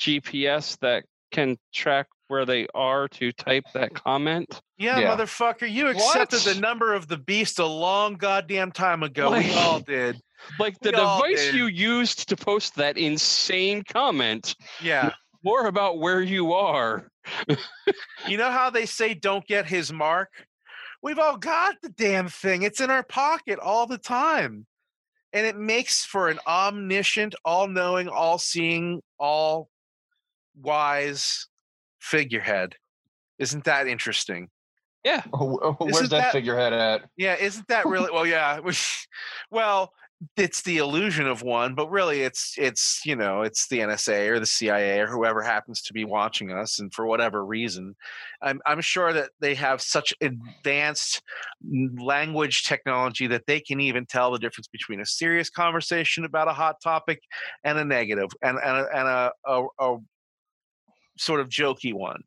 gps 0.00 0.78
that 0.80 1.04
can 1.32 1.56
track 1.72 2.06
where 2.28 2.44
they 2.46 2.66
are 2.74 3.08
to 3.08 3.32
type 3.32 3.64
that 3.74 3.92
comment 4.06 4.60
Yeah, 4.78 4.98
Yeah. 5.00 5.16
motherfucker, 5.16 5.70
you 5.70 5.88
accepted 5.88 6.40
the 6.40 6.60
number 6.60 6.92
of 6.94 7.06
the 7.08 7.18
beast 7.18 7.58
a 7.58 7.66
long 7.66 8.14
goddamn 8.14 8.72
time 8.72 9.02
ago. 9.02 9.30
we 9.32 9.52
all 9.54 9.80
did. 9.80 10.20
like 10.58 10.78
the 10.80 10.90
We 10.90 10.96
all 10.96 11.20
device 11.22 11.46
did. 11.46 11.54
you 11.54 11.66
used 11.66 12.28
to 12.28 12.36
post 12.36 12.76
that 12.76 12.96
insane 12.98 13.82
comment 13.82 14.54
Yeah. 14.82 15.10
more 15.42 15.66
about 15.66 15.98
where 15.98 16.22
you 16.22 16.52
are. 16.54 17.08
You 18.28 18.36
know 18.38 18.50
how 18.50 18.70
they 18.70 18.86
say 18.86 19.12
don't 19.14 19.46
get 19.46 19.66
his 19.66 19.92
mark? 19.92 20.30
We've 21.02 21.18
all 21.18 21.36
got 21.36 21.76
the 21.82 21.90
damn 21.90 22.28
thing. 22.28 22.62
It's 22.62 22.80
in 22.80 22.90
our 22.90 23.02
pocket 23.02 23.58
all 23.58 23.86
the 23.86 23.98
time. 23.98 24.66
And 25.34 25.44
it 25.46 25.56
makes 25.56 26.04
for 26.04 26.28
an 26.28 26.38
omniscient, 26.46 27.34
all 27.44 27.66
knowing, 27.68 28.08
all 28.08 28.38
seeing, 28.38 29.02
all 29.18 29.68
wise 30.56 31.48
figurehead. 31.98 32.76
Isn't 33.38 33.64
that 33.64 33.88
interesting? 33.88 34.48
Yeah. 35.04 35.22
Oh, 35.32 35.58
oh, 35.60 35.76
Where's 35.80 36.08
that, 36.08 36.10
that- 36.10 36.32
figurehead 36.32 36.72
at? 36.72 37.10
Yeah, 37.16 37.34
isn't 37.34 37.68
that 37.68 37.84
really 37.84 38.10
well 38.12 38.24
yeah. 38.24 38.60
well, 39.50 39.92
it's 40.36 40.62
the 40.62 40.78
illusion 40.78 41.26
of 41.26 41.42
one, 41.42 41.74
but 41.74 41.90
really 41.90 42.22
it's 42.22 42.54
it's 42.58 43.00
you 43.04 43.16
know, 43.16 43.42
it's 43.42 43.66
the 43.68 43.78
NSA 43.80 44.28
or 44.28 44.40
the 44.40 44.46
CIA 44.46 45.00
or 45.00 45.06
whoever 45.06 45.42
happens 45.42 45.82
to 45.82 45.92
be 45.92 46.04
watching 46.04 46.52
us 46.52 46.78
and 46.78 46.92
for 46.92 47.06
whatever 47.06 47.44
reason. 47.44 47.94
I'm 48.42 48.60
I'm 48.66 48.80
sure 48.80 49.12
that 49.12 49.30
they 49.40 49.54
have 49.54 49.80
such 49.80 50.14
advanced 50.20 51.22
language 51.98 52.64
technology 52.64 53.26
that 53.28 53.46
they 53.46 53.60
can 53.60 53.80
even 53.80 54.06
tell 54.06 54.30
the 54.30 54.38
difference 54.38 54.68
between 54.68 55.00
a 55.00 55.06
serious 55.06 55.50
conversation 55.50 56.24
about 56.24 56.48
a 56.48 56.52
hot 56.52 56.76
topic 56.82 57.20
and 57.64 57.78
a 57.78 57.84
negative 57.84 58.30
and 58.42 58.58
and 58.58 58.76
a, 58.76 58.96
and 58.96 59.08
a, 59.08 59.32
a, 59.46 59.66
a 59.80 59.96
sort 61.18 61.40
of 61.40 61.48
jokey 61.48 61.92
one. 61.92 62.22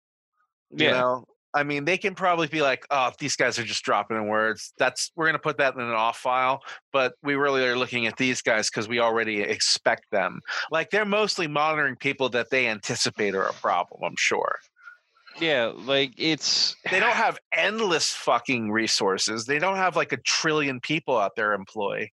You 0.71 0.91
know, 0.91 1.25
I 1.57 1.63
mean, 1.63 1.83
they 1.85 1.97
can 1.97 2.15
probably 2.15 2.47
be 2.47 2.61
like, 2.61 2.85
"Oh, 2.89 3.11
these 3.19 3.35
guys 3.35 3.59
are 3.59 3.63
just 3.63 3.83
dropping 3.83 4.15
in 4.17 4.27
words. 4.27 4.73
That's 4.77 5.11
we're 5.15 5.25
gonna 5.25 5.39
put 5.39 5.57
that 5.57 5.73
in 5.75 5.81
an 5.81 5.91
off 5.91 6.17
file." 6.19 6.61
But 6.93 7.15
we 7.23 7.35
really 7.35 7.65
are 7.65 7.75
looking 7.77 8.07
at 8.07 8.15
these 8.17 8.41
guys 8.41 8.69
because 8.69 8.87
we 8.87 8.99
already 8.99 9.41
expect 9.41 10.05
them. 10.11 10.39
Like 10.71 10.91
they're 10.91 11.05
mostly 11.05 11.47
monitoring 11.47 11.95
people 11.97 12.29
that 12.29 12.49
they 12.51 12.67
anticipate 12.67 13.35
are 13.35 13.47
a 13.47 13.53
problem. 13.53 14.01
I'm 14.03 14.15
sure 14.17 14.59
Yeah, 15.39 15.71
like 15.75 16.13
it's 16.17 16.75
they 16.91 16.99
don't 16.99 17.15
have 17.15 17.37
endless 17.51 18.11
fucking 18.11 18.71
resources. 18.71 19.45
They 19.45 19.59
don't 19.59 19.77
have 19.77 19.95
like 19.95 20.11
a 20.13 20.17
trillion 20.17 20.79
people 20.79 21.17
out 21.17 21.35
there 21.35 21.53
employ, 21.53 22.09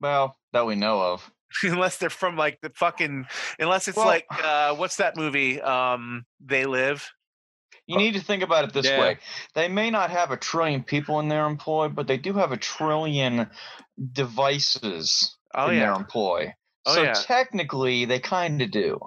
Well, 0.00 0.36
that 0.52 0.66
we 0.66 0.74
know 0.74 1.00
of. 1.00 1.30
unless 1.62 1.96
they're 1.96 2.10
from 2.10 2.36
like 2.36 2.58
the 2.60 2.70
fucking. 2.74 3.26
Unless 3.58 3.88
it's 3.88 3.96
Well- 3.96 4.06
like 4.06 4.26
uh, 4.30 4.74
what's 4.74 4.96
that 4.96 5.16
movie? 5.16 5.60
Um, 5.60 6.24
they 6.44 6.66
live. 6.66 7.08
You 7.86 7.96
need 7.98 8.14
to 8.14 8.20
think 8.20 8.42
about 8.42 8.64
it 8.64 8.72
this 8.72 8.86
Yeah. 8.86 9.00
way. 9.00 9.18
They 9.54 9.68
may 9.68 9.90
not 9.90 10.10
have 10.10 10.30
a 10.30 10.36
trillion 10.36 10.82
people 10.82 11.20
in 11.20 11.28
their 11.28 11.46
employ, 11.46 11.88
but 11.88 12.06
they 12.06 12.16
do 12.18 12.32
have 12.34 12.52
a 12.52 12.56
trillion 12.56 13.48
devices 14.12 15.36
Oh 15.54 15.68
in 15.68 15.76
yeah, 15.76 15.80
their 15.82 15.92
employ. 15.92 16.52
Oh, 16.84 16.94
so 16.94 17.04
yeah. 17.04 17.14
technically, 17.14 18.04
they 18.04 18.18
kind 18.20 18.60
of 18.60 18.70
do. 18.70 18.98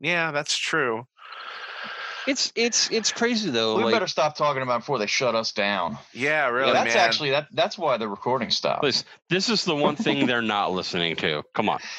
yeah, 0.00 0.30
that's 0.32 0.56
true. 0.56 1.06
It's 2.26 2.52
it's 2.54 2.90
it's 2.90 3.12
crazy 3.12 3.50
though. 3.50 3.76
we 3.76 3.84
like 3.84 3.92
better 3.94 4.06
stop 4.06 4.36
talking 4.36 4.62
about 4.62 4.76
it 4.76 4.78
before 4.80 4.98
they 4.98 5.06
shut 5.06 5.34
us 5.34 5.52
down. 5.52 5.98
Yeah, 6.12 6.48
really, 6.48 6.68
yeah, 6.68 6.84
that's 6.84 6.94
man. 6.94 7.04
actually 7.04 7.30
that. 7.30 7.48
That's 7.52 7.76
why 7.78 7.96
the 7.96 8.08
recording 8.08 8.50
stopped. 8.50 8.82
listen, 8.82 9.06
this 9.28 9.48
is 9.48 9.64
the 9.64 9.74
one 9.74 9.96
thing 9.96 10.26
they're 10.26 10.42
not 10.42 10.72
listening 10.72 11.16
to. 11.16 11.42
Come 11.54 11.68
on. 11.68 11.80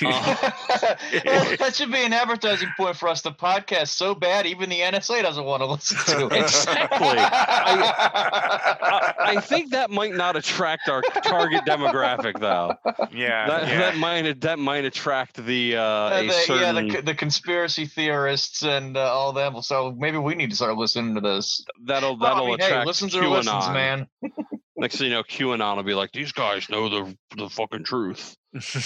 Uh, 0.00 1.56
that 1.56 1.72
should 1.74 1.92
be 1.92 2.02
an 2.02 2.12
advertising 2.12 2.68
point 2.76 2.96
for 2.96 3.08
us. 3.08 3.20
The 3.20 3.30
podcast 3.32 3.88
so 3.88 4.14
bad, 4.14 4.46
even 4.46 4.70
the 4.70 4.80
NSA 4.80 5.22
doesn't 5.22 5.44
want 5.44 5.60
to 5.62 5.66
listen 5.66 6.18
to 6.18 6.26
it. 6.34 6.40
Exactly. 6.42 6.98
I, 7.18 9.14
I 9.18 9.40
think 9.40 9.70
that 9.72 9.90
might 9.90 10.14
not 10.14 10.36
attract 10.36 10.88
our 10.88 11.02
target 11.02 11.64
demographic 11.66 12.38
though. 12.40 12.74
yeah, 13.12 13.46
That 13.48 13.68
yeah. 13.68 13.78
that 13.78 13.96
might 13.96 14.40
that 14.40 14.58
might 14.58 14.84
attract 14.84 15.44
the 15.44 15.76
uh 15.76 15.82
Uh, 15.82 16.10
a 16.14 16.26
the, 16.26 16.56
yeah, 16.60 16.72
the, 16.72 17.02
the 17.02 17.14
conspiracy 17.14 17.86
theorists 17.86 18.62
and 18.62 18.96
uh, 18.96 19.00
all 19.12 19.32
them. 19.54 19.62
So 19.62 19.92
maybe 19.96 20.18
we 20.18 20.34
need 20.34 20.50
to 20.50 20.56
start 20.56 20.76
listening 20.76 21.14
to 21.14 21.20
this. 21.20 21.64
that'll 21.84 22.18
Well, 22.18 22.30
I 22.30 22.34
that'll 22.34 22.46
mean, 22.46 22.58
hey, 22.58 22.66
attract 22.66 22.86
listens 22.86 23.14
or 23.16 23.22
QAnon. 23.22 23.30
listens, 23.36 23.68
man. 23.68 24.06
Next 24.76 24.96
thing 24.96 25.08
you 25.08 25.12
know, 25.12 25.22
QAnon 25.22 25.76
will 25.76 25.82
be 25.82 25.94
like, 25.94 26.10
these 26.12 26.32
guys 26.32 26.68
know 26.70 26.88
the 26.88 27.16
the 27.36 27.48
fucking 27.50 27.84
truth. 27.84 28.34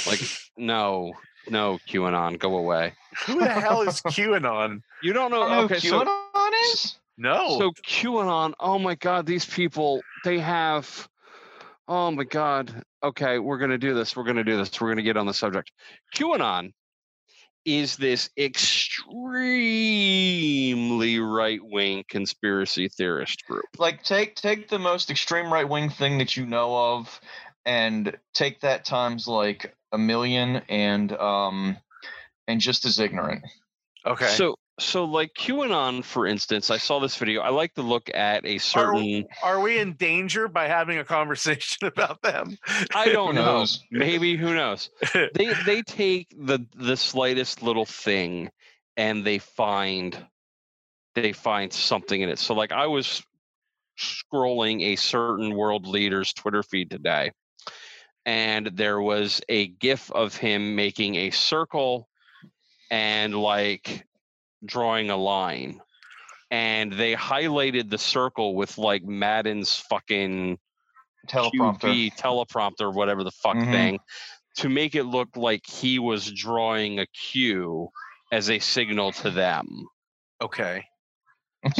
Like, 0.07 0.21
no, 0.57 1.13
no, 1.49 1.79
QAnon, 1.89 2.39
go 2.39 2.57
away. 2.57 2.95
who 3.27 3.39
the 3.39 3.49
hell 3.49 3.83
is 3.83 4.01
QAnon? 4.03 4.81
You 5.03 5.13
don't 5.13 5.31
know? 5.31 5.45
You 5.45 5.51
know 5.51 5.61
okay, 5.65 5.75
who 5.75 5.81
so 5.81 6.05
QAnon 6.05 6.51
is? 6.73 6.97
No. 7.17 7.59
so 7.59 7.71
QAnon. 7.87 8.55
Oh 8.59 8.79
my 8.79 8.97
God, 8.97 9.27
these 9.27 9.45
people 9.45 10.01
they 10.25 10.39
have. 10.41 11.09
Oh 11.87 12.11
my 12.11 12.25
God. 12.25 12.83
Okay, 13.03 13.39
we're 13.39 13.59
gonna 13.59 13.79
do 13.79 13.95
this. 13.95 14.17
We're 14.17 14.25
gonna 14.25 14.43
do 14.45 14.57
this. 14.57 14.81
We're 14.81 14.89
gonna 14.89 15.03
get 15.03 15.17
on 15.17 15.27
the 15.27 15.35
subject. 15.35 15.71
QAnon 16.17 16.73
is 17.65 17.97
this 17.97 18.31
extremely 18.37 19.19
right 21.19 21.61
wing 21.63 22.05
conspiracy 22.09 22.89
theorist 22.89 23.45
group. 23.47 23.65
Like, 23.79 24.03
take 24.03 24.35
take 24.37 24.69
the 24.69 24.79
most 24.79 25.11
extreme 25.11 25.53
right 25.53 25.69
wing 25.69 25.91
thing 25.91 26.19
that 26.19 26.37
you 26.37 26.47
know 26.47 26.77
of, 26.77 27.21
and 27.65 28.17
take 28.35 28.61
that 28.61 28.85
times 28.85 29.27
like 29.27 29.75
a 29.93 29.99
million, 29.99 30.63
and 30.69 31.13
um, 31.13 31.77
and 32.47 32.61
just 32.61 32.85
as 32.85 32.99
ignorant. 32.99 33.43
okay. 34.07 34.27
So 34.27 34.57
so 34.79 35.05
like 35.05 35.35
QAnon, 35.35 36.03
for 36.03 36.27
instance, 36.27 36.71
I 36.71 36.79
saw 36.79 36.99
this 36.99 37.17
video. 37.17 37.43
I 37.43 37.51
like 37.51 37.75
to 37.75 37.83
look 37.83 38.11
at 38.13 38.45
a 38.45 38.59
certain. 38.59 39.25
Are 39.43 39.61
we 39.61 39.79
in 39.79 39.93
danger 39.95 40.49
by 40.49 40.67
having 40.67 40.99
a 40.99 41.05
conversation 41.05 41.87
about 41.87 42.23
them? 42.23 42.59
I 42.95 43.11
don't 43.11 43.35
know. 43.35 43.67
Maybe 43.91 44.37
who 44.37 44.55
knows? 44.55 44.91
They 45.35 45.53
they 45.65 45.83
take 45.83 46.29
the 46.37 46.67
the 46.75 46.97
slightest 46.97 47.63
little 47.63 47.85
thing, 47.85 48.51
and 48.97 49.25
they 49.25 49.39
find 49.39 50.17
they 51.15 51.33
find 51.33 51.73
something 51.73 52.21
in 52.21 52.29
it. 52.29 52.39
So 52.39 52.55
like 52.55 52.73
I 52.73 52.87
was 52.87 53.23
scrolling 53.99 54.83
a 54.83 54.97
certain 54.97 55.55
world 55.55 55.87
leader's 55.87 56.33
Twitter 56.33 56.65
feed 56.65 56.91
today, 56.91 57.31
and 58.27 58.67
there 58.75 59.01
was 59.01 59.41
a 59.49 59.69
GIF 59.69 60.11
of 60.11 60.37
him 60.37 60.75
making 60.75 61.15
a 61.15 61.31
circle 61.31 62.09
and 62.91 63.35
like 63.35 64.05
drawing 64.65 65.11
a 65.11 65.17
line. 65.17 65.81
And 66.51 66.93
they 66.93 67.15
highlighted 67.15 67.91
the 67.91 67.99
circle 67.99 68.55
with 68.55 68.79
like 68.79 69.05
Madden's 69.05 69.77
fucking 69.77 70.59
Teleprompter. 71.27 71.81
QB 71.81 72.17
teleprompter, 72.17 72.93
whatever 72.93 73.25
the 73.25 73.31
fuck 73.31 73.57
Mhm. 73.57 73.71
thing. 73.73 74.01
to 74.57 74.69
make 74.69 74.95
it 74.95 75.03
look 75.03 75.37
like 75.37 75.67
he 75.67 75.99
was 75.99 76.31
drawing 76.31 77.01
a 77.01 77.07
cue 77.07 77.89
as 78.31 78.49
a 78.51 78.61
signal 78.61 79.11
to 79.11 79.29
them. 79.29 79.89
Okay. 80.41 80.85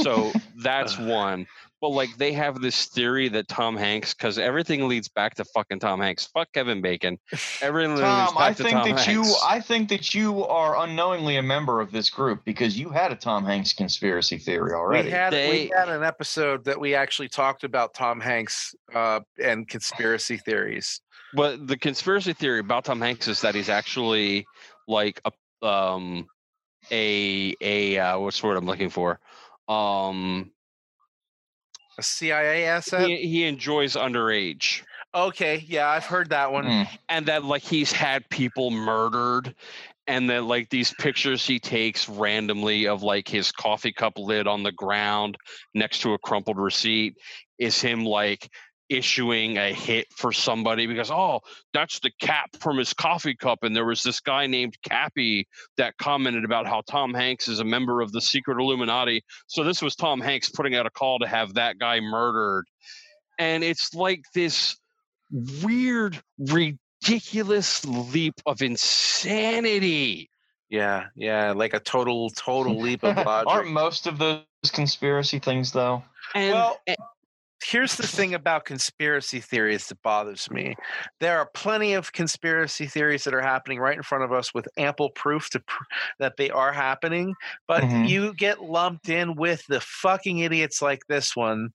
So 0.03 0.33
that's 0.57 0.99
one. 0.99 1.47
But 1.85 1.91
like 1.91 2.17
they 2.17 2.33
have 2.33 2.63
this 2.63 2.87
theory 2.87 3.29
that 3.29 3.47
Tom 3.47 3.77
Hanks, 3.77 4.15
because 4.15 4.39
everything 4.39 4.89
leads 4.89 5.07
back 5.07 5.35
to 5.35 5.45
fucking 5.45 5.81
Tom 5.81 6.01
Hanks. 6.01 6.25
Fuck 6.25 6.51
Kevin 6.55 6.81
Bacon. 6.81 7.19
Everything 7.61 7.91
leads 7.91 8.01
Tom, 8.01 8.35
back 8.35 8.43
I 8.43 8.53
to 8.55 8.63
think 8.63 8.73
Tom 8.73 8.89
that 8.89 9.01
Hanks. 9.01 9.07
you 9.29 9.37
I 9.47 9.61
think 9.61 9.91
that 9.91 10.15
you 10.15 10.47
are 10.47 10.83
unknowingly 10.83 11.37
a 11.37 11.43
member 11.43 11.83
of 11.83 11.93
this 11.93 12.09
group 12.09 12.43
because 12.47 12.79
you 12.79 12.89
had 12.89 13.13
a 13.13 13.15
Tom 13.15 13.45
Hanks 13.45 13.75
conspiracy 13.75 14.39
theory 14.39 14.73
already. 14.73 15.09
We 15.09 15.13
had 15.13 15.35
we 15.35 15.71
had 15.77 15.91
an 15.91 16.03
episode 16.03 16.65
that 16.65 16.81
we 16.81 16.95
actually 16.95 17.29
talked 17.29 17.65
about 17.65 17.93
Tom 17.93 18.19
Hanks 18.19 18.75
uh, 18.95 19.21
and 19.39 19.69
conspiracy 19.69 20.39
theories. 20.39 21.03
But 21.35 21.67
the 21.67 21.77
conspiracy 21.77 22.33
theory 22.33 22.61
about 22.61 22.87
Tom 22.87 22.99
Hanks 22.99 23.29
is 23.29 23.43
that 23.43 23.55
he's 23.55 23.69
actually 23.69 24.47
like 24.89 25.21
a 25.27 25.67
um 25.67 26.29
a 26.91 27.55
a 27.61 27.99
uh, 27.99 28.19
what's 28.21 28.41
the 28.41 28.47
word 28.47 28.57
I'm 28.57 28.65
looking 28.65 28.89
for? 28.89 29.21
Um 29.69 30.51
A 31.99 32.03
CIA 32.03 32.65
asset. 32.65 33.07
he, 33.07 33.17
he 33.17 33.45
enjoys 33.45 33.95
underage. 33.95 34.83
Okay, 35.15 35.65
yeah, 35.69 35.89
I've 35.89 36.07
heard 36.07 36.31
that 36.31 36.51
one. 36.53 36.65
Mm. 36.65 36.89
and 37.09 37.27
that 37.27 37.45
like 37.45 37.63
he's 37.63 37.93
had 37.93 38.29
people 38.31 38.71
murdered 38.71 39.55
and 40.07 40.29
that 40.29 40.45
like 40.45 40.69
these 40.71 40.93
pictures 40.99 41.47
he 41.47 41.59
takes 41.59 42.09
randomly 42.09 42.87
of 42.87 43.03
like 43.03 43.29
his 43.29 43.53
coffee 43.53 43.93
cup 43.93 44.19
lid 44.19 44.47
on 44.47 44.63
the 44.63 44.73
ground 44.73 45.37
next 45.73 46.01
to 46.01 46.13
a 46.13 46.19
crumpled 46.19 46.59
receipt 46.59 47.17
is 47.59 47.81
him 47.81 48.05
like 48.05 48.51
issuing 48.89 49.57
a 49.57 49.73
hit 49.73 50.07
for 50.15 50.31
somebody 50.33 50.87
because 50.87 51.11
oh 51.11 51.41
that's 51.73 52.01
the 52.01 52.11
cap 52.21 52.51
from 52.61 52.77
his 52.77 52.93
coffee 52.93 53.35
cup 53.35 53.61
and 53.63 53.75
there 53.75 53.85
was 53.87 54.03
this 54.03 54.21
guy 54.21 54.47
named 54.47 54.77
Cappy 54.83 55.47
that 55.77 55.97
commented 55.97 56.45
about 56.45 56.67
how 56.67 56.83
Tom 56.89 57.15
Hanks 57.15 57.49
is 57.49 57.61
a 57.61 57.65
member 57.65 58.01
of 58.03 58.13
the 58.13 58.21
secret 58.21 58.59
Illuminati 58.61 59.25
so 59.47 59.65
this 59.65 59.81
was 59.81 59.97
Tom 59.97 60.21
Hanks 60.21 60.51
putting 60.51 60.75
out 60.75 60.87
a 60.87 60.91
call 60.91 61.19
to 61.21 61.27
have 61.27 61.55
that 61.55 61.79
guy 61.79 62.01
murdered 62.01 62.67
and 63.39 63.65
it's 63.65 63.95
like 63.95 64.23
this 64.35 64.77
weird, 65.63 66.21
ridiculous 66.39 67.85
leap 67.85 68.35
of 68.47 68.63
insanity. 68.63 70.31
Yeah, 70.71 71.07
yeah, 71.15 71.53
like 71.53 71.75
a 71.75 71.81
total, 71.81 72.31
total 72.31 72.81
leap 72.81 73.05
of 73.05 73.19
Aren't 73.27 73.71
most 73.71 74.07
of 74.07 74.19
those 74.19 74.43
conspiracy 74.73 75.39
things 75.39 75.73
though? 75.73 76.03
And 76.35 76.55
Well, 76.55 76.81
a- 76.89 76.97
Here's 77.67 77.97
the 77.97 78.07
thing 78.07 78.35
about 78.35 78.67
conspiracy 78.67 79.41
theories 79.41 79.87
that 79.89 80.03
bothers 80.03 80.51
me. 80.51 80.75
There 81.21 81.39
are 81.39 81.49
plenty 81.55 81.95
of 81.95 82.13
conspiracy 82.13 82.87
theories 82.87 83.25
that 83.25 83.33
are 83.33 83.41
happening 83.41 83.79
right 83.79 83.97
in 83.97 84.03
front 84.03 84.23
of 84.23 84.33
us 84.33 84.53
with 84.53 84.69
ample 84.77 85.11
proof 85.11 85.49
to 85.51 85.61
pr- 85.61 85.85
that 86.19 86.37
they 86.37 86.51
are 86.51 86.73
happening, 86.73 87.35
but 87.67 87.85
Mhm. 87.85 88.09
you 88.09 88.35
get 88.35 88.61
lumped 88.61 89.09
in 89.09 89.35
with 89.35 89.65
the 89.67 89.81
fucking 89.81 90.41
idiots 90.41 90.83
like 90.83 91.07
this 91.09 91.35
one 91.35 91.71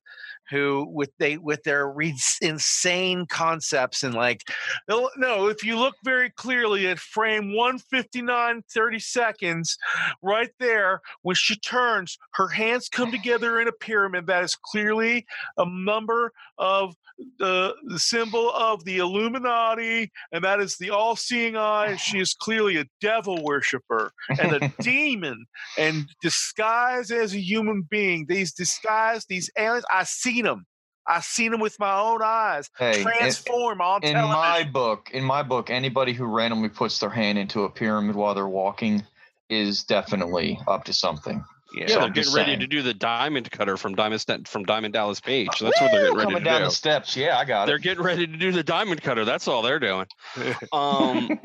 who 0.50 0.86
with 0.90 1.10
they 1.18 1.36
with 1.38 1.62
their 1.62 1.90
re- 1.90 2.14
insane 2.42 3.26
concepts 3.26 4.02
and 4.02 4.14
like 4.14 4.42
no 4.88 5.48
if 5.48 5.64
you 5.64 5.78
look 5.78 5.94
very 6.04 6.30
clearly 6.30 6.86
at 6.88 6.98
frame 6.98 7.54
159 7.54 8.62
30 8.72 8.98
seconds 8.98 9.78
right 10.22 10.50
there 10.58 11.00
when 11.22 11.36
she 11.36 11.56
turns 11.56 12.18
her 12.32 12.48
hands 12.48 12.88
come 12.88 13.10
together 13.10 13.60
in 13.60 13.68
a 13.68 13.72
pyramid 13.72 14.26
that 14.26 14.44
is 14.44 14.56
clearly 14.56 15.26
a 15.56 15.64
number 15.66 16.32
of 16.58 16.94
the, 17.38 17.74
the 17.84 17.98
symbol 17.98 18.50
of 18.50 18.84
the 18.84 18.98
illuminati 18.98 20.10
and 20.32 20.42
that 20.44 20.60
is 20.60 20.76
the 20.76 20.90
all-seeing 20.90 21.56
eye 21.56 21.88
and 21.88 22.00
she 22.00 22.18
is 22.18 22.34
clearly 22.34 22.76
a 22.76 22.86
devil 23.00 23.42
worshiper 23.42 24.12
and 24.40 24.52
a 24.52 24.72
demon 24.82 25.44
and 25.78 26.06
disguised 26.22 27.10
as 27.10 27.34
a 27.34 27.40
human 27.40 27.82
being 27.90 28.24
these 28.28 28.52
disguised 28.52 29.26
these 29.28 29.50
aliens 29.58 29.84
i 29.92 30.02
seen 30.40 30.44
them 30.46 30.66
i 31.06 31.20
seen 31.20 31.50
them 31.52 31.60
with 31.60 31.78
my 31.78 31.98
own 31.98 32.20
eyes 32.22 32.70
Hey, 32.78 32.98
in, 32.98 33.02
transform 33.02 33.80
on 33.80 34.02
in 34.02 34.12
television 34.14 34.32
my 34.40 34.62
book, 34.64 35.10
in 35.12 35.24
my 35.24 35.42
book, 35.42 35.70
anybody 35.70 36.12
who 36.12 36.24
randomly 36.26 36.68
puts 36.68 36.98
their 36.98 37.10
hand 37.10 37.38
into 37.38 37.64
a 37.64 37.70
pyramid 37.70 38.14
while 38.16 38.34
they're 38.34 38.46
walking 38.48 39.02
is 39.48 39.82
definitely 39.84 40.58
up 40.68 40.84
to 40.84 40.92
something. 40.92 41.42
yeah, 41.74 41.80
yeah, 41.82 41.86
So 41.88 41.94
they're 42.00 42.08
getting 42.08 42.22
just 42.22 42.36
ready 42.36 42.50
saying. 42.50 42.60
to 42.60 42.66
do 42.68 42.82
the 42.82 42.94
diamond 42.94 43.50
cutter 43.50 43.76
from 43.76 43.94
Diamond 43.96 44.46
from 44.46 44.64
Diamond 44.64 44.92
Dallas 44.94 45.20
Page. 45.20 45.48
That's 45.60 45.80
what 45.80 45.90
they're 45.90 46.00
getting 46.02 46.12
Woo! 46.12 46.18
ready 46.18 46.26
coming 46.34 46.44
to 46.44 46.50
down 46.50 46.60
do. 46.60 46.64
the 46.66 46.70
steps. 46.70 47.16
Yeah, 47.16 47.36
I 47.38 47.44
got 47.44 47.64
it. 47.64 47.66
They're 47.66 47.78
getting 47.78 48.04
ready 48.04 48.26
to 48.28 48.36
do 48.36 48.52
the 48.52 48.62
diamond 48.62 49.02
cutter. 49.02 49.24
That's 49.24 49.48
all 49.48 49.62
they're 49.62 49.80
doing. 49.80 50.06
Um, 50.72 51.40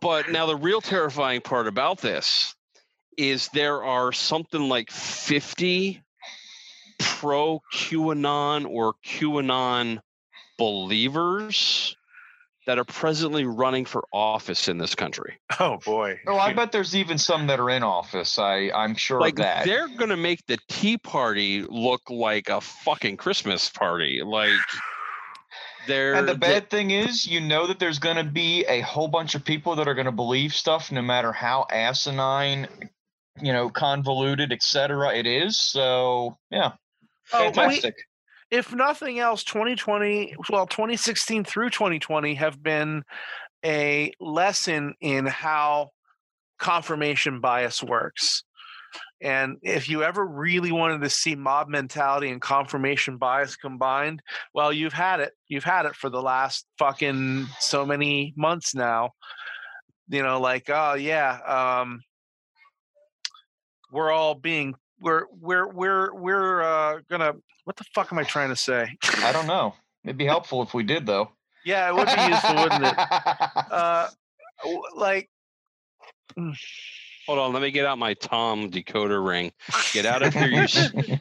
but 0.00 0.30
now 0.30 0.46
the 0.46 0.56
real 0.56 0.80
terrifying 0.80 1.40
part 1.42 1.66
about 1.66 1.98
this 1.98 2.54
is 3.18 3.48
there 3.52 3.84
are 3.84 4.12
something 4.12 4.68
like 4.68 4.90
50 4.90 6.00
pro 7.00 7.60
QAnon 7.72 8.66
or 8.68 8.94
QAnon 9.04 9.98
believers 10.58 11.96
that 12.66 12.78
are 12.78 12.84
presently 12.84 13.44
running 13.44 13.84
for 13.84 14.04
office 14.12 14.68
in 14.68 14.78
this 14.78 14.94
country. 14.94 15.38
oh 15.58 15.78
boy 15.84 16.20
Oh, 16.26 16.36
I 16.38 16.52
bet 16.52 16.72
there's 16.72 16.94
even 16.94 17.18
some 17.18 17.46
that 17.48 17.58
are 17.58 17.70
in 17.70 17.82
office. 17.82 18.38
I 18.38 18.70
I'm 18.74 18.94
sure 18.94 19.20
Like 19.20 19.34
of 19.38 19.44
that. 19.44 19.64
they're 19.64 19.88
gonna 19.88 20.16
make 20.16 20.44
the 20.46 20.58
Tea 20.68 20.98
Party 20.98 21.62
look 21.62 22.02
like 22.10 22.48
a 22.48 22.60
fucking 22.60 23.16
Christmas 23.16 23.68
party. 23.70 24.20
Like 24.24 24.50
they're 25.86 26.14
And 26.14 26.28
the 26.28 26.34
they- 26.34 26.38
bad 26.38 26.70
thing 26.70 26.90
is, 26.90 27.26
you 27.26 27.40
know 27.40 27.66
that 27.66 27.78
there's 27.78 27.98
going 27.98 28.16
to 28.16 28.22
be 28.24 28.64
a 28.66 28.82
whole 28.82 29.08
bunch 29.08 29.34
of 29.34 29.42
people 29.44 29.74
that 29.76 29.88
are 29.88 29.94
going 29.94 30.04
to 30.04 30.12
believe 30.12 30.52
stuff, 30.54 30.92
no 30.92 31.00
matter 31.00 31.32
how 31.32 31.66
asinine, 31.70 32.68
you 33.40 33.52
know, 33.54 33.70
convoluted, 33.70 34.52
etc. 34.52 35.14
It 35.16 35.26
is. 35.26 35.56
So 35.58 36.36
yeah, 36.50 36.72
Oh, 37.32 37.50
we- 37.68 37.80
if 38.50 38.74
nothing 38.74 39.18
else 39.20 39.44
2020 39.44 40.34
well 40.50 40.66
2016 40.66 41.44
through 41.44 41.70
2020 41.70 42.34
have 42.34 42.60
been 42.62 43.04
a 43.64 44.12
lesson 44.20 44.94
in 45.00 45.26
how 45.26 45.90
confirmation 46.58 47.40
bias 47.40 47.82
works. 47.82 48.42
And 49.22 49.58
if 49.62 49.88
you 49.88 50.02
ever 50.02 50.26
really 50.26 50.72
wanted 50.72 51.02
to 51.02 51.10
see 51.10 51.36
mob 51.36 51.68
mentality 51.68 52.30
and 52.30 52.40
confirmation 52.40 53.18
bias 53.18 53.54
combined 53.54 54.20
well 54.54 54.72
you've 54.72 54.92
had 54.94 55.20
it. 55.20 55.32
You've 55.46 55.64
had 55.64 55.86
it 55.86 55.94
for 55.94 56.10
the 56.10 56.22
last 56.22 56.66
fucking 56.78 57.46
so 57.60 57.86
many 57.86 58.32
months 58.36 58.74
now. 58.74 59.10
You 60.08 60.22
know 60.24 60.40
like 60.40 60.68
oh 60.68 60.94
yeah 60.94 61.78
um 61.80 62.00
we're 63.92 64.10
all 64.10 64.34
being 64.34 64.74
we're 65.00 65.24
we're 65.40 65.68
we're 65.68 66.14
we're 66.14 66.62
uh 66.62 67.00
gonna 67.08 67.34
what 67.64 67.76
the 67.76 67.84
fuck 67.94 68.12
am 68.12 68.18
i 68.18 68.22
trying 68.24 68.48
to 68.48 68.56
say 68.56 68.96
I 69.18 69.32
don't 69.32 69.46
know. 69.46 69.74
It'd 70.04 70.16
be 70.16 70.24
helpful 70.24 70.62
if 70.62 70.72
we 70.72 70.82
did, 70.82 71.04
though. 71.06 71.30
yeah 71.64 71.88
it 71.88 71.94
would 71.94 72.06
be 72.06 72.34
useful 72.34 72.54
wouldn't 72.56 72.84
it 72.84 72.94
uh 73.72 74.08
like 74.96 75.28
hold 77.26 77.38
on, 77.38 77.52
let 77.52 77.62
me 77.62 77.70
get 77.70 77.86
out 77.86 77.98
my 77.98 78.14
Tom 78.14 78.70
decoder 78.70 79.24
ring. 79.24 79.52
Get 79.92 80.06
out 80.06 80.22
of 80.22 80.34
here, 80.34 80.48
you 80.48 80.66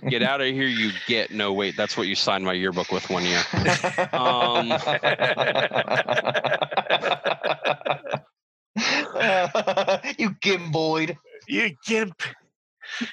get 0.10 0.24
out 0.30 0.42
of 0.42 0.48
here, 0.48 0.68
you 0.68 0.92
get 1.08 1.32
no 1.32 1.54
wait. 1.54 1.78
That's 1.78 1.98
what 1.98 2.08
you 2.08 2.16
signed 2.16 2.44
my 2.46 2.54
yearbook 2.54 2.92
with 2.92 3.10
one 3.10 3.24
year. 3.24 3.42
Um, 4.14 4.70
you 10.18 10.30
gimboid. 10.42 11.18
you 11.48 11.76
gimp 11.86 12.22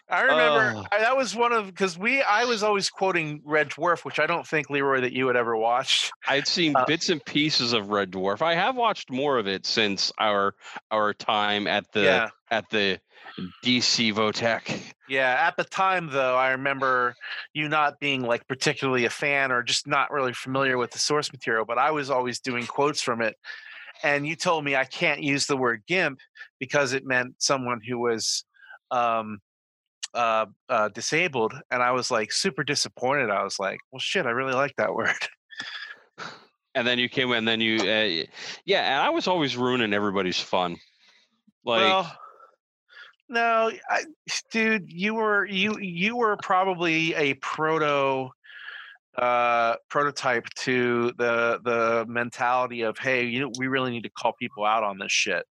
i 0.08 0.20
remember 0.22 0.74
Oh. 0.76 0.84
I, 0.92 0.98
that 1.00 1.16
was 1.16 1.34
one 1.36 1.52
of 1.52 1.66
because 1.66 1.96
we 1.98 2.22
i 2.22 2.44
was 2.44 2.62
always 2.62 2.90
quoting 2.90 3.40
red 3.44 3.70
dwarf 3.70 4.04
which 4.04 4.18
i 4.18 4.26
don't 4.26 4.46
think 4.46 4.70
leroy 4.70 5.00
that 5.00 5.12
you 5.12 5.26
had 5.26 5.36
ever 5.36 5.56
watched 5.56 6.12
I'd 6.28 6.46
seen 6.48 6.74
Uh, 6.76 6.84
bits 6.86 7.08
and 7.08 7.24
pieces 7.24 7.72
of 7.72 7.88
Red 7.90 8.10
Dwarf. 8.10 8.42
I 8.42 8.54
have 8.54 8.74
watched 8.76 9.10
more 9.10 9.38
of 9.38 9.46
it 9.46 9.64
since 9.66 10.10
our 10.18 10.54
our 10.90 11.14
time 11.14 11.66
at 11.66 11.84
the 11.92 12.02
yeah 12.02 12.28
at 12.50 12.68
the 12.70 12.98
DC 13.64 14.12
Votech. 14.14 14.92
yeah 15.08 15.36
at 15.46 15.56
the 15.56 15.64
time 15.64 16.08
though 16.10 16.36
i 16.36 16.50
remember 16.50 17.14
you 17.54 17.68
not 17.68 17.98
being 18.00 18.22
like 18.22 18.46
particularly 18.48 19.04
a 19.04 19.10
fan 19.10 19.52
or 19.52 19.62
just 19.62 19.86
not 19.86 20.10
really 20.10 20.32
familiar 20.32 20.78
with 20.78 20.90
the 20.90 20.98
source 20.98 21.30
material 21.32 21.64
but 21.64 21.78
i 21.78 21.90
was 21.90 22.10
always 22.10 22.40
doing 22.40 22.64
quotes 22.66 23.00
from 23.02 23.20
it 23.22 23.36
and 24.02 24.26
you 24.26 24.34
told 24.36 24.64
me 24.64 24.74
i 24.76 24.84
can't 24.84 25.22
use 25.22 25.46
the 25.46 25.56
word 25.56 25.82
gimp 25.86 26.18
because 26.60 26.92
it 26.92 27.04
meant 27.04 27.34
someone 27.38 27.80
who 27.86 27.98
was 27.98 28.44
um 28.90 29.38
uh, 30.16 30.46
uh 30.68 30.88
disabled 30.88 31.54
and 31.70 31.82
i 31.82 31.92
was 31.92 32.10
like 32.10 32.32
super 32.32 32.64
disappointed 32.64 33.30
i 33.30 33.42
was 33.44 33.58
like 33.58 33.78
well 33.92 34.00
shit 34.00 34.26
i 34.26 34.30
really 34.30 34.54
like 34.54 34.74
that 34.76 34.94
word 34.94 35.12
And 36.74 36.86
then 36.86 36.98
you 36.98 37.08
came 37.08 37.30
in, 37.30 37.38
and 37.38 37.48
then 37.48 37.62
you, 37.62 37.78
uh, 37.78 38.26
yeah. 38.66 38.82
And 38.82 39.02
I 39.02 39.08
was 39.08 39.26
always 39.26 39.56
ruining 39.56 39.94
everybody's 39.94 40.38
fun. 40.38 40.76
Like, 41.64 41.80
well 41.80 42.16
no 43.28 43.72
I, 43.90 44.04
dude 44.52 44.90
you 44.92 45.14
were 45.14 45.46
you 45.46 45.78
you 45.80 46.16
were 46.16 46.36
probably 46.36 47.12
a 47.14 47.34
proto 47.34 48.30
uh, 49.18 49.76
prototype 49.88 50.46
to 50.54 51.12
the 51.16 51.58
the 51.64 52.04
mentality 52.06 52.82
of 52.82 52.98
hey, 52.98 53.24
you 53.24 53.40
know, 53.40 53.50
we 53.58 53.66
really 53.66 53.90
need 53.90 54.02
to 54.02 54.10
call 54.10 54.34
people 54.38 54.64
out 54.64 54.84
on 54.84 54.98
this 54.98 55.10
shit. 55.10 55.44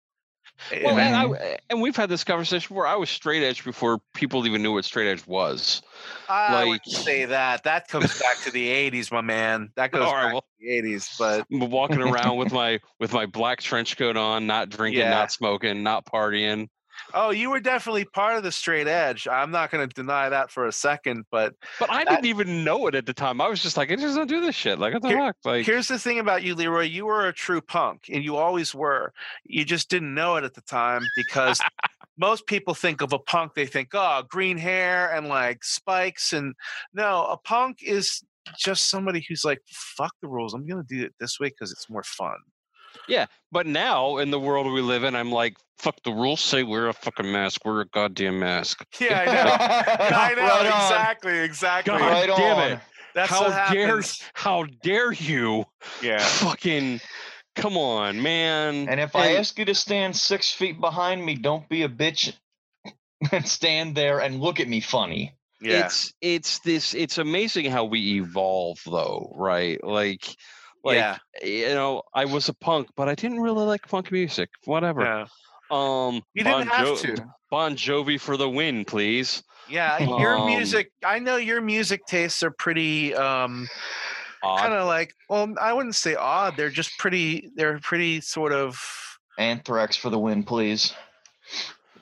Well, 0.71 0.91
And- 0.91 1.01
and, 1.01 1.17
I, 1.17 1.25
mm-hmm. 1.25 1.35
eh, 1.35 1.57
and 1.71 1.83
we've 1.83 1.97
had 1.97 2.09
this 2.09 2.25
conversation 2.25 2.75
where 2.75 2.87
I 2.87 2.95
was 2.97 3.11
straight 3.11 3.43
edge 3.43 3.65
before 3.65 4.01
people 4.15 4.47
even 4.47 4.63
knew 4.63 4.73
what 4.73 4.85
straight 4.85 5.09
edge 5.09 5.27
was. 5.27 5.83
I 6.29 6.55
like- 6.55 6.69
wouldn't 6.69 6.87
say 7.05 7.25
that. 7.27 7.65
That 7.65 7.89
comes 7.89 8.19
back 8.21 8.39
to 8.45 8.51
the 8.51 8.69
'80s, 8.69 9.11
my 9.13 9.21
man. 9.21 9.71
That 9.77 9.91
goes 9.93 10.03
All 10.05 10.15
right, 10.15 10.25
back 10.25 10.33
well- 10.33 10.43
to 10.43 10.47
the 10.61 10.95
'80s. 10.95 11.19
But 11.19 11.47
walking 11.51 12.01
around 12.03 12.37
with 12.39 12.53
my 12.53 12.81
with 12.99 13.13
my 13.13 13.27
black 13.27 13.61
trench 13.61 13.97
coat 13.97 14.17
on, 14.17 14.47
not 14.47 14.69
drinking, 14.71 15.01
Yeah. 15.01 15.11
not 15.11 15.33
smoking, 15.33 15.83
not 15.83 16.07
partying. 16.07 16.69
Oh, 17.13 17.31
you 17.31 17.51
were 17.51 17.61
definitely 17.61 18.05
part 18.05 18.37
of 18.37 18.43
the 18.43 18.53
straight 18.53 18.87
edge. 18.87 19.27
I'm 19.29 19.51
not 19.51 19.71
going 19.71 19.89
to 19.89 19.95
deny 19.95 20.29
that 20.29 20.51
for 20.51 20.67
a 20.67 20.73
second. 20.73 21.25
But 21.31 21.55
But 21.81 21.91
I 21.91 22.05
That- 22.05 22.11
didn't 22.11 22.27
even 22.27 22.65
know 22.65 22.87
it 22.87 22.95
at 22.95 23.07
the 23.07 23.15
time. 23.15 23.41
I 23.41 23.49
was 23.49 23.63
just 23.63 23.77
like, 23.77 23.91
I 23.91 23.97
just 23.97 24.17
don't 24.17 24.29
do 24.29 24.41
this 24.41 24.55
shit. 24.55 24.79
Like 24.79 24.93
what 24.95 25.03
the 25.03 25.09
Here- 25.09 25.19
fuck? 25.19 25.37
Like 25.45 25.67
here's 25.67 25.89
the 25.89 25.99
thing 25.99 26.19
about 26.19 26.43
you, 26.43 26.55
Leroy. 26.55 26.83
You 26.85 27.07
were 27.07 27.27
a 27.29 27.33
true 27.33 27.61
punk, 27.61 28.05
and 28.13 28.25
you 28.25 28.37
always 28.37 28.75
were. 28.75 29.13
You 29.45 29.65
just 29.65 29.89
didn't 29.91 30.15
know 30.15 30.37
it 30.37 30.45
at 30.45 30.55
the 30.55 30.63
time 30.63 31.03
because 31.17 31.61
most 32.19 32.47
people 32.47 32.75
think 32.75 33.01
of 33.01 33.13
a 33.13 33.19
punk, 33.19 33.55
they 33.55 33.67
think, 33.67 33.89
oh, 33.95 34.23
green 34.29 34.57
hair 34.59 35.13
and 35.15 35.29
like 35.29 35.65
spikes. 35.65 36.33
And 36.33 36.55
no, 36.93 37.25
a 37.27 37.37
punk 37.37 37.79
is 37.83 38.23
just 38.59 38.89
somebody 38.91 39.25
who's 39.29 39.45
like, 39.45 39.59
fuck 39.69 40.13
the 40.21 40.29
rules. 40.29 40.55
I'm 40.55 40.67
going 40.67 40.85
to 40.85 40.95
do 40.97 41.05
it 41.05 41.15
this 41.19 41.41
way 41.41 41.49
because 41.49 41.73
it's 41.73 41.89
more 41.91 42.03
fun. 42.03 42.37
Yeah, 43.09 43.27
but 43.53 43.67
now 43.67 44.19
in 44.19 44.31
the 44.31 44.41
world 44.41 44.73
we 44.73 44.81
live 44.81 45.05
in, 45.05 45.15
I'm 45.15 45.31
like, 45.33 45.57
fuck 45.79 45.97
the 46.05 46.13
rules 46.13 46.41
say 46.41 46.63
wear 46.63 46.89
a 46.89 46.93
fucking 46.93 47.31
mask. 47.31 47.65
Wear 47.65 47.81
a 47.83 47.87
goddamn 47.87 48.39
mask. 48.39 48.85
Yeah, 49.01 49.21
I 49.21 49.25
know. 49.27 50.07
I 50.17 50.35
know. 50.35 50.43
Right 50.43 50.61
on. 50.61 50.67
exactly. 50.67 51.39
Exactly. 51.39 51.93
God 51.99 52.01
Right 52.01 52.27
damn 52.37 52.57
on. 52.59 52.73
it. 52.73 52.79
That's 53.15 53.31
how 53.31 53.43
what 53.45 53.73
dare 53.73 54.03
how 54.33 54.65
dare 54.83 55.13
you 55.13 55.65
Yeah. 56.03 56.19
fucking 56.21 57.01
come 57.55 57.77
on, 57.77 58.21
man. 58.23 58.89
And 58.89 58.99
if 58.99 59.15
I 59.15 59.35
ask 59.37 59.57
you 59.59 59.65
to 59.67 59.75
stand 59.75 60.17
six 60.17 60.51
feet 60.51 60.81
behind 60.81 61.25
me, 61.25 61.37
don't 61.37 61.69
be 61.69 61.83
a 61.85 61.89
bitch 61.89 62.33
and 63.31 63.47
stand 63.47 63.95
there 63.95 64.21
and 64.21 64.41
look 64.41 64.59
at 64.61 64.69
me 64.69 64.81
funny. 64.81 65.35
Yeah. 65.61 65.87
it's 65.87 66.13
it's 66.21 66.59
this 66.59 66.93
it's 66.95 67.17
amazing 67.19 67.71
how 67.71 67.85
we 67.85 68.17
evolve 68.17 68.79
though 68.85 69.33
right 69.35 69.83
like 69.83 70.27
like 70.85 70.97
yeah. 70.97 71.17
you 71.43 71.69
know 71.69 72.03
i 72.15 72.25
was 72.25 72.49
a 72.49 72.55
punk 72.55 72.89
but 72.97 73.09
i 73.09 73.15
didn't 73.15 73.41
really 73.41 73.65
like 73.65 73.87
punk 73.89 74.13
music 74.13 74.49
whatever 74.65 75.03
yeah. 75.03 75.27
um 75.71 76.23
You 76.35 76.45
didn't 76.45 76.67
bon, 76.67 76.67
have 76.69 76.87
Jo- 76.87 76.97
to. 76.97 77.27
bon 77.51 77.75
jovi 77.77 78.21
for 78.21 78.37
the 78.37 78.49
win 78.49 78.85
please 78.85 79.43
Yeah. 79.69 79.99
Your 80.21 80.37
Um, 80.37 80.47
music, 80.47 80.93
I 81.05 81.19
know 81.19 81.37
your 81.37 81.61
music 81.63 82.05
tastes 82.07 82.43
are 82.43 82.51
pretty 82.51 83.15
um 83.15 83.67
kind 84.43 84.75
of 84.75 84.87
like 84.87 85.15
well 85.31 85.55
i 85.59 85.73
wouldn't 85.73 85.95
say 85.95 86.15
odd 86.15 86.55
they're 86.57 86.69
just 86.69 86.99
pretty 86.99 87.49
they're 87.57 87.79
pretty 87.81 88.21
sort 88.21 88.53
of 88.53 88.79
Anthrax 89.39 89.97
for 89.97 90.11
the 90.11 90.19
win, 90.19 90.45
please. 90.45 90.95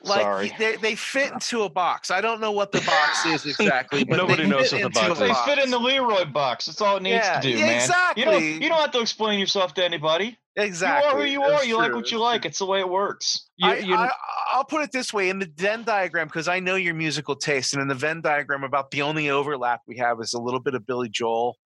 Like 0.03 0.21
Sorry. 0.21 0.51
they, 0.59 0.75
they 0.75 0.95
fit 0.95 1.31
into 1.33 1.63
a 1.63 1.69
box 1.69 2.11
i 2.11 2.19
don't 2.21 2.41
know 2.41 2.51
what 2.51 2.71
the 2.71 2.81
box 2.81 3.25
is 3.27 3.45
exactly 3.45 4.03
but 4.03 4.17
Nobody 4.17 4.45
knows 4.45 4.69
fit 4.71 4.83
what 4.83 4.93
the 4.93 4.99
box 4.99 5.11
is. 5.13 5.19
They 5.19 5.33
fit 5.45 5.63
in 5.63 5.71
the 5.71 5.79
Leroy 5.79 6.25
box. 6.25 6.65
That's 6.65 6.81
all 6.81 6.97
it 6.97 7.03
needs 7.03 7.25
Yeah, 7.25 7.39
to 7.39 7.41
do, 7.41 7.49
yeah, 7.57 7.65
man. 7.65 7.89
You 8.15 8.25
don't, 8.25 8.33
exactly. 8.35 8.63
you 8.63 8.69
don't 8.69 8.79
have 8.81 8.91
to 8.91 8.99
explain 9.01 9.39
yourself 9.39 9.73
to 9.75 9.83
anybody. 9.85 10.37
exactly 10.55 11.09
You 11.09 11.15
are 11.17 11.21
who 11.21 11.45
you 11.45 11.49
That's 11.51 11.63
are. 11.63 11.65
You 11.65 11.77
like 11.77 11.93
what 11.93 12.11
you 12.11 12.19
like. 12.19 12.45
It's 12.45 12.59
the 12.59 12.65
way 12.65 12.79
it 12.79 12.89
works. 12.89 13.49
You- 13.57 13.69
I, 13.69 13.77
you- 13.77 13.95
I, 13.95 14.09
I'll 14.51 14.65
put 14.65 14.83
it 14.83 14.91
this 14.91 15.11
way 15.13 15.29
in 15.29 15.39
the 15.39 15.49
Venn 15.57 15.83
diagram 15.83 16.27
because 16.27 16.47
I 16.47 16.59
know 16.59 16.75
your 16.75 16.93
musical 16.93 17.35
taste, 17.35 17.73
and 17.73 17.81
in 17.81 17.87
the 17.87 17.95
Venn 17.95 18.21
diagram, 18.21 18.63
about 18.63 18.91
the 18.91 19.01
only 19.01 19.29
overlap 19.29 19.81
we 19.87 19.97
have 19.97 20.19
is 20.21 20.33
a 20.33 20.39
little 20.39 20.59
bit 20.59 20.75
of 20.75 20.85
Billy 20.85 21.09
Joel, 21.09 21.57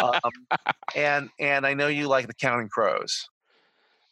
um, 0.00 0.12
and 0.96 1.28
and 1.38 1.64
I 1.66 1.74
know 1.74 1.86
you 1.88 2.08
like 2.08 2.26
the 2.26 2.34
Counting 2.34 2.68
Crows. 2.68 3.28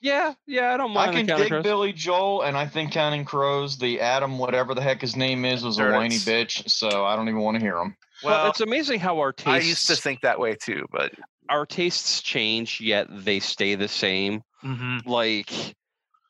Yeah 0.00 0.34
yeah 0.46 0.72
i 0.72 0.76
don't 0.76 0.92
mind. 0.92 1.10
I 1.10 1.14
can 1.14 1.26
the 1.26 1.36
dig 1.36 1.48
Crows. 1.48 1.62
Billy 1.62 1.92
Joel, 1.92 2.42
and 2.42 2.56
I 2.56 2.66
think 2.66 2.92
Counting 2.92 3.24
Crows, 3.24 3.78
the 3.78 4.00
Adam, 4.00 4.38
whatever 4.38 4.74
the 4.74 4.80
heck 4.80 5.00
his 5.00 5.16
name 5.16 5.44
is, 5.44 5.62
was 5.62 5.78
a 5.78 5.90
whiny 5.90 6.16
bitch. 6.16 6.68
So 6.70 7.04
I 7.04 7.16
don't 7.16 7.28
even 7.28 7.40
want 7.40 7.56
to 7.56 7.60
hear 7.60 7.78
him. 7.78 7.96
well, 8.22 8.42
Well, 8.42 8.50
it's 8.50 8.60
amazing 8.60 9.00
how 9.00 9.18
our 9.18 9.32
tastes. 9.32 9.48
I 9.48 9.68
used 9.68 9.86
to 9.88 9.96
think 9.96 10.22
that 10.22 10.38
way 10.38 10.54
too, 10.54 10.86
but 10.90 11.12
our 11.50 11.66
tastes 11.66 12.22
change 12.22 12.80
yet 12.80 13.08
they 13.10 13.40
stay 13.40 13.74
the 13.74 13.88
same 13.88 14.42
mhm. 14.64 15.04
like 15.04 15.52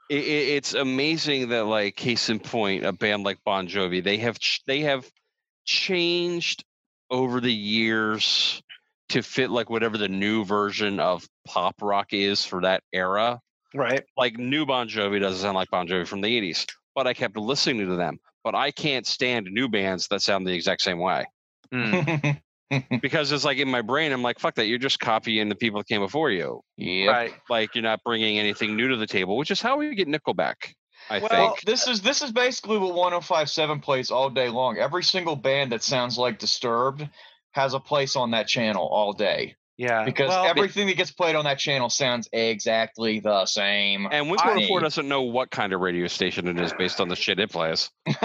it, 0.08 0.14
it's 0.14 0.74
amazing 0.74 1.50
that 1.50 1.64
like 1.66 1.94
case 1.94 2.30
in 2.30 2.40
point 2.40 2.84
a 2.84 2.92
band 2.92 3.22
like 3.22 3.38
bon 3.44 3.68
jovi 3.68 4.02
they 4.02 4.16
have 4.16 4.38
ch- 4.38 4.62
they 4.66 4.80
have 4.80 5.08
changed 5.64 6.64
over 7.10 7.40
the 7.40 7.52
years 7.52 8.62
to 9.10 9.22
fit 9.22 9.50
like 9.50 9.68
whatever 9.68 9.98
the 9.98 10.08
new 10.08 10.44
version 10.44 10.98
of 10.98 11.28
pop 11.46 11.76
rock 11.82 12.12
is 12.12 12.44
for 12.44 12.62
that 12.62 12.82
era 12.92 13.40
right, 13.74 14.02
like 14.16 14.36
new 14.38 14.66
bon 14.66 14.88
jovi 14.88 15.20
doesn't 15.20 15.40
sound 15.40 15.54
like 15.54 15.70
bon 15.70 15.86
jovi 15.86 16.06
from 16.06 16.20
the 16.20 16.40
80s 16.40 16.66
but 16.94 17.06
i 17.06 17.14
kept 17.14 17.36
listening 17.36 17.86
to 17.88 17.96
them 17.96 18.18
but 18.44 18.54
i 18.54 18.70
can't 18.70 19.06
stand 19.06 19.46
new 19.50 19.68
bands 19.68 20.08
that 20.08 20.22
sound 20.22 20.46
the 20.46 20.52
exact 20.52 20.82
same 20.82 20.98
way. 20.98 21.24
Mm, 21.72 22.40
because 23.02 23.30
it's 23.32 23.44
like 23.44 23.58
in 23.58 23.68
my 23.68 23.82
brain 23.82 24.12
i'm 24.12 24.22
like 24.22 24.38
fuck 24.38 24.54
that 24.56 24.66
you're 24.66 24.78
just 24.78 24.98
copying 25.00 25.48
the 25.48 25.54
people 25.54 25.80
that 25.80 25.86
came 25.86 26.00
before 26.00 26.30
you. 26.30 26.60
Yep. 26.76 27.12
right. 27.12 27.32
like 27.48 27.74
you're 27.74 27.82
not 27.82 28.00
bringing 28.04 28.38
anything 28.38 28.76
new 28.76 28.88
to 28.88 28.96
the 28.96 29.06
table 29.06 29.36
which 29.36 29.50
is 29.50 29.60
how 29.60 29.76
we 29.76 29.94
get 29.94 30.08
nickelback 30.08 30.54
i 31.08 31.18
Well, 31.18 31.28
think. 31.28 31.62
This 31.62 31.86
is 31.88 32.00
this 32.02 32.22
is 32.22 32.32
basically 32.32 32.78
what 32.78 32.94
1057 32.94 33.80
plays 33.80 34.10
all 34.10 34.30
day 34.30 34.48
long. 34.48 34.78
Every 34.78 35.02
single 35.02 35.34
band 35.36 35.72
that 35.72 35.82
sounds 35.82 36.16
like 36.18 36.38
Disturbed 36.38 37.08
has 37.52 37.74
a 37.74 37.80
place 37.80 38.14
on 38.16 38.30
that 38.32 38.46
channel 38.46 38.86
all 38.86 39.12
day 39.12 39.56
Yeah, 39.80 40.04
because 40.04 40.28
well, 40.28 40.44
everything 40.44 40.88
that 40.88 40.98
gets 40.98 41.10
played 41.10 41.34
on 41.34 41.44
that 41.46 41.58
channel 41.58 41.88
sounds 41.88 42.28
exactly 42.34 43.18
the 43.18 43.46
same. 43.46 44.06
And 44.12 44.28
Wink 44.28 44.42
I- 44.42 44.48
104 44.48 44.80
doesn't 44.80 45.08
know 45.08 45.22
what 45.22 45.50
kind 45.50 45.72
of 45.72 45.80
radio 45.80 46.06
station 46.06 46.48
it 46.48 46.60
is 46.60 46.74
based 46.74 47.00
on 47.00 47.08
the 47.08 47.16
shit 47.16 47.40
it 47.40 47.50
plays. 47.50 47.88
it's 48.06 48.20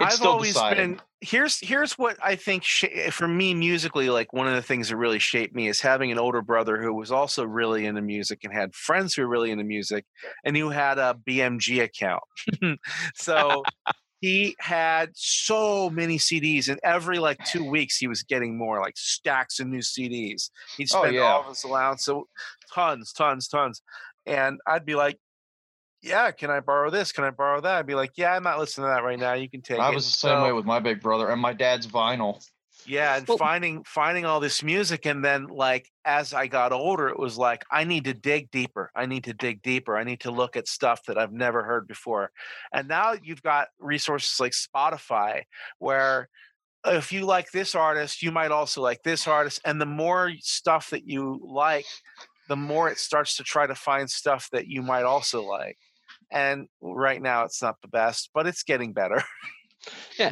I've 0.00 0.12
still 0.14 0.32
always 0.32 0.54
decided. 0.54 0.76
been 0.76 1.00
here's 1.20 1.60
here's 1.60 1.92
what 1.92 2.16
I 2.20 2.34
think 2.34 2.64
sh- 2.64 3.10
for 3.12 3.28
me 3.28 3.54
musically 3.54 4.10
like 4.10 4.32
one 4.32 4.48
of 4.48 4.54
the 4.54 4.62
things 4.62 4.88
that 4.88 4.96
really 4.96 5.20
shaped 5.20 5.54
me 5.54 5.68
is 5.68 5.80
having 5.80 6.10
an 6.10 6.18
older 6.18 6.42
brother 6.42 6.82
who 6.82 6.92
was 6.92 7.12
also 7.12 7.44
really 7.44 7.86
into 7.86 8.02
music 8.02 8.40
and 8.42 8.52
had 8.52 8.74
friends 8.74 9.14
who 9.14 9.22
were 9.22 9.28
really 9.28 9.52
into 9.52 9.62
music 9.62 10.04
and 10.44 10.56
who 10.56 10.70
had 10.70 10.98
a 10.98 11.16
BMG 11.28 11.80
account. 11.80 12.24
so 13.14 13.62
he 14.26 14.56
had 14.58 15.10
so 15.14 15.88
many 15.90 16.18
CDs 16.18 16.68
and 16.68 16.80
every 16.82 17.18
like 17.18 17.38
2 17.44 17.64
weeks 17.68 17.96
he 17.96 18.08
was 18.08 18.22
getting 18.22 18.56
more 18.58 18.80
like 18.80 18.96
stacks 18.96 19.60
of 19.60 19.66
new 19.68 19.78
CDs. 19.80 20.50
He'd 20.76 20.88
Oh, 20.94 21.02
spend 21.02 21.14
yeah. 21.14 21.22
all 21.22 21.40
of 21.42 21.46
his 21.48 21.62
allowance 21.64 22.04
so 22.04 22.26
tons 22.74 23.12
tons 23.12 23.46
tons 23.48 23.82
and 24.26 24.58
I'd 24.66 24.84
be 24.86 24.94
like 24.94 25.18
yeah, 26.02 26.30
can 26.30 26.50
I 26.50 26.60
borrow 26.60 26.88
this? 26.90 27.10
Can 27.10 27.24
I 27.24 27.30
borrow 27.30 27.60
that? 27.62 27.78
I'd 27.78 27.86
be 27.86 27.94
like, 27.96 28.12
yeah, 28.16 28.32
I'm 28.34 28.44
not 28.44 28.58
listening 28.60 28.84
to 28.84 28.88
that 28.94 29.02
right 29.02 29.18
now. 29.18 29.32
You 29.32 29.48
can 29.48 29.60
take 29.62 29.80
I 29.80 29.90
it. 29.90 29.94
was 29.94 30.04
the 30.06 30.12
same 30.12 30.38
So- 30.38 30.44
way 30.44 30.52
with 30.52 30.64
my 30.64 30.78
big 30.78 31.00
brother 31.00 31.30
and 31.30 31.40
my 31.40 31.52
dad's 31.52 31.86
vinyl. 31.86 32.46
Yeah, 32.86 33.16
and 33.16 33.26
Well- 33.26 33.38
finding 33.38 33.84
finding 33.84 34.24
all 34.24 34.40
this 34.40 34.62
music, 34.62 35.06
and 35.06 35.24
then 35.24 35.46
like 35.46 35.90
as 36.04 36.32
I 36.32 36.46
got 36.46 36.72
older, 36.72 37.08
it 37.08 37.18
was 37.18 37.36
like 37.36 37.64
I 37.70 37.84
need 37.84 38.04
to 38.04 38.14
dig 38.14 38.50
deeper. 38.50 38.90
I 38.94 39.06
need 39.06 39.24
to 39.24 39.34
dig 39.34 39.62
deeper. 39.62 39.96
I 39.96 40.04
need 40.04 40.20
to 40.20 40.30
look 40.30 40.56
at 40.56 40.68
stuff 40.68 41.02
that 41.06 41.18
I've 41.18 41.32
never 41.32 41.62
heard 41.64 41.86
before. 41.86 42.30
And 42.72 42.88
now 42.88 43.14
you've 43.20 43.42
got 43.42 43.68
resources 43.78 44.38
like 44.40 44.52
Spotify, 44.52 45.42
where 45.78 46.28
if 46.84 47.12
you 47.12 47.24
like 47.26 47.50
this 47.50 47.74
artist, 47.74 48.22
you 48.22 48.30
might 48.30 48.52
also 48.52 48.80
like 48.80 49.02
this 49.02 49.26
artist, 49.26 49.60
and 49.64 49.80
the 49.80 49.86
more 49.86 50.32
stuff 50.40 50.90
that 50.90 51.06
you 51.08 51.40
like, 51.42 51.86
the 52.48 52.56
more 52.56 52.88
it 52.88 52.98
starts 52.98 53.36
to 53.36 53.42
try 53.42 53.66
to 53.66 53.74
find 53.74 54.08
stuff 54.08 54.48
that 54.52 54.68
you 54.68 54.82
might 54.82 55.02
also 55.02 55.42
like. 55.42 55.76
And 56.30 56.68
right 56.80 57.20
now, 57.20 57.44
it's 57.44 57.62
not 57.62 57.80
the 57.82 57.88
best, 57.88 58.30
but 58.34 58.46
it's 58.46 58.62
getting 58.62 58.92
better. 58.92 59.22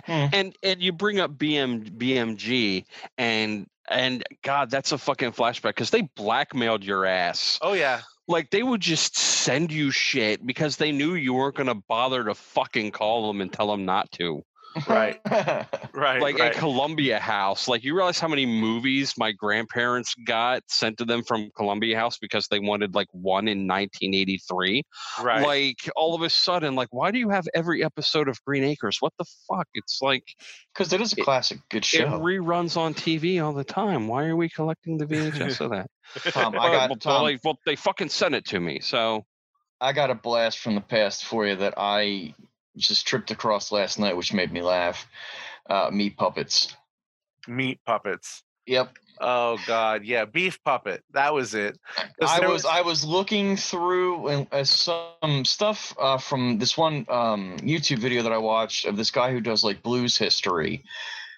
Hmm. 0.07 0.27
And 0.33 0.57
and 0.63 0.83
you 0.83 0.93
bring 0.93 1.21
up 1.21 1.33
BM 1.33 1.91
BMG 1.91 2.85
and 3.19 3.67
and 3.89 4.25
God, 4.43 4.71
that's 4.71 4.93
a 4.93 4.99
fucking 4.99 5.33
flashback 5.33 5.71
because 5.71 5.91
they 5.91 6.03
blackmailed 6.17 6.85
your 6.85 7.05
ass. 7.05 7.59
Oh 7.63 7.75
yeah, 7.75 8.01
Like 8.27 8.51
they 8.51 8.63
would 8.63 8.81
just 8.81 9.17
send 9.17 9.71
you 9.73 9.91
shit 9.91 10.45
because 10.47 10.77
they 10.77 10.91
knew 10.93 11.15
you 11.15 11.35
weren't 11.35 11.57
gonna 11.57 11.75
bother 11.75 12.25
to 12.25 12.35
fucking 12.35 12.93
call 12.93 13.29
them 13.29 13.41
and 13.41 13.53
tell 13.53 13.71
them 13.71 13.85
not 13.85 14.11
to. 14.13 14.43
Right. 14.89 15.21
right. 15.95 16.21
like 16.21 16.39
right. 16.39 16.41
at 16.41 16.55
Columbia 16.55 17.19
House. 17.19 17.69
Like 17.69 17.85
you 17.85 17.95
realize 17.95 18.19
how 18.19 18.29
many 18.29 18.45
movies 18.47 19.15
my 19.17 19.33
grandparents 19.33 20.15
got 20.27 20.63
sent 20.69 20.99
to 20.99 21.05
them 21.05 21.23
from 21.23 21.51
Columbia 21.57 21.97
House 21.99 22.19
because 22.19 22.49
they 22.49 22.59
wanted 22.59 22.95
like 22.95 23.09
one 23.13 23.47
in 23.49 23.67
1983. 23.69 24.83
right. 25.23 25.47
Like 25.47 25.77
all 25.97 26.15
of 26.15 26.23
a 26.23 26.31
sudden, 26.31 26.75
like 26.75 26.89
why 26.91 27.11
do 27.11 27.19
you 27.19 27.29
have 27.31 27.47
every 27.55 27.85
episode 27.85 28.29
of 28.29 28.43
Green 28.45 28.65
Acres? 28.65 28.97
What 29.01 29.13
the 29.19 29.25
fuck? 29.49 29.69
It's 29.75 30.01
like 30.03 30.25
Because 30.75 30.93
it 30.93 31.01
is 31.01 31.13
a 31.13 31.21
It- 31.21 31.25
classic 31.25 31.59
good 31.71 31.85
show. 31.85 31.99
it 32.17 32.21
reruns 32.21 32.77
on 32.77 32.95
TV 32.95 33.45
all 33.45 33.53
the 33.53 33.65
time. 33.65 34.09
Why 34.09 34.25
are 34.27 34.37
we 34.37 34.49
collecting 34.49 34.99
the 34.99 35.07
VHS 35.07 35.61
of 35.61 35.71
that? 35.71 35.87
Tom, 36.33 36.55
I 36.55 36.59
Well, 36.65 36.73
got 36.73 36.91
well, 36.91 36.97
Tom, 36.99 37.23
like, 37.23 37.41
well, 37.45 37.59
they 37.65 37.77
fucking 37.77 38.09
sent 38.09 38.35
it 38.35 38.45
to 38.47 38.61
me. 38.61 38.81
So 38.81 39.25
I 39.81 39.93
got 39.93 40.11
a 40.11 40.15
blast 40.15 40.59
from 40.59 40.75
the 40.75 40.81
past 40.81 41.25
for 41.25 41.47
you 41.47 41.57
that 41.57 41.75
I 41.77 42.35
just 42.77 43.07
tripped 43.07 43.31
across 43.31 43.73
last 43.73 43.99
night, 43.99 44.17
which 44.17 44.33
made 44.33 44.53
me 44.53 44.63
laugh. 44.63 45.07
Uh, 45.69 45.91
meat 45.93 46.17
puppets. 46.17 46.77
meat 47.49 47.81
puppets. 47.87 48.43
Yep. 48.67 48.97
Oh 49.21 49.59
God, 49.67 50.05
yeah, 50.05 50.25
beef 50.25 50.63
puppet. 50.65 51.03
That 51.13 51.33
was 51.33 51.55
it. 51.55 51.79
I 52.21 52.41
there 52.41 52.51
was, 52.51 52.65
I 52.65 52.81
was 52.81 53.05
looking 53.05 53.57
through 53.57 54.27
uh, 54.51 54.65
some 54.65 55.45
stuff 55.45 55.95
uh, 56.01 56.19
from 56.19 56.59
this 56.59 56.77
one 56.77 57.07
um, 57.09 57.57
YouTube 57.61 57.99
video 57.99 58.23
that 58.23 58.33
I 58.33 58.39
watched 58.39 58.87
of 58.87 58.97
this 58.97 59.11
guy 59.11 59.31
who 59.31 59.41
does 59.41 59.63
like 59.63 59.83
blues 59.83 60.17
history, 60.17 60.83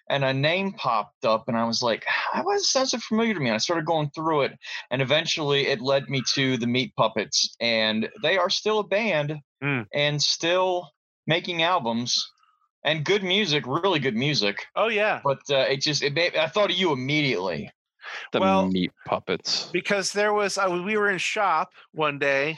and 0.09 0.25
a 0.25 0.33
name 0.33 0.73
popped 0.73 1.25
up, 1.27 1.49
and 1.49 1.57
I 1.57 1.65
was 1.65 1.83
like, 1.83 2.07
"Why 2.33 2.55
does 2.55 2.69
sound 2.71 2.89
so 2.89 2.99
familiar 2.99 3.35
to 3.35 3.41
me?" 3.41 3.47
And 3.47 3.55
I 3.55 3.59
started 3.59 3.85
going 3.85 4.09
through 4.11 4.43
it, 4.43 4.59
and 4.91 5.03
eventually 5.03 5.67
it 5.67 5.83
led 5.83 6.09
me 6.09 6.23
to 6.35 6.57
the 6.57 6.67
Meat 6.67 6.95
Puppets, 6.97 7.57
and 7.61 8.09
they 8.23 8.39
are 8.39 8.51
still 8.51 8.79
a 8.79 8.85
band 8.85 9.39
Hmm. 9.63 9.83
and 9.93 10.23
still 10.23 10.91
making 11.27 11.63
albums 11.63 12.31
and 12.85 13.05
good 13.05 13.23
music, 13.23 13.65
really 13.67 13.99
good 13.99 14.15
music. 14.17 14.65
Oh 14.77 14.89
yeah, 14.89 15.21
But 15.25 15.41
uh, 15.51 15.67
it 15.69 15.81
just 15.81 16.03
it 16.03 16.15
made, 16.15 16.37
I 16.37 16.47
thought 16.47 16.71
of 16.71 16.77
you 16.77 16.93
immediately. 16.93 17.71
The 18.33 18.41
Well, 18.41 18.69
meat 18.69 18.93
puppets. 19.05 19.69
because 19.73 20.13
there 20.13 20.33
was 20.33 20.59
I, 20.59 20.69
we 20.69 20.97
were 20.97 21.11
in 21.11 21.19
shop 21.19 21.73
one 21.93 22.21
day, 22.21 22.57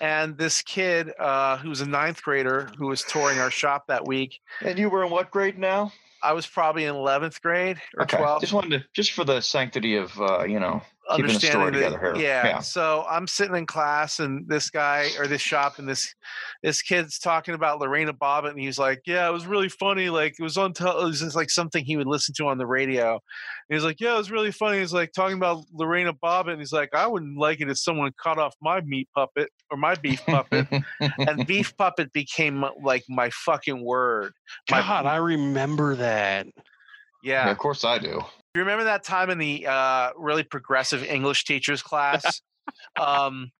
and 0.00 0.36
this 0.36 0.60
kid 0.60 1.10
uh, 1.18 1.56
who 1.56 1.70
was 1.70 1.80
a 1.80 1.88
ninth 1.88 2.22
grader 2.22 2.68
who 2.76 2.86
was 2.88 3.02
touring 3.04 3.38
our 3.38 3.50
shop 3.50 3.84
that 3.88 4.06
week. 4.06 4.38
And 4.62 4.78
you 4.78 4.90
were 4.90 5.02
in 5.04 5.10
what 5.10 5.30
grade 5.30 5.58
now? 5.58 5.92
I 6.22 6.34
was 6.34 6.46
probably 6.46 6.84
in 6.84 6.94
eleventh 6.94 7.40
grade 7.40 7.78
or 7.96 8.02
Okay, 8.04 8.18
twelfth. 8.18 8.42
just 8.42 8.52
wanted 8.52 8.78
to 8.80 8.84
just 8.94 9.12
for 9.12 9.24
the 9.24 9.40
sanctity 9.40 9.96
of 9.96 10.20
uh, 10.20 10.44
you 10.44 10.60
know 10.60 10.82
keeping 11.16 11.32
the 11.32 11.40
story 11.40 11.54
understanding 11.66 11.80
that- 11.82 11.88
together 11.96 12.14
here. 12.14 12.24
Yeah. 12.24 12.46
Yeah. 12.46 12.58
So 12.60 13.04
I'm 13.10 13.26
sitting 13.26 13.54
in 13.56 13.66
class 13.66 14.20
and 14.20 14.46
this 14.48 14.70
guy 14.70 15.10
or 15.18 15.26
this 15.26 15.40
shop 15.42 15.78
and 15.78 15.88
this 15.88 16.14
this 16.62 16.82
kid's 16.82 17.18
talking 17.18 17.54
about 17.54 17.78
Lorena 17.80 18.12
Bobbitt 18.12 18.50
and 18.50 18.60
he's 18.60 18.78
like, 18.78 19.00
Yeah, 19.06 19.28
it 19.28 19.32
was 19.32 19.46
really 19.46 19.68
funny. 19.68 20.08
Like 20.10 20.34
it 20.38 20.42
was 20.42 20.56
on 20.56 20.72
tel- 20.72 21.00
it 21.00 21.04
was 21.04 21.20
just 21.20 21.36
like 21.36 21.50
something 21.50 21.84
he 21.84 21.96
would 21.96 22.06
listen 22.06 22.34
to 22.38 22.46
on 22.48 22.58
the 22.58 22.66
radio. 22.66 23.12
And 23.14 23.76
he's 23.76 23.84
like, 23.84 24.00
Yeah, 24.00 24.14
it 24.14 24.18
was 24.18 24.30
really 24.30 24.52
funny. 24.52 24.78
He's 24.80 24.92
like 24.92 25.12
talking 25.12 25.36
about 25.36 25.64
Lorena 25.72 26.12
Bobbitt 26.12 26.50
and 26.52 26.60
he's 26.60 26.72
like, 26.72 26.94
I 26.94 27.06
wouldn't 27.06 27.38
like 27.38 27.60
it 27.60 27.70
if 27.70 27.78
someone 27.78 28.12
cut 28.22 28.38
off 28.38 28.54
my 28.60 28.80
meat 28.82 29.08
puppet 29.14 29.50
or 29.70 29.76
my 29.76 29.94
beef 29.94 30.24
puppet. 30.26 30.66
and 31.00 31.46
beef 31.46 31.76
puppet 31.76 32.12
became 32.12 32.64
like 32.82 33.04
my 33.08 33.30
fucking 33.30 33.84
word. 33.84 34.32
My- 34.70 34.80
God, 34.80 35.06
I 35.06 35.16
remember 35.16 35.96
that. 35.96 36.46
Yeah. 37.22 37.44
Yeah, 37.46 37.50
of 37.50 37.58
course 37.58 37.84
I 37.84 37.98
do. 37.98 38.22
You 38.54 38.62
remember 38.62 38.84
that 38.84 39.04
time 39.04 39.30
in 39.30 39.38
the 39.38 39.66
uh, 39.66 40.10
really 40.16 40.42
progressive 40.42 41.04
English 41.04 41.44
teachers 41.44 41.82
class? 41.90 42.42
um, 42.98 43.50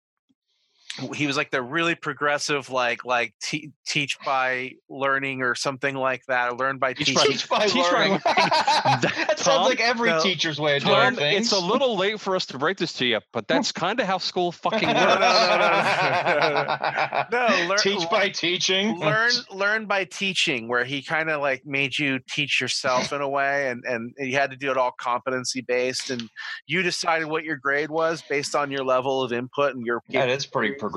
he 1.15 1.27
was 1.27 1.37
like 1.37 1.51
the 1.51 1.63
really 1.63 1.95
progressive, 1.95 2.71
like 2.71 3.05
like 3.05 3.35
te- 3.43 3.71
teach 3.87 4.17
by 4.25 4.73
learning 4.89 5.43
or 5.43 5.55
something 5.55 5.95
like 5.95 6.23
that, 6.29 6.53
or 6.53 6.57
learn 6.57 6.79
by 6.79 6.93
Teach 6.93 7.15
by- 7.15 7.25
Teach 7.27 7.49
by 7.49 7.67
teach 7.67 7.75
by 7.91 7.99
learning. 8.07 8.21
that 8.25 9.35
sounds 9.39 9.69
like 9.69 9.81
every 9.81 10.11
no, 10.11 10.21
teacher's 10.23 10.61
way 10.61 10.77
of 10.77 10.83
Tom, 10.83 11.15
doing 11.15 11.17
things. 11.17 11.47
it's 11.47 11.53
a 11.53 11.59
little 11.65 11.97
late 11.97 12.21
for 12.21 12.37
us 12.37 12.47
to 12.47 12.59
break 12.59 12.79
this 12.79 12.93
to 12.95 13.07
you, 13.07 13.21
but 13.33 13.47
that's 13.53 13.73
kind 13.73 14.01
of 14.01 14.07
how 14.07 14.19
school 14.19 14.53
fucking 14.53 14.89
No, 14.89 14.95
works. 14.95 15.21
no, 15.21 17.27
no, 17.31 17.49
No, 17.49 17.65
learn, 17.69 17.79
Teach 17.79 18.09
by 18.11 18.29
teaching. 18.29 18.99
learn 18.99 19.31
learn 19.53 19.87
by 19.87 20.05
teaching, 20.05 20.69
where 20.69 20.85
he 20.85 21.03
kind 21.03 21.31
of 21.31 21.41
like 21.41 21.63
made 21.65 21.99
you 21.99 22.19
teach 22.29 22.61
yourself 22.61 23.13
in 23.13 23.21
a 23.21 23.29
way, 23.29 23.69
and 23.69 23.83
and 23.85 24.13
you 24.19 24.37
had 24.37 24.51
to 24.51 24.57
do 24.57 24.71
it 24.71 24.77
all 24.77 24.93
competency 25.01 25.61
based, 25.63 26.11
and 26.11 26.29
you 26.67 26.83
decided 26.83 27.27
what 27.29 27.45
your 27.45 27.57
grade 27.57 27.91
was 27.91 28.23
based 28.29 28.55
on 28.55 28.71
your 28.71 28.85
level 28.85 29.23
of 29.23 29.33
input 29.33 29.75
and 29.75 29.85
your 29.87 30.03
That 30.11 30.29
is 30.29 30.47
pretty 30.47 30.75
progressive. 30.75 30.90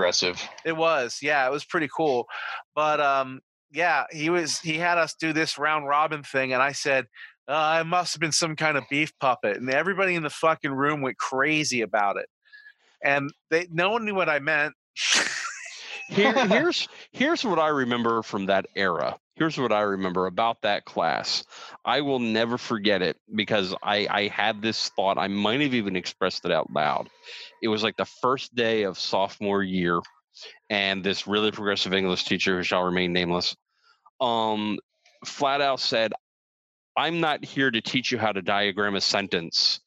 It 0.66 0.76
was, 0.76 1.20
yeah, 1.22 1.46
it 1.48 1.52
was 1.52 1.66
pretty 1.66 1.90
cool. 1.96 2.28
But 2.76 3.00
um, 3.00 3.42
yeah, 3.72 4.06
he 4.12 4.30
was 4.30 4.60
he 4.60 4.78
had 4.78 4.98
us 4.98 5.16
do 5.20 5.34
this 5.34 5.58
round 5.58 5.88
robin 5.88 6.24
thing, 6.24 6.54
and 6.54 6.62
I 6.62 6.72
said, 6.72 7.08
uh, 7.48 7.80
it 7.82 7.88
must 7.88 8.14
have 8.14 8.22
been 8.22 8.32
some 8.32 8.56
kind 8.56 8.78
of 8.78 8.84
beef 8.90 9.12
puppet, 9.20 9.58
and 9.58 9.70
everybody 9.70 10.16
in 10.16 10.24
the 10.24 10.30
fucking 10.30 10.72
room 10.72 11.02
went 11.02 11.18
crazy 11.18 11.82
about 11.82 12.18
it, 12.18 12.30
and 13.04 13.32
they 13.50 13.68
no 13.72 13.90
one 13.90 14.06
knew 14.06 14.16
what 14.16 14.30
I 14.30 14.40
meant. 14.40 14.74
Here, 16.10 16.34
here's 16.48 16.88
here's 17.12 17.44
what 17.44 17.60
I 17.60 17.70
remember 17.70 18.22
from 18.22 18.46
that 18.46 18.68
era. 18.76 19.18
Here's 19.36 19.58
what 19.58 19.72
I 19.72 19.82
remember 19.82 20.28
about 20.28 20.62
that 20.62 20.86
class. 20.86 21.44
I 21.84 22.02
will 22.02 22.20
never 22.20 22.58
forget 22.58 23.02
it 23.02 23.18
because 23.34 23.74
I 23.84 24.08
I 24.10 24.28
had 24.28 24.62
this 24.62 24.90
thought. 24.90 25.18
I 25.18 25.28
might 25.28 25.62
have 25.62 25.74
even 25.74 25.96
expressed 25.96 26.46
it 26.46 26.52
out 26.52 26.72
loud. 26.72 27.10
It 27.62 27.70
was 27.70 27.84
like 27.84 27.98
the 27.98 28.06
first 28.06 28.54
day 28.56 28.84
of 28.84 29.00
sophomore 29.00 29.64
year, 29.64 30.02
and 30.70 31.04
this 31.04 31.28
really 31.28 31.52
progressive 31.52 31.94
English 31.94 32.26
teacher, 32.26 32.58
who 32.58 32.64
shall 32.64 32.84
remain 32.84 33.14
nameless, 33.14 33.56
um, 34.22 34.78
flat 35.26 35.62
out 35.62 35.80
said, 35.80 36.14
"I'm 36.98 37.20
not 37.20 37.44
here 37.44 37.72
to 37.72 37.82
teach 37.82 38.12
you 38.12 38.20
how 38.20 38.32
to 38.34 38.42
diagram 38.42 38.96
a 38.96 39.02
sentence." 39.02 39.80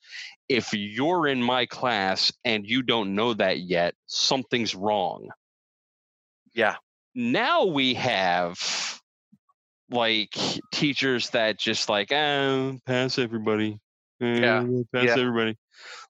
If 0.48 0.72
you're 0.74 1.26
in 1.28 1.42
my 1.42 1.66
class 1.66 2.32
and 2.44 2.66
you 2.66 2.82
don't 2.82 3.16
know 3.16 3.34
that 3.34 3.60
yet, 3.60 3.94
something's 4.06 4.74
wrong 4.74 5.28
yeah, 6.56 6.76
now 7.14 7.66
we 7.66 7.94
have 7.94 8.58
like 9.90 10.34
teachers 10.72 11.30
that 11.30 11.58
just 11.58 11.88
like 11.88 12.10
oh 12.12 12.78
pass 12.86 13.18
everybody 13.18 13.78
Eh, 14.20 14.40
Yeah, 14.40 14.62
pass 14.94 15.04
yeah. 15.04 15.12
everybody 15.12 15.56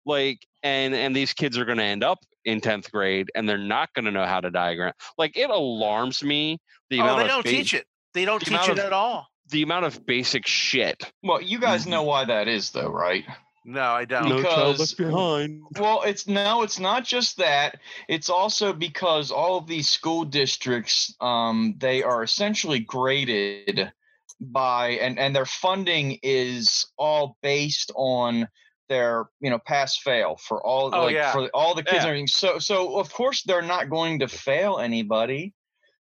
like 0.05 0.39
and 0.63 0.95
and 0.95 1.15
these 1.15 1.33
kids 1.33 1.59
are 1.59 1.65
going 1.65 1.79
to 1.79 1.85
end 1.85 2.05
up 2.05 2.19
in 2.45 2.61
10th 2.61 2.91
grade 2.93 3.29
and 3.35 3.49
they're 3.49 3.59
not 3.59 3.93
going 3.95 4.05
to 4.05 4.11
know 4.13 4.25
how 4.25 4.41
to 4.41 4.51
diagram 4.51 4.93
like 5.19 5.37
it 5.37 5.51
alarms 5.51 6.23
me 6.23 6.59
the 6.91 7.01
oh, 7.01 7.03
amount 7.03 7.19
they 7.23 7.27
don't 7.27 7.45
ba- 7.45 7.51
teach 7.51 7.75
it. 7.75 7.85
They 8.15 8.25
don't 8.25 8.39
the 8.45 8.51
teach 8.51 8.69
it 8.69 8.79
of- 8.79 8.79
at 8.79 8.93
all. 8.93 9.27
the 9.51 9.63
amount 9.63 9.85
of 9.87 10.07
basic 10.07 10.47
shit 10.47 11.11
Well, 11.23 11.43
you 11.43 11.59
guys 11.59 11.87
know 11.87 12.05
why 12.05 12.25
that 12.25 12.47
is, 12.49 12.71
though, 12.71 12.89
right? 12.91 13.25
No, 13.69 13.83
I 13.83 14.05
don't. 14.05 14.29
No. 14.29 14.37
no 14.37 14.43
child 14.45 14.75
Because- 14.77 14.79
left 14.79 14.97
behind 14.97 15.63
Well, 15.77 16.03
it's 16.03 16.29
no, 16.29 16.63
it's 16.63 16.79
not 16.79 17.05
just 17.05 17.39
that. 17.39 17.81
It's 18.09 18.31
also 18.31 18.73
because 18.73 19.33
all 19.33 19.59
of 19.59 19.67
these 19.67 19.89
school 19.89 20.25
districts, 20.25 21.13
um, 21.21 21.75
they 21.79 22.05
are 22.05 22.23
essentially 22.23 22.79
graded 22.79 23.93
by, 24.41 24.91
and 24.91 25.19
and 25.19 25.35
their 25.35 25.47
funding 25.47 26.21
is 26.23 26.87
all 26.97 27.37
based 27.43 27.91
on 27.97 28.49
their, 28.89 29.29
you 29.41 29.51
know, 29.51 29.59
pass 29.59 29.97
fail 29.99 30.37
for 30.37 30.65
all, 30.65 30.95
Oh, 30.95 31.07
like 31.07 31.15
yeah. 31.17 31.33
for 31.33 31.51
all 31.53 31.75
the 31.75 31.83
kids. 31.83 31.95
Yeah. 31.95 31.99
and 32.03 32.07
everything. 32.09 32.27
So, 32.29 32.61
so 32.61 33.01
of 33.01 33.13
course 33.13 33.43
they're 33.43 33.61
not 33.63 33.91
going 33.91 34.21
to 34.21 34.29
fail 34.29 34.79
anybody. 34.79 35.55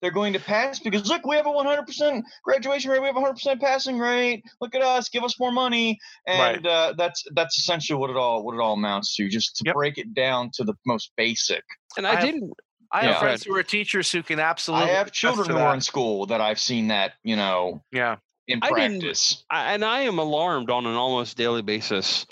They're 0.02 0.12
going 0.12 0.34
to 0.34 0.40
pass 0.40 0.80
because 0.80 1.08
look, 1.08 1.26
we 1.28 1.36
have 1.36 1.46
a 1.46 1.50
100% 1.50 2.24
graduation 2.44 2.90
rate. 2.90 3.00
We 3.02 3.06
have 3.08 3.16
a 3.16 3.20
100% 3.20 3.60
passing 3.62 4.00
rate. 4.00 4.44
Look 4.60 4.74
at 4.74 4.82
us, 4.82 5.10
give 5.10 5.24
us 5.24 5.40
more 5.40 5.52
money, 5.52 6.00
Right. 6.28 6.56
and 6.56 6.66
uh, 6.68 6.94
that's 6.98 7.24
that's 7.36 7.58
essentially 7.60 7.98
what 8.00 8.10
it 8.10 8.18
all 8.18 8.44
what 8.44 8.56
it 8.56 8.60
all 8.60 8.74
amounts 8.74 9.16
to. 9.18 9.30
Just 9.30 9.58
to 9.58 9.64
Yep. 9.68 9.76
break 9.76 9.98
it 10.00 10.14
down 10.14 10.50
to 10.56 10.64
the 10.64 10.74
most 10.86 11.12
basic. 11.18 11.64
and 11.98 12.08
I 12.08 12.16
i, 12.16 12.22
didn't 12.22 12.52
I 12.92 13.02
have 13.04 13.12
Yeah. 13.12 13.20
friends 13.20 13.44
who 13.44 13.56
are 13.56 13.64
teachers 13.64 14.12
who 14.12 14.22
can 14.24 14.40
absolutely. 14.40 14.90
I 14.90 14.96
absolutely. 14.96 14.98
have 14.98 15.12
children 15.12 15.50
who 15.50 15.58
are 15.64 15.74
in 15.74 15.82
school 15.82 16.26
that 16.28 16.42
I've 16.42 16.60
seen 16.60 16.88
that 16.88 17.14
you 17.24 17.36
know 17.36 17.84
Yeah, 17.92 18.18
in 18.48 18.60
I 18.64 18.70
didn't- 18.74 19.02
practice. 19.02 19.44
I, 19.52 19.74
and 19.76 19.86
I 19.86 20.02
am 20.02 20.18
alarmed 20.20 20.70
on 20.72 20.86
an 20.88 20.96
almost 20.96 21.38
daily 21.38 21.62
basis 21.62 22.26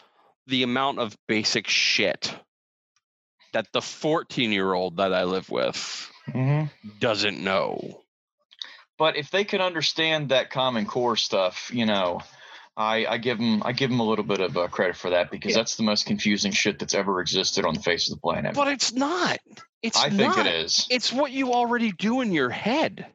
the 0.48 0.64
amount 0.64 0.98
of 1.00 1.16
basic 1.28 1.68
shit 1.68 2.34
that 3.54 3.68
the 3.74 3.82
14 3.82 4.52
year 4.52 4.74
old 4.74 4.98
that 4.98 5.14
I 5.14 5.24
live 5.26 5.50
with 5.50 6.12
doesn't 7.00 7.44
know. 7.44 8.02
But 8.98 9.16
if 9.16 9.32
they 9.32 9.46
can 9.46 9.62
understand 9.62 10.30
that 10.30 10.50
Common 10.50 10.86
Core 10.86 11.16
stuff, 11.16 11.72
you 11.74 11.86
know, 11.86 12.20
I, 12.76 13.06
I 13.06 13.18
give 13.18 13.38
them 13.38 13.62
I 13.64 13.72
give 13.72 13.90
them 13.90 14.00
a 14.00 14.06
little 14.06 14.26
bit 14.26 14.40
of 14.42 14.58
uh, 14.58 14.68
credit 14.68 14.96
for 14.98 15.12
that 15.12 15.32
because 15.32 15.52
Yeah. 15.52 15.58
that's 15.58 15.76
the 15.76 15.84
most 15.84 16.06
confusing 16.06 16.52
shit 16.52 16.80
that's 16.80 16.94
ever 16.94 17.22
existed 17.22 17.66
on 17.66 17.74
the 17.76 17.82
face 17.82 18.10
of 18.10 18.18
the 18.18 18.22
planet. 18.22 18.56
But 18.56 18.68
it's 18.70 18.92
not. 18.94 19.40
It's 19.82 19.98
I 19.98 20.10
think 20.10 20.36
not. 20.36 20.46
it 20.46 20.54
is. 20.66 20.86
It's 20.90 21.12
what 21.14 21.32
you 21.32 21.54
already 21.54 21.92
do 21.92 22.22
in 22.22 22.32
your 22.34 22.50
head. 22.50 23.06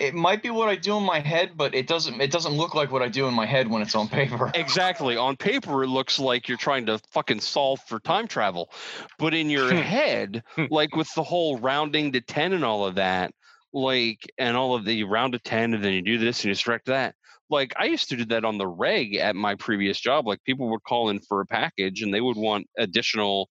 It 0.00 0.14
might 0.14 0.42
be 0.42 0.50
what 0.50 0.68
I 0.68 0.76
do 0.76 0.96
in 0.96 1.02
my 1.04 1.20
head, 1.20 1.52
but 1.56 1.74
it 1.74 1.86
doesn't 1.86 2.20
it 2.20 2.30
doesn't 2.30 2.54
look 2.54 2.74
like 2.74 2.90
what 2.90 3.02
I 3.02 3.08
do 3.08 3.28
in 3.28 3.34
my 3.34 3.46
head 3.46 3.68
when 3.70 3.82
it's 3.82 3.94
on 3.94 4.08
paper. 4.08 4.50
Exactly. 4.54 5.16
On 5.16 5.36
paper, 5.36 5.84
it 5.84 5.88
looks 5.88 6.18
like 6.18 6.48
you're 6.48 6.58
trying 6.58 6.86
to 6.86 6.98
fucking 7.12 7.40
solve 7.40 7.80
for 7.86 8.00
time 8.00 8.26
travel. 8.26 8.72
But 9.18 9.34
in 9.34 9.50
your 9.50 9.72
Hmm. 9.72 9.80
head, 9.82 10.42
Hmm. 10.54 10.64
like 10.70 10.96
with 10.96 11.12
the 11.14 11.22
whole 11.22 11.58
rounding 11.58 12.12
to 12.12 12.20
10 12.20 12.52
and 12.52 12.64
all 12.64 12.86
of 12.86 12.96
that, 12.96 13.32
like, 13.72 14.20
and 14.38 14.56
all 14.56 14.74
of 14.74 14.84
the 14.84 14.94
you 14.94 15.06
round 15.06 15.34
to 15.34 15.38
10 15.38 15.74
and 15.74 15.84
then 15.84 15.92
you 15.92 16.02
do 16.02 16.18
this 16.18 16.40
and 16.42 16.48
you 16.48 16.54
subtract 16.54 16.86
that. 16.86 17.14
Like, 17.50 17.72
I 17.76 17.84
used 17.86 18.08
to 18.10 18.16
do 18.16 18.24
that 18.26 18.44
on 18.44 18.58
the 18.58 18.66
reg 18.66 19.16
at 19.16 19.36
my 19.36 19.54
previous 19.56 20.00
job. 20.00 20.26
Like, 20.26 20.42
people 20.44 20.70
would 20.70 20.82
call 20.84 21.10
in 21.10 21.20
for 21.20 21.40
a 21.40 21.46
package 21.46 22.02
and 22.02 22.12
they 22.14 22.20
would 22.20 22.36
want 22.36 22.66
additional 22.78 23.50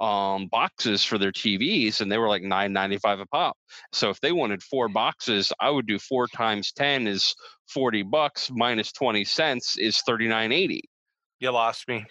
um 0.00 0.48
boxes 0.48 1.04
for 1.04 1.18
their 1.18 1.32
TVs 1.32 2.00
and 2.00 2.10
they 2.10 2.18
were 2.18 2.28
like 2.28 2.42
9.95 2.42 3.20
a 3.20 3.26
pop. 3.26 3.56
So 3.92 4.10
if 4.10 4.20
they 4.20 4.32
wanted 4.32 4.62
four 4.62 4.88
boxes, 4.88 5.52
I 5.60 5.70
would 5.70 5.86
do 5.86 5.98
4 5.98 6.26
times 6.28 6.72
10 6.72 7.06
is 7.06 7.34
40 7.68 8.02
bucks 8.02 8.50
minus 8.52 8.92
20 8.92 9.24
cents 9.24 9.78
is 9.78 10.02
39.80. 10.08 10.80
you 11.40 11.50
lost 11.50 11.86
me. 11.88 12.04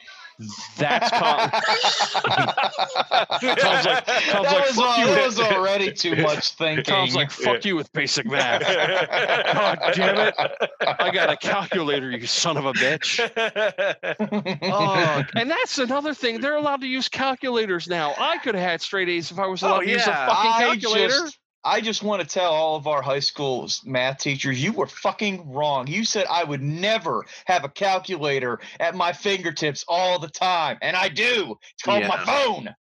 That's 0.78 1.10
com- 1.12 1.50
Tom's 3.54 3.86
like- 3.86 4.06
Tom's 4.06 4.44
that 4.44 4.44
like, 4.44 4.66
was, 4.68 4.76
"Fuck 4.76 4.98
al- 5.00 5.08
you." 5.08 5.16
that 5.16 5.26
was 5.26 5.40
already 5.40 5.92
too 5.94 6.16
much 6.16 6.52
thinking. 6.56 6.84
Tom's 6.84 7.16
like, 7.16 7.32
fuck 7.32 7.64
you 7.66 7.76
with 7.76 7.92
basic 7.94 8.26
math. 8.26 8.62
God 8.62 9.94
damn 9.94 10.18
it. 10.28 10.36
I 10.82 11.12
got 11.12 11.30
a 11.32 11.38
calculator, 11.38 12.10
you 12.12 12.26
son 12.28 12.58
of 12.58 12.66
a 12.66 12.74
bitch. 12.74 13.20
Oh, 14.64 15.24
and 15.36 15.50
that's 15.52 15.78
another 15.78 16.14
thing. 16.14 16.40
They're 16.42 16.56
allowed 16.56 16.82
to 16.82 16.88
use 16.88 17.08
calculators 17.10 17.88
now. 17.88 18.14
I 18.18 18.38
could 18.40 18.56
have 18.56 18.64
had 18.64 18.82
straight 18.82 19.10
A's 19.10 19.32
if 19.32 19.40
I 19.40 19.46
was 19.48 19.62
Oh, 19.64 19.68
allowed 19.68 19.80
to 19.82 19.90
use 19.90 20.06
a 20.08 20.10
oh, 20.10 20.14
yeah. 20.14 20.28
fucking 20.28 20.52
I 20.52 20.60
calculator. 20.76 21.08
just, 21.10 21.38
I 21.64 21.82
just 21.82 22.04
want 22.04 22.22
to 22.22 22.28
tell 22.28 22.52
all 22.52 22.76
of 22.76 22.88
our 22.88 23.02
high 23.02 23.20
school 23.20 23.70
math 23.86 24.20
teachers, 24.20 24.62
you 24.62 24.74
were 24.74 24.88
fucking 24.88 25.52
wrong. 25.52 25.88
You 25.88 26.04
said 26.06 26.26
I 26.30 26.44
would 26.44 26.62
never 26.62 27.26
have 27.46 27.64
a 27.64 27.70
calculator 27.70 28.60
at 28.80 28.96
my 28.96 29.14
fingertips 29.14 29.86
all 29.88 30.20
the 30.20 30.28
time, 30.30 30.78
and 30.82 30.96
I 30.96 31.10
do. 31.10 31.58
It's 31.74 31.84
called 31.84 32.06
my 32.08 32.18
phone. 32.18 32.76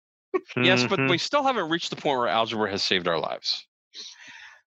Yes, 0.56 0.86
but 0.88 1.00
Mhm. 1.00 1.10
we 1.10 1.18
still 1.18 1.44
haven't 1.44 1.70
reached 1.70 1.90
the 1.90 1.96
point 1.96 2.20
where 2.20 2.28
algebra 2.28 2.70
has 2.70 2.84
saved 2.84 3.08
our 3.08 3.20
lives. 3.20 3.66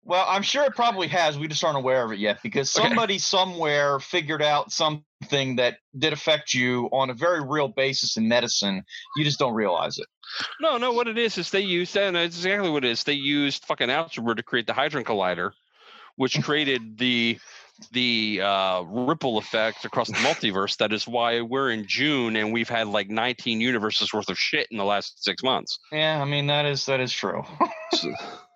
Well, 0.09 0.25
I'm 0.27 0.43
sure 0.43 0.65
it 0.65 0.75
probably 0.75 1.07
has. 1.09 1.39
We 1.39 1.49
just 1.49 1.63
aren't 1.63 1.77
aware 1.77 2.03
of 2.03 2.13
it 2.13 2.19
yet 2.19 2.39
because 2.43 2.75
Okay. 2.75 2.89
somebody 2.89 3.19
somewhere 3.19 4.01
figured 4.01 4.41
out 4.43 4.73
something 4.73 5.57
that 5.57 5.77
did 5.99 6.15
affect 6.15 6.55
you 6.55 6.89
on 6.93 7.11
a 7.11 7.15
very 7.15 7.47
real 7.47 7.69
basis 7.69 8.17
in 8.17 8.27
medicine. 8.27 8.85
You 9.17 9.25
just 9.25 9.39
don't 9.39 9.53
realize 9.53 9.99
it. 9.99 10.07
No, 10.63 10.79
no, 10.79 10.93
what 10.93 11.09
it 11.09 11.19
is 11.19 11.37
is 11.37 11.51
they 11.51 11.61
used 11.61 11.95
and 11.97 12.17
that's 12.17 12.37
exactly 12.37 12.71
what 12.71 12.87
it 12.87 12.91
is. 12.91 13.05
They 13.05 13.13
used 13.13 13.67
fucking 13.67 13.91
algebra 13.91 14.35
to 14.35 14.43
create 14.43 14.67
the 14.67 14.73
Hadron 14.73 15.05
Collider, 15.05 15.51
which 16.17 16.43
created 16.43 16.97
the 16.97 17.39
the 17.93 18.41
uh, 18.43 18.81
ripple 18.83 19.37
effect 19.39 19.85
across 19.85 20.09
the 20.09 20.15
multiverse. 20.15 20.79
That 20.79 20.93
is 20.95 21.07
why 21.07 21.43
we're 21.43 21.71
in 21.71 21.87
June 21.87 22.35
and 22.35 22.53
we've 22.53 22.69
had 22.69 22.89
like 22.89 23.09
19 23.11 23.61
universes 23.61 24.13
worth 24.13 24.31
of 24.31 24.39
shit 24.39 24.67
in 24.71 24.79
the 24.79 24.85
last 24.85 25.23
six 25.23 25.43
months. 25.45 25.79
Yeah, 25.93 26.21
I 26.21 26.25
mean 26.25 26.47
that 26.47 26.65
is 26.65 26.87
that 26.87 26.99
is 27.01 27.13
true. 27.13 27.45
So- 27.93 28.15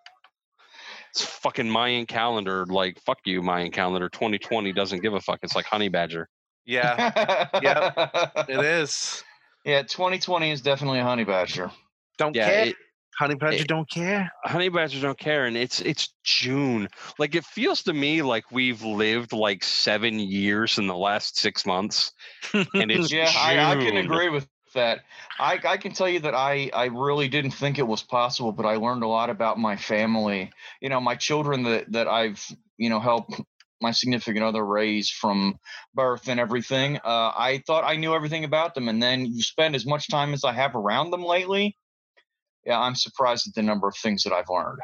it's 1.13 1.23
fucking 1.25 1.69
Mayan 1.71 2.07
calendar. 2.07 2.65
Like 2.67 2.99
fuck 3.05 3.19
you, 3.25 3.43
Mayan 3.43 3.71
calendar. 3.71 4.09
2020 4.09 4.73
doesn't 4.73 5.01
give 5.03 5.15
a 5.15 5.21
fuck. 5.21 5.41
It's 5.43 5.55
like 5.55 5.67
Honey 5.67 5.89
Badger. 5.89 6.29
yeah, 6.65 7.49
yeah. 7.63 8.31
it 8.49 8.65
is. 8.65 9.23
Yeah, 9.65 9.83
2020 9.83 10.51
is 10.51 10.61
definitely 10.61 10.99
a 11.01 11.05
honey 11.05 11.25
badger. 11.25 11.71
Don't 12.19 12.35
Yeah, 12.35 12.49
care. 12.51 12.67
it- 12.69 12.77
Honey 13.19 13.35
Badger 13.35 13.59
it- 13.63 13.69
don't 13.69 13.89
care. 13.91 14.33
honey 14.45 14.71
badgers 14.71 15.03
don't 15.03 15.19
care 15.19 15.45
and 15.45 15.55
it's 15.55 15.83
it's 15.83 16.15
june 16.25 16.89
like 17.19 17.35
it 17.35 17.45
feels 17.45 17.83
to 17.83 17.93
me 17.93 18.23
like 18.23 18.51
we've 18.51 18.83
lived 18.83 19.35
like 19.35 19.63
seven 19.63 20.19
years 20.19 20.79
in 20.79 20.87
the 20.87 20.97
last 20.97 21.37
six 21.39 21.67
months 21.67 22.11
and 22.55 22.91
it's 22.91 23.13
Yeah, 23.13 23.31
I, 23.37 23.73
I 23.73 23.75
can 23.75 23.83
June. 23.95 23.97
agree 23.99 24.31
with 24.31 24.49
that. 24.75 25.01
I, 25.39 25.59
I 25.64 25.77
can 25.77 25.93
tell 25.93 26.09
you 26.09 26.20
that 26.20 26.35
I, 26.35 26.70
I 26.73 26.87
really 26.87 27.29
didn't 27.29 27.53
think 27.53 27.79
it 27.79 27.87
was 27.87 28.03
possible, 28.03 28.53
but 28.53 28.66
I 28.66 28.77
learned 28.77 29.03
a 29.03 29.09
lot 29.09 29.31
about 29.31 29.59
my 29.59 29.77
family. 29.77 30.51
You 30.81 30.89
know, 30.89 31.01
my 31.01 31.14
children 31.14 31.62
that, 31.64 31.93
that 31.93 32.09
I've, 32.09 32.45
you 32.77 32.89
know, 32.91 33.01
helped 33.01 33.41
my 33.81 33.91
significant 33.91 34.45
other 34.45 34.64
raise 34.64 35.11
from 35.11 35.59
birth 35.95 36.29
and 36.29 36.41
everything. 36.41 36.97
Uh, 36.99 37.33
I 37.37 37.62
thought 37.66 37.85
I 37.85 37.97
knew 37.97 38.14
everything 38.14 38.45
about 38.45 38.75
them. 38.75 38.89
And 38.89 39.03
then 39.03 39.27
you 39.27 39.43
spend 39.43 39.75
as 39.75 39.85
much 39.85 40.09
time 40.09 40.33
as 40.33 40.45
I 40.45 40.53
have 40.53 40.75
around 40.75 41.11
them 41.11 41.25
lately. 41.25 41.77
Yeah, 42.64 42.81
I'm 42.81 42.95
surprised 42.95 43.49
at 43.49 43.55
the 43.55 43.62
number 43.62 43.89
of 43.89 43.97
things 43.97 44.23
that 44.23 44.33
I've 44.33 44.49
learned. 44.49 44.79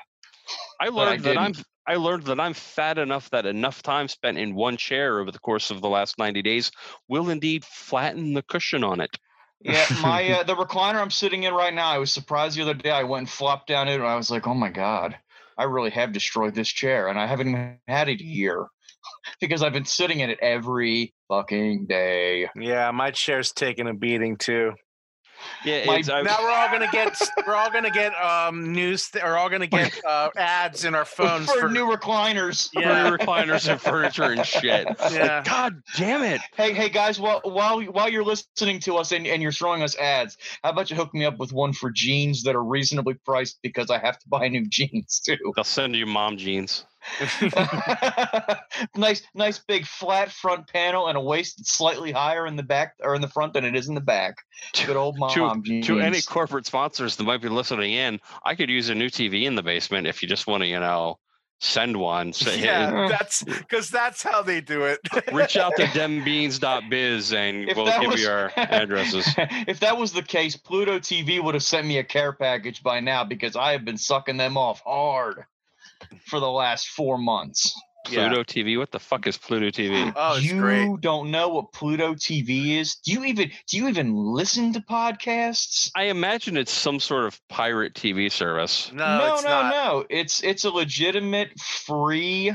i 0.81 0.91
but 0.91 0.97
I 0.97 1.11
learned 1.11 1.23
that 1.25 1.39
i'm 1.39 1.55
i 1.87 1.95
learned 1.97 2.25
that 2.25 2.41
i'm 2.41 2.55
fat 2.55 2.99
enough 2.99 3.29
that 3.31 3.47
enough 3.47 3.83
time 3.83 4.09
spent 4.09 4.39
in 4.39 4.55
one 4.55 4.77
chair 4.77 5.21
over 5.21 5.31
the 5.31 5.39
course 5.39 5.71
of 5.71 5.81
the 5.81 5.89
last 5.89 6.19
90 6.19 6.43
days 6.43 6.71
will 7.09 7.29
indeed 7.29 7.65
flatten 7.65 8.35
the 8.35 8.43
cushion 8.43 8.83
on 8.83 9.01
it 9.01 9.11
Yeah, 9.61 9.87
my 10.01 10.29
uh, 10.31 10.43
the 10.45 10.55
recliner 10.55 11.01
I'm 11.01 11.11
sitting 11.11 11.43
in 11.43 11.55
right 11.55 11.75
now. 11.75 11.89
I 11.89 11.99
was 11.99 12.13
surprised 12.13 12.57
the 12.57 12.63
other 12.63 12.75
day. 12.75 12.91
I 12.91 13.05
went 13.05 13.23
and 13.23 13.31
flopped 13.31 13.67
down 13.67 13.89
it, 13.89 13.95
and 13.95 14.07
I 14.07 14.17
was 14.17 14.31
like, 14.31 14.47
"Oh 14.47 14.55
my 14.55 14.71
god, 14.71 15.19
I 15.57 15.65
really 15.65 15.91
have 15.91 16.13
destroyed 16.13 16.55
this 16.55 16.69
chair." 16.69 17.09
And 17.09 17.19
I 17.19 17.27
haven't 17.27 17.49
even 17.49 17.79
had 17.87 18.09
it 18.09 18.21
a 18.21 18.25
year 18.39 18.67
because 19.41 19.63
I've 19.63 19.73
been 19.73 19.85
sitting 19.85 20.21
in 20.21 20.31
it 20.31 20.39
every 20.41 21.15
fucking 21.29 21.87
day. 21.87 22.49
Yeah, 22.55 22.91
my 22.93 23.11
chair's 23.11 23.53
taking 23.53 23.89
a 23.89 23.95
beating 23.95 24.37
too. 24.37 24.75
Yeah 25.65 25.85
My- 25.87 25.97
it's, 25.99 26.09
Now 26.09 26.23
we're 26.43 26.51
all 26.51 26.69
gonna 26.71 26.89
get 26.93 27.17
we're 27.47 27.55
all 27.55 27.71
gonna 27.71 27.91
get 27.91 28.13
um 28.23 28.73
news. 28.73 29.09
Th- 29.11 29.25
we're 29.25 29.37
all 29.37 29.49
gonna 29.49 29.67
get 29.67 29.99
uh, 30.05 30.31
ads 30.37 30.85
in 30.85 30.95
our 30.95 31.05
phones 31.19 31.51
for, 31.51 31.61
for, 31.61 31.69
new 31.69 31.87
recliners. 31.87 32.71
for 32.73 32.81
Yeah. 32.83 33.11
recliners 33.11 33.69
and 33.71 33.81
furniture 33.81 34.25
and 34.25 34.45
shit 34.47 34.87
Yeah. 35.11 35.43
god 35.45 35.81
damn 35.97 36.23
it 36.23 36.41
Hey, 36.57 36.73
hey 36.73 36.89
guys, 36.89 37.19
while 37.21 37.41
while 37.45 37.81
while 37.83 38.09
you're 38.09 38.25
listening 38.25 38.81
to 38.81 38.97
us 38.97 39.13
and, 39.13 39.27
and 39.27 39.43
you're 39.43 39.53
throwing 39.53 39.83
us 39.83 39.97
ads, 39.97 40.37
how 40.63 40.71
about 40.71 40.91
you 40.91 40.97
hook 40.97 41.13
me 41.15 41.25
up 41.25 41.39
with 41.39 41.53
one 41.53 41.73
for 41.73 41.91
jeans 41.91 42.43
that 42.45 42.55
are 42.57 42.65
reasonably 42.65 43.15
priced 43.15 43.59
because 43.63 43.91
I 43.91 43.99
have 43.99 44.19
to 44.19 44.29
buy 44.29 44.49
new 44.49 44.67
jeans 44.71 45.21
too. 45.25 45.37
they'll 45.55 45.65
send 45.65 45.95
you 45.97 46.07
mom 46.07 46.37
jeans 46.37 46.85
nice, 48.97 49.23
nice 49.35 49.59
big 49.59 49.87
flat 49.87 50.31
front 50.31 50.67
panel 50.69 51.09
and 51.09 51.17
a 51.17 51.21
waist 51.21 51.67
slightly 51.67 52.13
higher 52.13 52.47
in 52.47 52.57
the 52.57 52.63
back 52.63 52.95
or 53.03 53.15
in 53.15 53.21
the 53.21 53.29
front 53.29 53.55
than 53.55 53.65
it 53.65 53.77
is 53.77 53.89
in 53.89 53.95
the 53.95 54.01
back. 54.01 54.37
Good 54.87 54.97
old 54.97 55.19
mom 55.19 55.63
jeans. 55.63 55.87
to 55.87 56.01
any 56.01 56.23
corporate 56.23 56.67
sponsors 56.67 57.17
that 57.17 57.25
might 57.25 57.43
be 57.43 57.49
listening 57.49 57.93
in, 57.93 58.21
I 58.45 58.55
could 58.55 58.71
use 58.71 58.89
a 58.89 58.95
new 58.95 59.09
TV 59.09 59.45
in 59.45 59.55
the 59.55 59.63
basement 59.63 60.07
if 60.07 60.23
you 60.23 60.29
just 60.29 60.47
want 60.47 60.63
to, 60.63 60.67
you 60.67 60.81
know, 60.81 61.19
send 61.61 61.97
one. 61.97 62.33
So 62.33 62.51
yeah, 62.53 63.09
that's 63.09 63.43
because 63.43 63.91
that's 63.91 64.23
how 64.23 64.43
they 64.43 64.61
do 64.61 64.85
it. 64.85 65.01
reach 65.33 65.57
out 65.57 65.75
to 65.77 65.85
dembeans.biz 65.87 67.33
and 67.33 67.69
If 67.69 67.77
we'll 67.77 68.01
give 68.01 68.13
was- 68.13 68.23
you 68.23 68.29
our 68.29 68.53
addresses. 68.57 69.27
if 69.37 69.81
that 69.81 69.97
was 69.97 70.13
the 70.13 70.23
case, 70.23 70.57
Pluto 70.57 70.99
TV 70.99 71.43
would 71.43 71.55
have 71.55 71.63
sent 71.63 71.87
me 71.87 71.99
a 71.99 72.05
care 72.05 72.33
package 72.33 72.83
by 72.83 73.01
now 73.01 73.25
because 73.25 73.57
I 73.57 73.73
have 73.73 73.85
been 73.85 73.99
sucking 73.99 74.37
them 74.37 74.57
off 74.57 74.81
hard 74.85 75.45
for 76.27 76.41
the 76.41 76.51
last 76.51 76.89
four 76.89 77.19
months. 77.19 77.75
Yeah. 78.11 78.29
Pluto 78.29 78.43
TV. 78.43 78.79
What 78.79 78.91
the 78.91 78.99
fuck 78.99 79.27
is 79.27 79.37
Pluto 79.37 79.67
TV? 79.67 80.13
Oh, 80.17 80.37
it's 80.37 80.47
you 80.47 80.61
great. 80.61 81.01
don't 81.01 81.31
know 81.31 81.49
what 81.51 81.73
Pluto 81.73 82.15
TV 82.15 82.79
is? 82.79 82.97
Do 82.97 83.13
you 83.13 83.25
even 83.25 83.51
do 83.69 83.77
you 83.77 83.89
even 83.89 84.15
listen 84.15 84.73
to 84.73 84.81
podcasts? 84.81 85.91
I 85.95 86.05
imagine 86.05 86.57
it's 86.57 86.73
some 86.73 87.01
sort 87.01 87.27
of 87.27 87.39
pirate 87.49 87.95
TV 87.95 88.31
service. 88.31 88.91
No, 88.93 89.19
no, 89.19 89.35
it's 89.35 89.45
no, 89.45 89.51
not. 89.51 89.71
no. 89.71 90.05
It's 90.09 90.43
it's 90.43 90.65
a 90.65 90.71
legitimate 90.71 91.59
free 91.59 92.55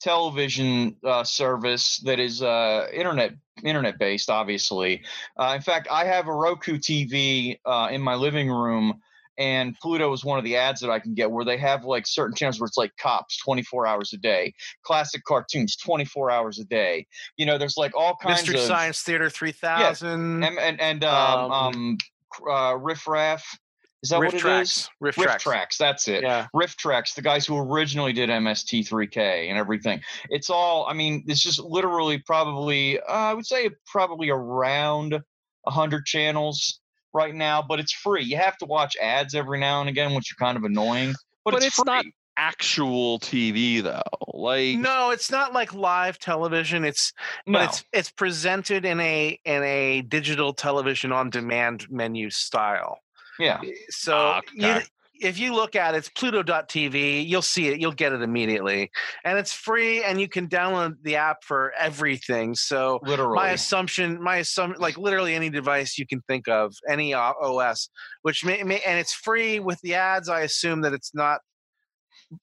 television 0.00 0.96
uh, 1.04 1.24
service 1.24 1.98
that 2.04 2.20
is 2.20 2.42
uh, 2.42 2.86
internet 2.92 3.32
internet 3.64 3.98
based. 3.98 4.30
Obviously, 4.30 5.02
uh, 5.36 5.52
in 5.54 5.62
fact, 5.62 5.88
I 5.90 6.04
have 6.04 6.28
a 6.28 6.32
Roku 6.32 6.78
TV 6.78 7.58
uh, 7.64 7.88
in 7.90 8.00
my 8.00 8.14
living 8.14 8.50
room. 8.50 9.00
And 9.38 9.76
Pluto 9.80 10.12
is 10.12 10.24
one 10.24 10.38
of 10.38 10.44
the 10.44 10.56
ads 10.56 10.80
that 10.80 10.90
I 10.90 10.98
can 10.98 11.14
get 11.14 11.30
where 11.30 11.44
they 11.44 11.56
have 11.58 11.84
like 11.84 12.06
certain 12.06 12.34
channels 12.34 12.60
where 12.60 12.66
it's 12.66 12.76
like 12.76 12.90
cops 13.00 13.38
24 13.38 13.86
hours 13.86 14.12
a 14.12 14.16
day, 14.18 14.52
classic 14.82 15.22
cartoons 15.24 15.76
24 15.76 16.30
hours 16.30 16.58
a 16.58 16.64
day. 16.64 17.06
You 17.36 17.46
know, 17.46 17.56
there's 17.56 17.76
like 17.76 17.96
all 17.96 18.16
kinds 18.20 18.40
Mystery 18.42 18.56
of 18.56 18.66
Science 18.66 19.02
Theater 19.02 19.30
3000. 19.30 20.42
and 20.42 20.58
and, 20.58 20.80
and 20.80 21.04
um, 21.04 21.50
Um, 21.52 21.52
um, 21.52 21.98
uh, 22.50 22.76
Riff 22.76 23.06
Raff. 23.06 23.44
Is 24.02 24.10
that 24.10 24.20
Riff 24.20 24.32
what 24.32 24.34
it 24.34 24.36
is? 24.38 24.42
tracks. 24.42 24.90
Riff, 25.00 25.16
Riff 25.18 25.26
tracks. 25.26 25.42
tracks. 25.42 25.78
That's 25.78 26.08
it. 26.08 26.22
Yeah. 26.22 26.46
RiffTrax, 26.54 27.14
the 27.14 27.22
guys 27.22 27.44
who 27.46 27.58
originally 27.58 28.12
did 28.12 28.30
MST3K 28.30 29.48
and 29.48 29.58
everything. 29.58 30.00
It's 30.30 30.50
all, 30.50 30.86
I 30.88 30.92
mean, 30.94 31.24
it's 31.26 31.42
just 31.42 31.58
literally 31.58 32.18
probably, 32.18 33.00
uh, 33.00 33.02
I 33.12 33.34
would 33.34 33.46
say 33.46 33.70
probably 33.86 34.30
around 34.30 35.20
100 35.62 36.06
channels 36.06 36.78
right 37.12 37.34
now, 37.34 37.62
but 37.66 37.80
it's 37.80 37.92
free. 37.92 38.24
You 38.24 38.36
have 38.36 38.56
to 38.58 38.66
watch 38.66 38.96
ads 39.00 39.34
every 39.34 39.58
now 39.58 39.80
and 39.80 39.88
again, 39.88 40.14
which 40.14 40.32
are 40.32 40.44
kind 40.44 40.56
of 40.56 40.64
annoying. 40.64 41.14
But, 41.44 41.52
But 41.52 41.62
it's, 41.64 41.78
it's 41.78 41.84
not. 41.84 42.04
Actual 42.40 43.18
TV 43.18 43.82
though. 43.82 44.00
Like 44.32 44.78
No, 44.78 45.10
it's 45.10 45.28
not 45.28 45.52
like 45.52 45.74
live 45.74 46.20
television. 46.20 46.84
It's 46.84 47.12
No. 47.48 47.58
but 47.58 47.64
it's 47.68 47.84
it's 47.92 48.10
presented 48.12 48.84
in 48.84 49.00
a 49.00 49.36
in 49.44 49.64
a 49.64 50.02
digital 50.02 50.52
television 50.54 51.10
on 51.10 51.30
demand 51.30 51.90
menu 51.90 52.30
style. 52.30 53.00
yeah. 53.40 53.60
So 53.90 54.14
Ah, 54.16 54.40
you, 54.54 54.68
okay. 54.68 54.84
If 55.20 55.38
you 55.38 55.54
look 55.54 55.74
at 55.76 55.94
it, 55.94 55.98
it's 55.98 56.08
Pluto.tv, 56.10 57.26
you'll 57.26 57.42
see 57.42 57.68
it, 57.68 57.80
you'll 57.80 57.92
get 57.92 58.12
it 58.12 58.22
immediately. 58.22 58.90
And 59.24 59.38
it's 59.38 59.52
free 59.52 60.02
and 60.02 60.20
you 60.20 60.28
can 60.28 60.48
download 60.48 60.94
the 61.02 61.16
app 61.16 61.38
for 61.44 61.72
everything. 61.78 62.54
So 62.54 63.00
Literally. 63.02 63.34
my 63.34 63.50
assumption, 63.50 64.22
my 64.22 64.36
assumption, 64.36 64.80
like 64.80 64.96
literally 64.96 65.34
any 65.34 65.50
device 65.50 65.98
you 65.98 66.06
can 66.06 66.20
think 66.28 66.48
of, 66.48 66.74
any 66.88 67.14
OS, 67.14 67.88
which 68.22 68.44
may, 68.44 68.62
may 68.62 68.80
and 68.80 68.98
it's 68.98 69.12
free 69.12 69.60
with 69.60 69.80
the 69.82 69.94
ads. 69.94 70.28
I 70.28 70.40
assume 70.42 70.82
that 70.82 70.92
it's 70.92 71.14
not. 71.14 71.40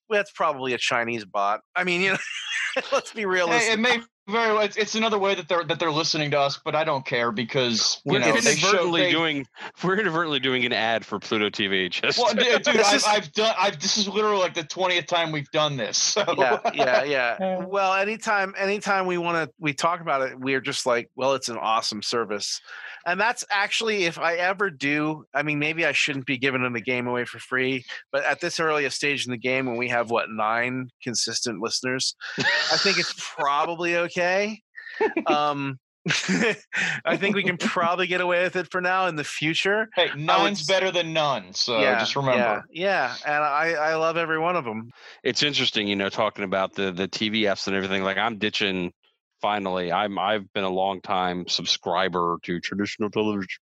That's 0.09 0.31
probably 0.31 0.73
a 0.73 0.77
Chinese 0.77 1.25
bot. 1.25 1.61
I 1.75 1.83
mean, 1.83 2.01
you 2.01 2.11
know, 2.13 2.17
let's 2.91 3.11
be 3.13 3.21
Hey, 3.21 3.25
realistic. 3.25 3.73
it 3.73 3.79
may 3.79 4.01
very 4.27 4.53
well. 4.53 4.63
It's, 4.63 4.77
it's 4.77 4.95
another 4.95 5.17
way 5.19 5.35
that 5.35 5.47
they're 5.47 5.63
that 5.63 5.79
they're 5.79 5.91
listening 5.91 6.31
to 6.31 6.39
us, 6.39 6.59
but 6.63 6.75
I 6.75 6.83
don't 6.83 7.05
care 7.05 7.31
because 7.31 8.01
We're 8.05 8.19
know 8.19 8.29
inadvertently 8.29 9.01
they, 9.01 9.11
doing 9.11 9.47
we're 9.83 9.93
inadvertently 9.99 10.39
doing 10.39 10.65
an 10.65 10.73
ad 10.73 11.05
for 11.05 11.19
Pluto 11.19 11.49
TV. 11.49 11.89
Just 11.89 12.17
Well, 12.17 12.33
dude, 12.33 12.63
dude 12.63 12.65
This 12.75 12.87
I've, 12.87 12.95
is- 12.95 13.05
I've 13.05 13.31
done. 13.33 13.55
I've 13.57 13.79
this 13.79 13.97
is 13.97 14.07
literally 14.07 14.39
like 14.39 14.53
the 14.53 14.63
twentieth 14.63 15.07
time 15.07 15.31
we've 15.31 15.51
done 15.51 15.77
this. 15.77 15.97
So 15.97 16.23
yeah, 16.37 16.59
yeah, 16.73 17.03
yeah. 17.03 17.37
Yeah. 17.39 17.65
Well, 17.65 17.93
anytime, 17.93 18.53
anytime 18.57 19.05
we 19.05 19.17
want 19.17 19.47
to, 19.49 19.53
we 19.59 19.73
talk 19.73 20.01
about 20.01 20.21
it. 20.21 20.39
We're 20.39 20.61
just 20.61 20.85
like, 20.85 21.09
well, 21.15 21.33
it's 21.33 21.49
an 21.49 21.57
awesome 21.57 22.01
service, 22.01 22.61
and 23.05 23.19
that's 23.19 23.43
actually, 23.49 24.05
if 24.05 24.17
I 24.17 24.35
ever 24.35 24.69
do, 24.69 25.25
I 25.33 25.43
mean, 25.43 25.59
maybe 25.59 25.85
I 25.85 25.91
shouldn't 25.91 26.25
be 26.25 26.37
giving 26.37 26.63
them 26.63 26.73
the 26.73 26.81
game 26.81 27.07
away 27.07 27.25
for 27.25 27.39
free, 27.39 27.85
but 28.11 28.23
at 28.23 28.41
this 28.41 28.59
earliest 28.59 28.95
stage 28.97 29.25
in 29.25 29.31
the 29.31 29.37
game, 29.37 29.65
when 29.65 29.77
we 29.77 29.89
have 29.89 30.09
what 30.09 30.29
nine 30.29 30.89
consistent 31.03 31.61
listeners, 31.61 32.15
I 32.37 32.77
think 32.77 32.97
it's 32.97 33.13
probably 33.37 33.97
okay. 33.97 34.61
Um, 35.27 35.79
I 37.05 37.17
think 37.17 37.35
we 37.35 37.43
can 37.43 37.57
probably 37.59 38.05
get 38.07 38.21
away 38.21 38.43
with 38.43 38.55
it 38.55 38.67
for 38.71 38.79
now. 38.81 39.07
In 39.07 39.15
the 39.15 39.23
future, 39.23 39.87
hey, 39.95 40.09
nine's 40.15 40.61
s- 40.61 40.67
better 40.67 40.91
than 40.91 41.13
none. 41.13 41.53
So 41.53 41.79
yeah, 41.79 41.97
just 41.99 42.15
remember. 42.15 42.63
yeah, 42.71 43.15
yeah, 43.15 43.15
and 43.25 43.43
I, 43.43 43.71
I 43.73 43.95
love 43.95 44.15
every 44.15 44.37
one 44.39 44.55
of 44.55 44.65
them. 44.65 44.91
it's 45.23 45.41
interesting, 45.41 45.87
you 45.87 45.95
know, 45.95 46.09
talking 46.09 46.43
about 46.43 46.73
the 46.75 46.91
the 46.91 47.07
TV 47.07 47.41
apps 47.41 47.65
and 47.67 47.75
everything. 47.75 48.03
Like 48.03 48.17
I'm 48.17 48.37
ditching. 48.37 48.93
Finally, 49.45 49.91
I'm 49.91 50.17
I've 50.17 50.51
been 50.53 50.63
a 50.63 50.69
long 50.69 51.01
time 51.01 51.47
subscriber 51.47 52.39
to 52.45 52.59
traditional 52.59 53.11
television, 53.11 53.61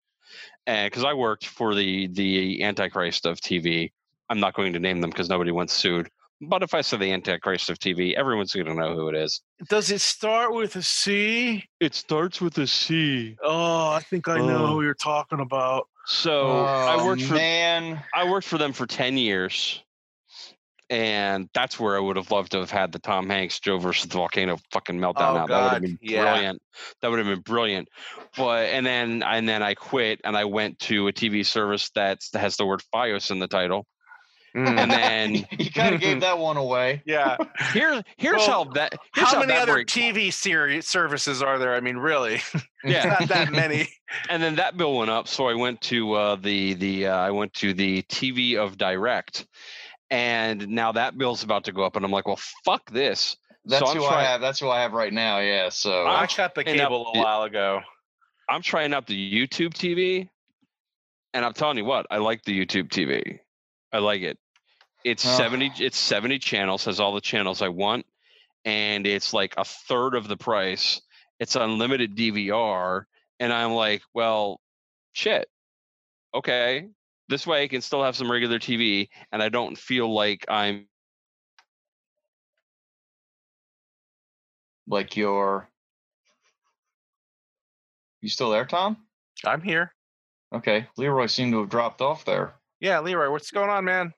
and 0.66 0.90
because 0.90 1.04
I 1.04 1.12
worked 1.12 1.44
for 1.46 1.74
the 1.74 2.06
the 2.06 2.62
Antichrist 2.62 3.26
of 3.26 3.38
TV. 3.42 3.92
I'm 4.30 4.40
not 4.40 4.54
going 4.54 4.72
to 4.72 4.78
name 4.78 5.02
them 5.02 5.10
because 5.10 5.28
nobody 5.28 5.50
wants 5.50 5.74
sued. 5.74 6.08
But 6.40 6.62
if 6.62 6.72
I 6.72 6.80
say 6.80 6.96
the 6.96 7.12
Antichrist 7.12 7.68
of 7.68 7.78
TV, 7.78 8.14
everyone's 8.14 8.54
going 8.54 8.68
to 8.68 8.74
know 8.74 8.94
who 8.94 9.10
it 9.10 9.16
is. 9.16 9.42
Does 9.68 9.90
it 9.90 10.00
start 10.00 10.54
with 10.54 10.76
a 10.76 10.82
C? 10.82 11.62
It 11.78 11.94
starts 11.94 12.40
with 12.40 12.56
a 12.56 12.66
C. 12.66 13.36
Oh, 13.42 13.90
I 13.90 14.00
think 14.00 14.28
I 14.28 14.38
know 14.38 14.64
Oh. 14.64 14.66
who 14.68 14.82
you're 14.82 14.94
talking 14.94 15.40
about. 15.40 15.88
So 16.06 16.64
I 16.64 16.96
Oh, 16.96 17.04
worked 17.06 17.22
for 17.22 17.34
man. 17.34 18.02
I 18.14 18.24
worked 18.30 18.46
for 18.46 18.56
them 18.56 18.72
for 18.72 18.86
10 18.86 19.18
years. 19.18 19.82
And 20.88 21.48
that's 21.52 21.80
where 21.80 21.96
I 21.96 22.00
would 22.00 22.16
have 22.16 22.30
loved 22.30 22.52
to 22.52 22.58
have 22.60 22.70
had 22.70 22.92
the 22.92 23.00
Tom 23.00 23.28
Hanks 23.28 23.58
Joe 23.58 23.78
versus 23.78 24.08
the 24.08 24.14
volcano 24.18 24.58
fucking 24.72 24.98
meltdown 24.98 25.34
Oh, 25.34 25.36
out. 25.38 25.48
That 25.48 25.62
would 25.62 25.72
have 25.72 25.72
God, 25.72 25.82
been 25.82 25.98
yeah. 26.00 26.32
brilliant. 26.32 26.62
That 27.02 27.10
would 27.10 27.18
have 27.18 27.26
been 27.26 27.40
brilliant. 27.40 27.88
But 28.36 28.66
and 28.68 28.86
then 28.86 29.22
and 29.24 29.48
then 29.48 29.62
I 29.64 29.74
quit 29.74 30.20
and 30.22 30.36
I 30.36 30.44
went 30.44 30.78
to 30.80 31.08
a 31.08 31.12
TV 31.12 31.44
service 31.44 31.90
that's, 31.94 32.30
that 32.30 32.38
has 32.38 32.56
the 32.56 32.66
word 32.66 32.82
FiOS 32.94 33.30
in 33.32 33.40
the 33.40 33.48
title. 33.48 33.84
And 34.54 34.90
then 34.90 35.44
you 35.58 35.70
kind 35.70 35.94
of 35.94 36.00
gave 36.00 36.20
that 36.22 36.38
one 36.38 36.56
away. 36.56 37.02
yeah. 37.04 37.36
here 37.74 38.00
here's 38.16 38.36
Well, 38.38 38.64
how 38.66 38.72
that 38.74 38.94
here's 39.14 39.28
How 39.28 39.40
many 39.40 39.52
that 39.52 39.62
other 39.62 39.72
breaks- 39.74 39.92
TV 39.92 40.32
series 40.32 40.86
services 40.86 41.42
are 41.42 41.58
there? 41.58 41.74
I 41.74 41.80
mean, 41.80 41.96
really, 41.96 42.40
Yeah. 42.84 43.16
not 43.20 43.28
that 43.28 43.50
many. 43.52 43.88
and 44.30 44.40
then 44.42 44.54
that 44.56 44.76
bill 44.76 44.94
went 44.96 45.10
up 45.10 45.26
so 45.26 45.48
i 45.48 45.54
went 45.54 45.80
to 45.80 46.12
uh, 46.12 46.36
the 46.36 46.74
the 46.74 47.08
uh, 47.08 47.16
i 47.16 47.32
went 47.32 47.52
to 47.54 47.74
the 47.74 48.02
tv 48.02 48.56
of 48.56 48.78
direct 48.78 49.44
and 50.10 50.68
now 50.68 50.92
that 50.92 51.16
bill's 51.18 51.42
about 51.42 51.64
to 51.64 51.72
go 51.72 51.82
up 51.84 51.96
and 51.96 52.04
i'm 52.04 52.10
like 52.10 52.26
well 52.26 52.38
fuck 52.64 52.88
this 52.90 53.36
That's 53.64 53.84
so 53.84 53.90
I'm 53.90 53.96
who 53.96 54.04
I 54.04 54.22
have. 54.22 54.40
That's 54.40 54.60
who 54.60 54.68
I 54.70 54.80
have 54.82 54.92
right 54.92 55.12
now. 55.12 55.40
Yeah. 55.40 55.70
So 55.70 56.06
I'm 56.06 56.22
I 56.22 56.26
cut 56.28 56.54
the 56.54 56.60
and 56.68 56.80
up- 56.80 56.88
cable 56.88 57.10
a 57.14 57.18
while 57.18 57.42
ago. 57.42 57.80
i'm 58.48 58.62
trying 58.62 58.94
out 58.94 59.06
the 59.08 59.16
youtube 59.18 59.74
tv 59.74 60.28
and 61.34 61.44
i'm 61.44 61.52
telling 61.52 61.76
you 61.78 61.84
what 61.84 62.06
i 62.10 62.18
like 62.18 62.44
the 62.44 62.52
youtube 62.56 62.88
tv 62.88 63.40
i 63.92 63.98
like 63.98 64.22
it 64.22 64.38
it's 65.04 65.26
Oh. 65.26 65.36
70 65.36 65.72
it's 65.78 65.98
70 65.98 66.38
channels 66.38 66.84
has 66.84 67.00
all 67.00 67.12
the 67.14 67.20
channels 67.20 67.60
i 67.60 67.68
want 67.68 68.06
and 68.64 69.04
it's 69.06 69.32
like 69.34 69.54
a 69.56 69.64
third 69.64 70.14
of 70.14 70.28
the 70.28 70.36
price 70.36 71.00
it's 71.40 71.56
unlimited 71.56 72.16
dvr 72.16 73.04
and 73.40 73.52
i'm 73.52 73.72
like 73.72 74.02
well 74.14 74.60
shit 75.12 75.48
okay 76.32 76.88
this 77.28 77.46
way 77.46 77.62
i 77.62 77.68
can 77.68 77.80
still 77.80 78.02
have 78.02 78.16
some 78.16 78.30
regular 78.30 78.58
tv 78.58 79.08
and 79.32 79.42
i 79.42 79.48
don't 79.48 79.76
feel 79.76 80.12
like 80.12 80.44
i'm 80.48 80.86
like 84.88 85.16
you're 85.16 85.68
You 88.22 88.28
still 88.30 88.50
there, 88.50 88.64
Tom? 88.64 88.96
I'm 89.44 89.60
here. 89.62 89.92
Okay. 90.52 90.88
Leroy 90.96 91.26
seemed 91.26 91.52
to 91.52 91.60
have 91.60 91.68
dropped 91.68 92.00
off 92.00 92.24
there. 92.24 92.54
Yeah, 92.80 92.98
Leroy, 93.00 93.30
what's 93.30 93.52
going 93.52 93.70
on, 93.70 93.84
man? 93.84 94.12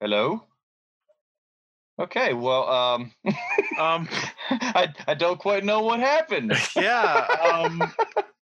Hello. 0.00 0.44
Okay. 1.98 2.34
Well, 2.34 2.68
um, 2.68 3.12
Um, 3.78 4.08
I 4.50 4.92
I 5.08 5.14
don't 5.14 5.38
quite 5.40 5.64
know 5.64 5.80
what 5.82 5.98
happened. 5.98 6.52
yeah. 6.76 7.26
Um, 7.42 7.82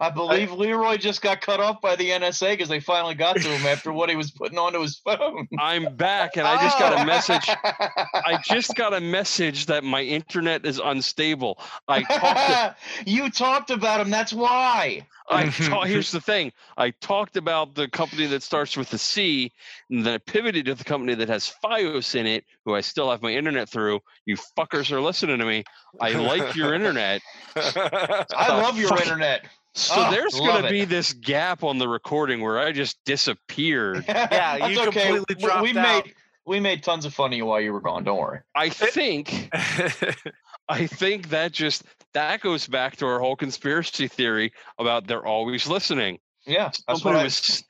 I 0.00 0.10
believe 0.10 0.52
Leroy 0.52 0.96
just 0.96 1.22
got 1.22 1.40
cut 1.40 1.60
off 1.60 1.80
by 1.80 1.96
the 1.96 2.10
NSA 2.10 2.52
because 2.52 2.68
they 2.68 2.80
finally 2.80 3.14
got 3.14 3.36
to 3.36 3.42
him 3.48 3.66
after 3.66 3.92
what 3.92 4.08
he 4.08 4.16
was 4.16 4.30
putting 4.30 4.58
onto 4.58 4.80
his 4.80 4.96
phone. 4.98 5.48
i'm 5.58 5.94
back 5.96 6.36
and 6.36 6.46
i 6.46 6.60
just 6.62 6.78
got 6.78 6.92
a 6.92 7.02
Oh. 7.02 7.04
message 7.04 7.48
i 7.48 8.34
oh. 8.34 8.38
just 8.44 8.74
got 8.76 8.94
a 8.94 9.00
message 9.00 9.66
that 9.66 9.84
my 9.84 10.02
internet 10.02 10.64
is 10.64 10.78
unstable 10.82 11.58
i 11.88 12.02
talked 12.02 12.38
to, 12.48 12.76
you 13.10 13.30
talked 13.30 13.70
about 13.70 14.00
him. 14.00 14.10
That's 14.10 14.32
why. 14.32 15.06
I 15.28 15.46
ta- 15.48 15.82
here's 15.84 16.10
the 16.10 16.20
thing. 16.20 16.52
I 16.76 16.90
talked 16.90 17.36
about 17.36 17.74
the 17.74 17.88
company 17.88 18.26
that 18.26 18.42
starts 18.42 18.76
with 18.76 18.92
a 18.92 18.98
C, 18.98 19.52
and 19.90 20.04
then 20.04 20.14
I 20.14 20.18
pivoted 20.18 20.66
to 20.66 20.74
the 20.74 20.84
company 20.84 21.14
that 21.14 21.28
has 21.28 21.52
FiOS 21.64 22.14
in 22.14 22.26
it, 22.26 22.44
who 22.64 22.74
I 22.74 22.80
still 22.80 23.10
have 23.10 23.22
my 23.22 23.30
internet 23.32 23.68
through. 23.68 24.00
You 24.26 24.36
fuckers 24.58 24.90
are 24.92 25.00
listening 25.00 25.38
to 25.38 25.44
me. 25.44 25.64
I 26.00 26.10
like 26.12 26.54
your 26.56 26.74
internet. 26.74 27.22
I 27.56 28.48
love 28.62 28.78
your 28.78 28.88
fuck. 28.90 29.02
internet. 29.02 29.46
So 29.74 29.94
Oh, 29.96 30.10
there's 30.10 30.34
going 30.34 30.62
to 30.62 30.70
be 30.70 30.84
this 30.84 31.12
gap 31.14 31.64
on 31.64 31.78
the 31.78 31.88
recording 31.88 32.40
where 32.40 32.58
I 32.60 32.72
just 32.72 32.96
disappeared. 33.04 34.04
Yeah, 34.08 34.58
That's 34.58 34.72
you 34.72 34.80
okay. 34.88 35.02
completely 35.08 35.34
We- 35.36 35.42
dropped 35.44 35.62
we 35.62 35.70
out. 35.78 36.04
made 36.04 36.14
we 36.46 36.60
made 36.60 36.82
tons 36.82 37.06
of 37.06 37.14
fun 37.14 37.32
of 37.32 37.36
you 37.38 37.46
while 37.46 37.60
you 37.60 37.72
were 37.72 37.80
gone. 37.80 38.04
Don't 38.04 38.18
worry. 38.18 38.40
I 38.54 38.68
think 38.68 39.48
I 40.68 40.86
think 40.86 41.30
that 41.30 41.52
just 41.52 41.82
that 42.12 42.40
goes 42.40 42.66
back 42.66 42.96
to 42.96 43.06
our 43.06 43.18
whole 43.18 43.34
conspiracy 43.36 44.08
theory 44.08 44.52
about 44.78 45.06
they're 45.06 45.24
always 45.26 45.66
listening. 45.66 46.18
Yeah, 46.46 46.70
that's 46.86 47.02
what 47.04 47.16
I 47.16 47.24
was 47.24 47.64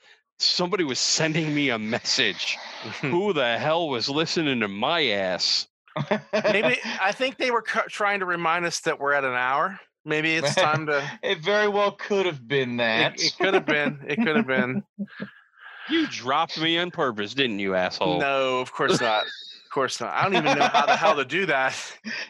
somebody 0.45 0.85
was 0.85 0.99
sending 0.99 1.55
me 1.55 1.71
a 1.71 1.79
message. 1.79 2.57
Who 3.01 3.33
the 3.33 3.59
hell 3.59 3.89
was 3.89 4.09
listening 4.09 4.61
to 4.61 4.69
my 4.69 5.07
ass? 5.09 5.67
Maybe 6.33 6.79
I 7.01 7.13
think 7.13 7.39
they 7.39 7.51
were 7.51 7.63
cu- 7.63 7.89
trying 7.89 8.21
to 8.21 8.27
remind 8.27 8.65
us 8.65 8.81
that 8.81 8.99
we're 9.01 9.13
at 9.13 9.25
an 9.25 9.35
hour. 9.35 9.79
Maybe 10.05 10.35
it's 10.35 10.55
time 10.55 10.87
to. 10.87 11.09
it 11.23 11.39
very 11.39 11.69
well 11.69 11.93
could 11.93 12.27
have 12.27 12.47
been 12.47 12.77
that. 12.77 13.15
It, 13.15 13.27
it 13.27 13.37
could 13.39 13.55
have 13.55 13.67
been. 13.67 14.01
It 14.07 14.17
could 14.17 14.37
have 14.37 14.47
been. 14.47 14.83
You 15.89 16.07
dropped 16.09 16.61
me 16.61 16.79
on 16.79 16.91
purpose, 16.91 17.35
didn't 17.35 17.59
you, 17.59 17.75
asshole? 17.75 18.19
No, 18.19 18.61
of 18.61 18.73
course 18.73 19.01
not. 19.01 19.25
Of 19.25 19.71
course 19.71 20.01
not. 20.01 20.13
I 20.13 20.25
don't 20.25 20.37
even 20.37 20.59
know 20.59 20.69
how 20.69 20.87
the 20.87 20.97
hell 20.97 21.17
to 21.17 21.25
do 21.25 21.47
that. 21.47 21.75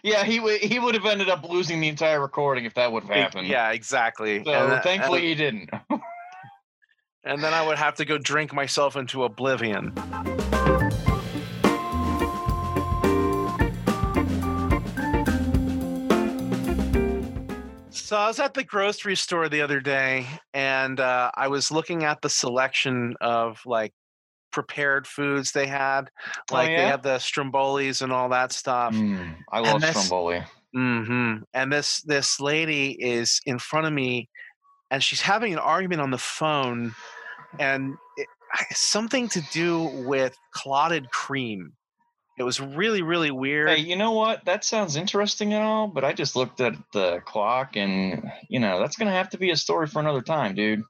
yeah, 0.03 0.25
he 0.25 0.41
would 0.41 0.61
he 0.61 0.79
would 0.79 0.95
have 0.95 1.07
ended 1.07 1.29
up 1.29 1.49
losing 1.49 1.81
the 1.81 1.89
entire 1.89 2.21
recording 2.21 2.65
if 2.65 2.75
that 2.75 2.93
would 2.93 3.05
have 3.05 3.15
happened. 3.15 3.49
Yeah, 3.49 3.71
exactly. 3.71 4.45
So 4.45 4.53
and, 4.53 4.83
thankfully 4.83 5.19
and, 5.21 5.29
he 5.29 5.35
didn't. 5.35 5.71
And 7.25 7.43
then 7.43 7.55
I 7.55 7.66
would 7.66 7.79
have 7.79 7.95
to 7.97 8.05
go 8.05 8.18
drink 8.18 8.53
myself 8.53 8.97
into 8.97 9.25
oblivion. 9.25 9.93
So 17.91 18.18
I 18.18 18.27
was 18.29 18.39
at 18.39 18.53
the 18.55 18.64
grocery 18.64 19.16
store 19.16 19.49
the 19.49 19.62
other 19.62 19.81
day, 19.81 20.27
and 20.53 21.01
uh, 21.01 21.31
I 21.35 21.49
was 21.49 21.70
looking 21.70 22.05
at 22.05 22.20
the 22.20 22.29
selection 22.29 23.14
of 23.20 23.61
like 23.64 23.93
prepared 24.53 25.07
foods 25.07 25.53
they 25.53 25.66
had. 25.66 26.11
Oh, 26.51 26.55
Like 26.55 26.68
they 26.68 26.72
yeah? 26.83 26.91
had 26.91 27.03
the 27.03 27.16
strombolis 27.16 28.03
and 28.03 28.12
all 28.12 28.29
that 28.29 28.53
stuff. 28.53 28.95
Mm, 28.95 29.37
I 29.51 29.59
And 29.59 29.66
love 29.66 29.81
this- 29.81 29.91
Stromboli. 29.97 30.43
hmm 30.75 31.37
And 31.55 31.72
this 31.72 32.03
this 32.03 32.41
lady 32.41 32.91
is 33.01 33.41
in 33.47 33.59
front 33.59 33.87
of 33.87 33.93
me, 33.93 34.29
and 34.95 35.03
she's 35.03 35.20
having 35.20 35.53
an 35.53 35.59
argument 35.59 36.01
on 36.01 36.12
the 36.12 36.18
phone, 36.18 36.95
and 37.59 37.97
it, 38.16 38.28
something 38.70 39.28
to 39.30 39.42
do 39.51 39.82
with 40.07 40.36
clotted 40.53 41.11
cream. 41.11 41.72
It 42.38 42.45
was 42.45 42.61
really 42.61 43.03
really 43.03 43.32
weird. 43.32 43.70
Hey, 43.70 43.78
you 43.78 43.97
know 43.97 44.12
what? 44.12 44.45
That 44.45 44.64
sounds 44.64 44.95
interesting 44.95 45.53
and 45.53 45.64
all, 45.64 45.88
but 45.88 46.05
I 46.05 46.12
just 46.12 46.36
looked 46.36 46.61
at 46.61 46.74
the 46.92 47.20
clock 47.24 47.76
and 47.76 48.30
you 48.49 48.61
know, 48.61 48.78
that's 48.78 48.97
gonna 48.97 49.11
have 49.11 49.30
to 49.30 49.38
be 49.38 49.51
a 49.51 49.57
story 49.57 49.88
for 49.88 49.99
another 49.99 50.22
time, 50.22 50.55
dude. 50.55 50.82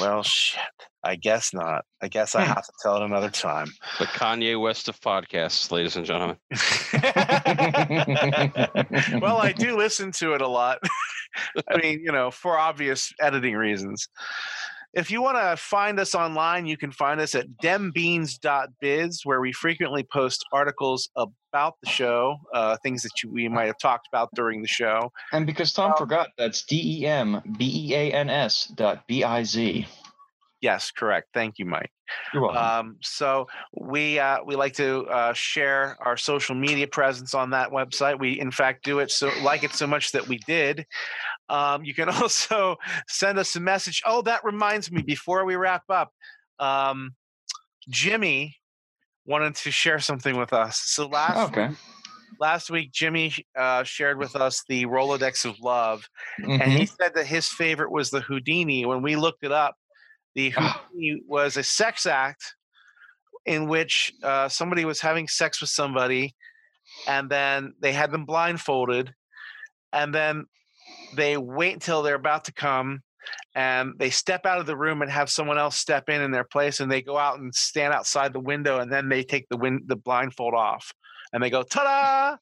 Well, 0.00 0.22
shit. 0.22 0.60
I 1.04 1.16
guess 1.16 1.52
not. 1.52 1.84
I 2.00 2.06
guess 2.08 2.34
I 2.36 2.44
Hmm. 2.44 2.52
have 2.52 2.64
to 2.64 2.72
tell 2.82 2.96
it 2.96 3.02
another 3.02 3.30
time. 3.30 3.66
The 3.98 4.04
Kanye 4.06 4.60
West 4.60 4.88
of 4.88 5.00
podcasts, 5.00 5.70
ladies 5.72 5.96
and 5.96 6.06
gentlemen. 6.06 6.36
well, 9.20 9.38
I 9.38 9.52
do 9.52 9.76
listen 9.76 10.12
to 10.12 10.34
it 10.34 10.42
a 10.42 10.48
lot. 10.48 10.78
I 11.70 11.78
mean, 11.78 12.00
you 12.04 12.12
know, 12.12 12.30
for 12.30 12.58
obvious 12.58 13.12
editing 13.20 13.54
reasons. 13.54 14.08
If 14.94 15.10
you 15.10 15.22
want 15.22 15.38
to 15.38 15.56
find 15.56 15.98
us 15.98 16.14
online, 16.14 16.66
you 16.66 16.76
can 16.76 16.92
find 16.92 17.20
us 17.20 17.34
at 17.34 17.46
dembeans.biz, 17.62 19.20
where 19.24 19.40
we 19.40 19.52
frequently 19.52 20.04
post 20.04 20.44
articles 20.52 21.08
about 21.52 21.74
the 21.82 21.88
show, 21.88 22.38
uh, 22.54 22.76
things 22.82 23.02
that 23.02 23.22
you, 23.22 23.30
we 23.30 23.48
might 23.48 23.66
have 23.66 23.78
talked 23.78 24.08
about 24.08 24.30
during 24.34 24.62
the 24.62 24.68
show. 24.68 25.12
And 25.32 25.46
because 25.46 25.72
Tom 25.72 25.92
forgot, 25.98 26.30
that's 26.38 26.64
D 26.64 27.00
E 27.00 27.06
M 27.06 27.42
B 27.58 27.88
E 27.88 27.94
A 27.94 28.12
N 28.12 28.30
S 28.30 28.72
dot 28.74 29.06
B 29.06 29.22
I 29.22 29.42
Z. 29.42 29.86
Yes, 30.62 30.90
correct. 30.92 31.28
Thank 31.34 31.58
you, 31.58 31.66
Mike. 31.66 31.90
You're 32.32 32.42
welcome. 32.42 32.62
Um, 32.62 32.96
so 33.02 33.48
we 33.74 34.18
uh, 34.18 34.38
we 34.46 34.56
like 34.56 34.74
to 34.74 35.04
uh, 35.06 35.32
share 35.34 35.96
our 36.00 36.16
social 36.16 36.54
media 36.54 36.86
presence 36.86 37.34
on 37.34 37.50
that 37.50 37.70
website. 37.70 38.18
We 38.18 38.40
in 38.40 38.50
fact 38.50 38.84
do 38.84 39.00
it 39.00 39.10
so 39.10 39.30
like 39.42 39.64
it 39.64 39.72
so 39.72 39.86
much 39.86 40.12
that 40.12 40.26
we 40.28 40.38
did. 40.38 40.86
Um, 41.48 41.84
you 41.84 41.94
can 41.94 42.08
also 42.22 42.76
send 43.08 43.38
us 43.38 43.56
a 43.56 43.60
message. 43.60 44.02
Oh, 44.06 44.22
that 44.22 44.44
reminds 44.44 44.90
me. 44.90 45.02
Before 45.02 45.44
we 45.44 45.56
wrap 45.56 45.82
up, 45.90 46.12
um, 46.58 47.14
Jimmy 47.88 48.56
wanted 49.26 49.54
to 49.56 49.70
share 49.70 49.98
something 49.98 50.36
with 50.36 50.52
us. 50.52 50.78
So 50.78 51.06
last 51.06 51.50
okay. 51.50 51.68
week, 51.68 51.76
last 52.40 52.70
week 52.70 52.92
Jimmy 52.92 53.32
uh, 53.56 53.84
shared 53.84 54.18
with 54.18 54.34
us 54.36 54.64
the 54.68 54.84
Rolodex 54.86 55.44
of 55.44 55.58
Love, 55.60 56.08
and 56.38 56.60
Mhm. 56.62 56.76
he 56.78 56.86
said 56.86 57.14
that 57.14 57.26
his 57.26 57.48
favorite 57.48 57.90
was 57.92 58.10
the 58.10 58.20
Houdini. 58.20 58.84
When 58.86 59.02
we 59.02 59.16
looked 59.16 59.44
it 59.44 59.52
up, 59.52 59.76
the 60.34 60.52
Ah. 60.56 60.84
Houdini 60.92 61.22
was 61.26 61.56
a 61.56 61.62
sex 61.62 62.06
act 62.06 62.56
in 63.44 63.68
which 63.68 64.12
uh, 64.22 64.48
somebody 64.48 64.84
was 64.84 65.00
having 65.00 65.28
sex 65.28 65.60
with 65.60 65.70
somebody, 65.70 66.34
and 67.06 67.28
then 67.30 67.74
they 67.80 67.92
had 67.92 68.10
them 68.10 68.24
blindfolded, 68.24 69.14
and 69.92 70.14
then 70.14 70.46
they 71.14 71.36
wait 71.36 71.74
until 71.74 72.02
they're 72.02 72.14
about 72.14 72.44
to 72.46 72.52
come, 72.52 73.02
and 73.54 73.92
they 73.98 74.10
step 74.10 74.46
out 74.46 74.58
of 74.58 74.66
the 74.66 74.76
room 74.76 75.02
and 75.02 75.10
have 75.10 75.30
someone 75.30 75.58
else 75.58 75.76
step 75.76 76.08
in 76.08 76.22
in 76.22 76.30
their 76.30 76.44
place, 76.44 76.80
and 76.80 76.90
they 76.90 77.02
go 77.02 77.18
out 77.18 77.38
and 77.38 77.54
stand 77.54 77.92
outside 77.92 78.32
the 78.32 78.40
window, 78.40 78.80
and 78.80 78.92
then 78.92 79.08
they 79.08 79.22
take 79.22 79.48
the 79.48 79.56
win- 79.56 79.82
the 79.86 79.96
blindfold 79.96 80.54
off, 80.54 80.92
and 81.32 81.42
they 81.42 81.50
go 81.50 81.62
ta-da. 81.62 82.36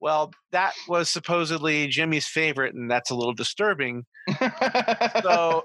Well, 0.00 0.32
that 0.52 0.74
was 0.88 1.08
supposedly 1.08 1.86
Jimmy's 1.88 2.26
favorite, 2.28 2.74
and 2.74 2.90
that's 2.90 3.10
a 3.10 3.14
little 3.14 3.32
disturbing. 3.32 4.04
So 4.38 4.38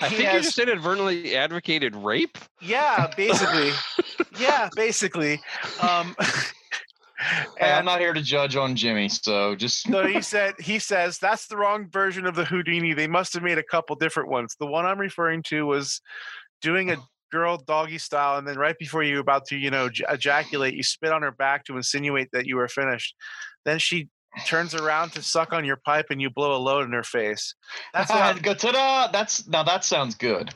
I 0.00 0.08
think 0.08 0.20
you 0.20 0.26
has- 0.26 0.44
just 0.46 0.58
inadvertently 0.58 1.36
advocated 1.36 1.96
rape. 1.96 2.38
yeah, 2.62 3.12
basically, 3.16 3.70
yeah, 4.40 4.68
basically. 4.76 5.40
Um, 5.80 6.14
Hey, 7.58 7.72
I'm 7.72 7.84
not 7.84 8.00
here 8.00 8.12
to 8.12 8.20
judge 8.20 8.56
on 8.56 8.76
Jimmy, 8.76 9.08
so 9.08 9.54
just 9.54 9.82
so 9.82 10.06
he 10.06 10.20
said 10.22 10.54
he 10.58 10.78
says 10.78 11.18
that's 11.18 11.46
the 11.46 11.56
wrong 11.56 11.88
version 11.88 12.26
of 12.26 12.34
the 12.34 12.44
Houdini. 12.44 12.92
They 12.92 13.06
must 13.06 13.32
have 13.34 13.42
made 13.42 13.58
a 13.58 13.62
couple 13.62 13.96
different 13.96 14.28
ones. 14.28 14.56
The 14.58 14.66
one 14.66 14.84
I'm 14.84 14.98
referring 14.98 15.42
to 15.44 15.66
was 15.66 16.00
doing 16.60 16.90
a 16.90 16.96
oh. 16.96 17.06
girl 17.32 17.56
doggy 17.56 17.98
style, 17.98 18.38
and 18.38 18.46
then 18.46 18.58
right 18.58 18.76
before 18.78 19.02
you 19.02 19.18
about 19.18 19.46
to, 19.46 19.56
you 19.56 19.70
know, 19.70 19.88
j- 19.88 20.04
ejaculate, 20.10 20.74
you 20.74 20.82
spit 20.82 21.12
on 21.12 21.22
her 21.22 21.32
back 21.32 21.64
to 21.64 21.76
insinuate 21.76 22.28
that 22.32 22.46
you 22.46 22.56
were 22.56 22.68
finished. 22.68 23.14
Then 23.64 23.78
she 23.78 24.08
turns 24.44 24.74
around 24.74 25.12
to 25.12 25.22
suck 25.22 25.54
on 25.54 25.64
your 25.64 25.76
pipe, 25.76 26.06
and 26.10 26.20
you 26.20 26.28
blow 26.28 26.54
a 26.54 26.58
load 26.58 26.84
in 26.84 26.92
her 26.92 27.02
face. 27.02 27.54
That's 27.94 28.10
what 28.10 28.42
go 28.42 28.52
ta-da! 28.52 29.10
That's 29.10 29.48
now 29.48 29.62
that 29.62 29.84
sounds 29.84 30.14
good. 30.14 30.52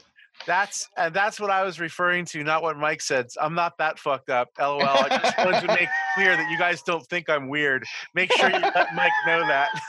That's 0.47 0.89
and 0.97 1.15
that's 1.15 1.39
what 1.39 1.51
I 1.51 1.63
was 1.65 1.79
referring 1.79 2.25
to, 2.27 2.43
not 2.43 2.63
what 2.63 2.77
Mike 2.77 3.03
said. 3.03 3.27
I'm 3.41 3.55
not 3.55 3.77
that 3.79 3.99
fucked 3.99 4.31
up. 4.31 4.49
LOL. 4.59 4.83
I 4.83 5.19
just 5.23 5.39
wanted 5.39 5.61
to 5.61 5.67
make 5.69 5.89
clear 6.15 6.37
that 6.37 6.51
you 6.51 6.59
guys 6.59 6.83
don't 6.83 7.07
think 7.07 7.29
I'm 7.29 7.49
weird. 7.49 7.85
Make 8.15 8.33
sure 8.33 8.51
you 8.51 8.59
let 8.59 8.95
Mike 8.95 9.13
know 9.27 9.47
that. 9.47 9.69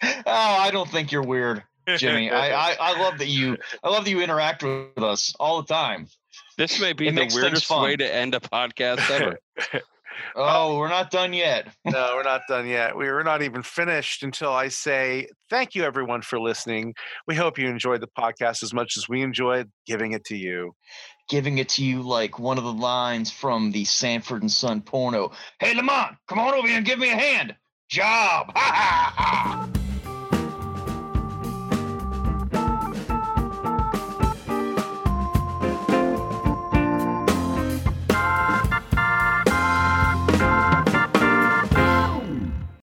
Oh, 0.00 0.14
I 0.26 0.70
don't 0.70 0.88
think 0.88 1.10
you're 1.10 1.24
weird, 1.24 1.64
Jimmy. 1.96 2.30
I, 2.30 2.70
I 2.70 2.76
I 2.80 3.02
love 3.02 3.18
that 3.18 3.26
you 3.26 3.56
I 3.82 3.88
love 3.88 4.04
that 4.04 4.10
you 4.12 4.20
interact 4.20 4.62
with 4.62 5.02
us 5.02 5.34
all 5.40 5.60
the 5.60 5.66
time. 5.66 6.06
This 6.56 6.80
may 6.80 6.92
be 6.92 7.08
It 7.08 7.16
the 7.16 7.28
weirdest 7.34 7.68
way 7.68 7.96
to 7.96 8.14
end 8.14 8.36
a 8.36 8.38
podcast 8.38 9.10
ever. 9.10 9.38
Oh, 10.34 10.72
um, 10.72 10.78
we're 10.78 10.88
not 10.88 11.10
done 11.10 11.32
yet. 11.32 11.68
no, 11.84 12.12
we're 12.14 12.22
not 12.22 12.42
done 12.48 12.66
yet. 12.66 12.96
We 12.96 13.08
were 13.10 13.24
not 13.24 13.42
even 13.42 13.62
finished 13.62 14.22
until 14.22 14.50
I 14.50 14.68
say 14.68 15.28
thank 15.50 15.74
you 15.74 15.84
everyone 15.84 16.22
for 16.22 16.40
listening. 16.40 16.94
We 17.26 17.34
hope 17.34 17.58
you 17.58 17.68
enjoyed 17.68 18.00
the 18.00 18.08
podcast 18.18 18.62
as 18.62 18.72
much 18.72 18.96
as 18.96 19.08
we 19.08 19.22
enjoyed 19.22 19.70
giving 19.86 20.12
it 20.12 20.24
to 20.26 20.36
you. 20.36 20.74
Giving 21.28 21.58
it 21.58 21.68
to 21.70 21.84
you 21.84 22.02
like 22.02 22.38
one 22.38 22.56
of 22.56 22.64
the 22.64 22.72
lines 22.72 23.30
from 23.30 23.70
the 23.70 23.84
Sanford 23.84 24.42
and 24.42 24.50
Son 24.50 24.80
porno. 24.80 25.30
Hey, 25.60 25.74
Lamont, 25.74 26.16
come 26.26 26.38
on 26.38 26.54
over 26.54 26.66
here 26.66 26.78
and 26.78 26.86
give 26.86 26.98
me 26.98 27.10
a 27.10 27.16
hand. 27.16 27.54
Job. 27.90 28.52
Ha 28.54 28.72
ha 28.74 29.14
ha. 29.16 29.87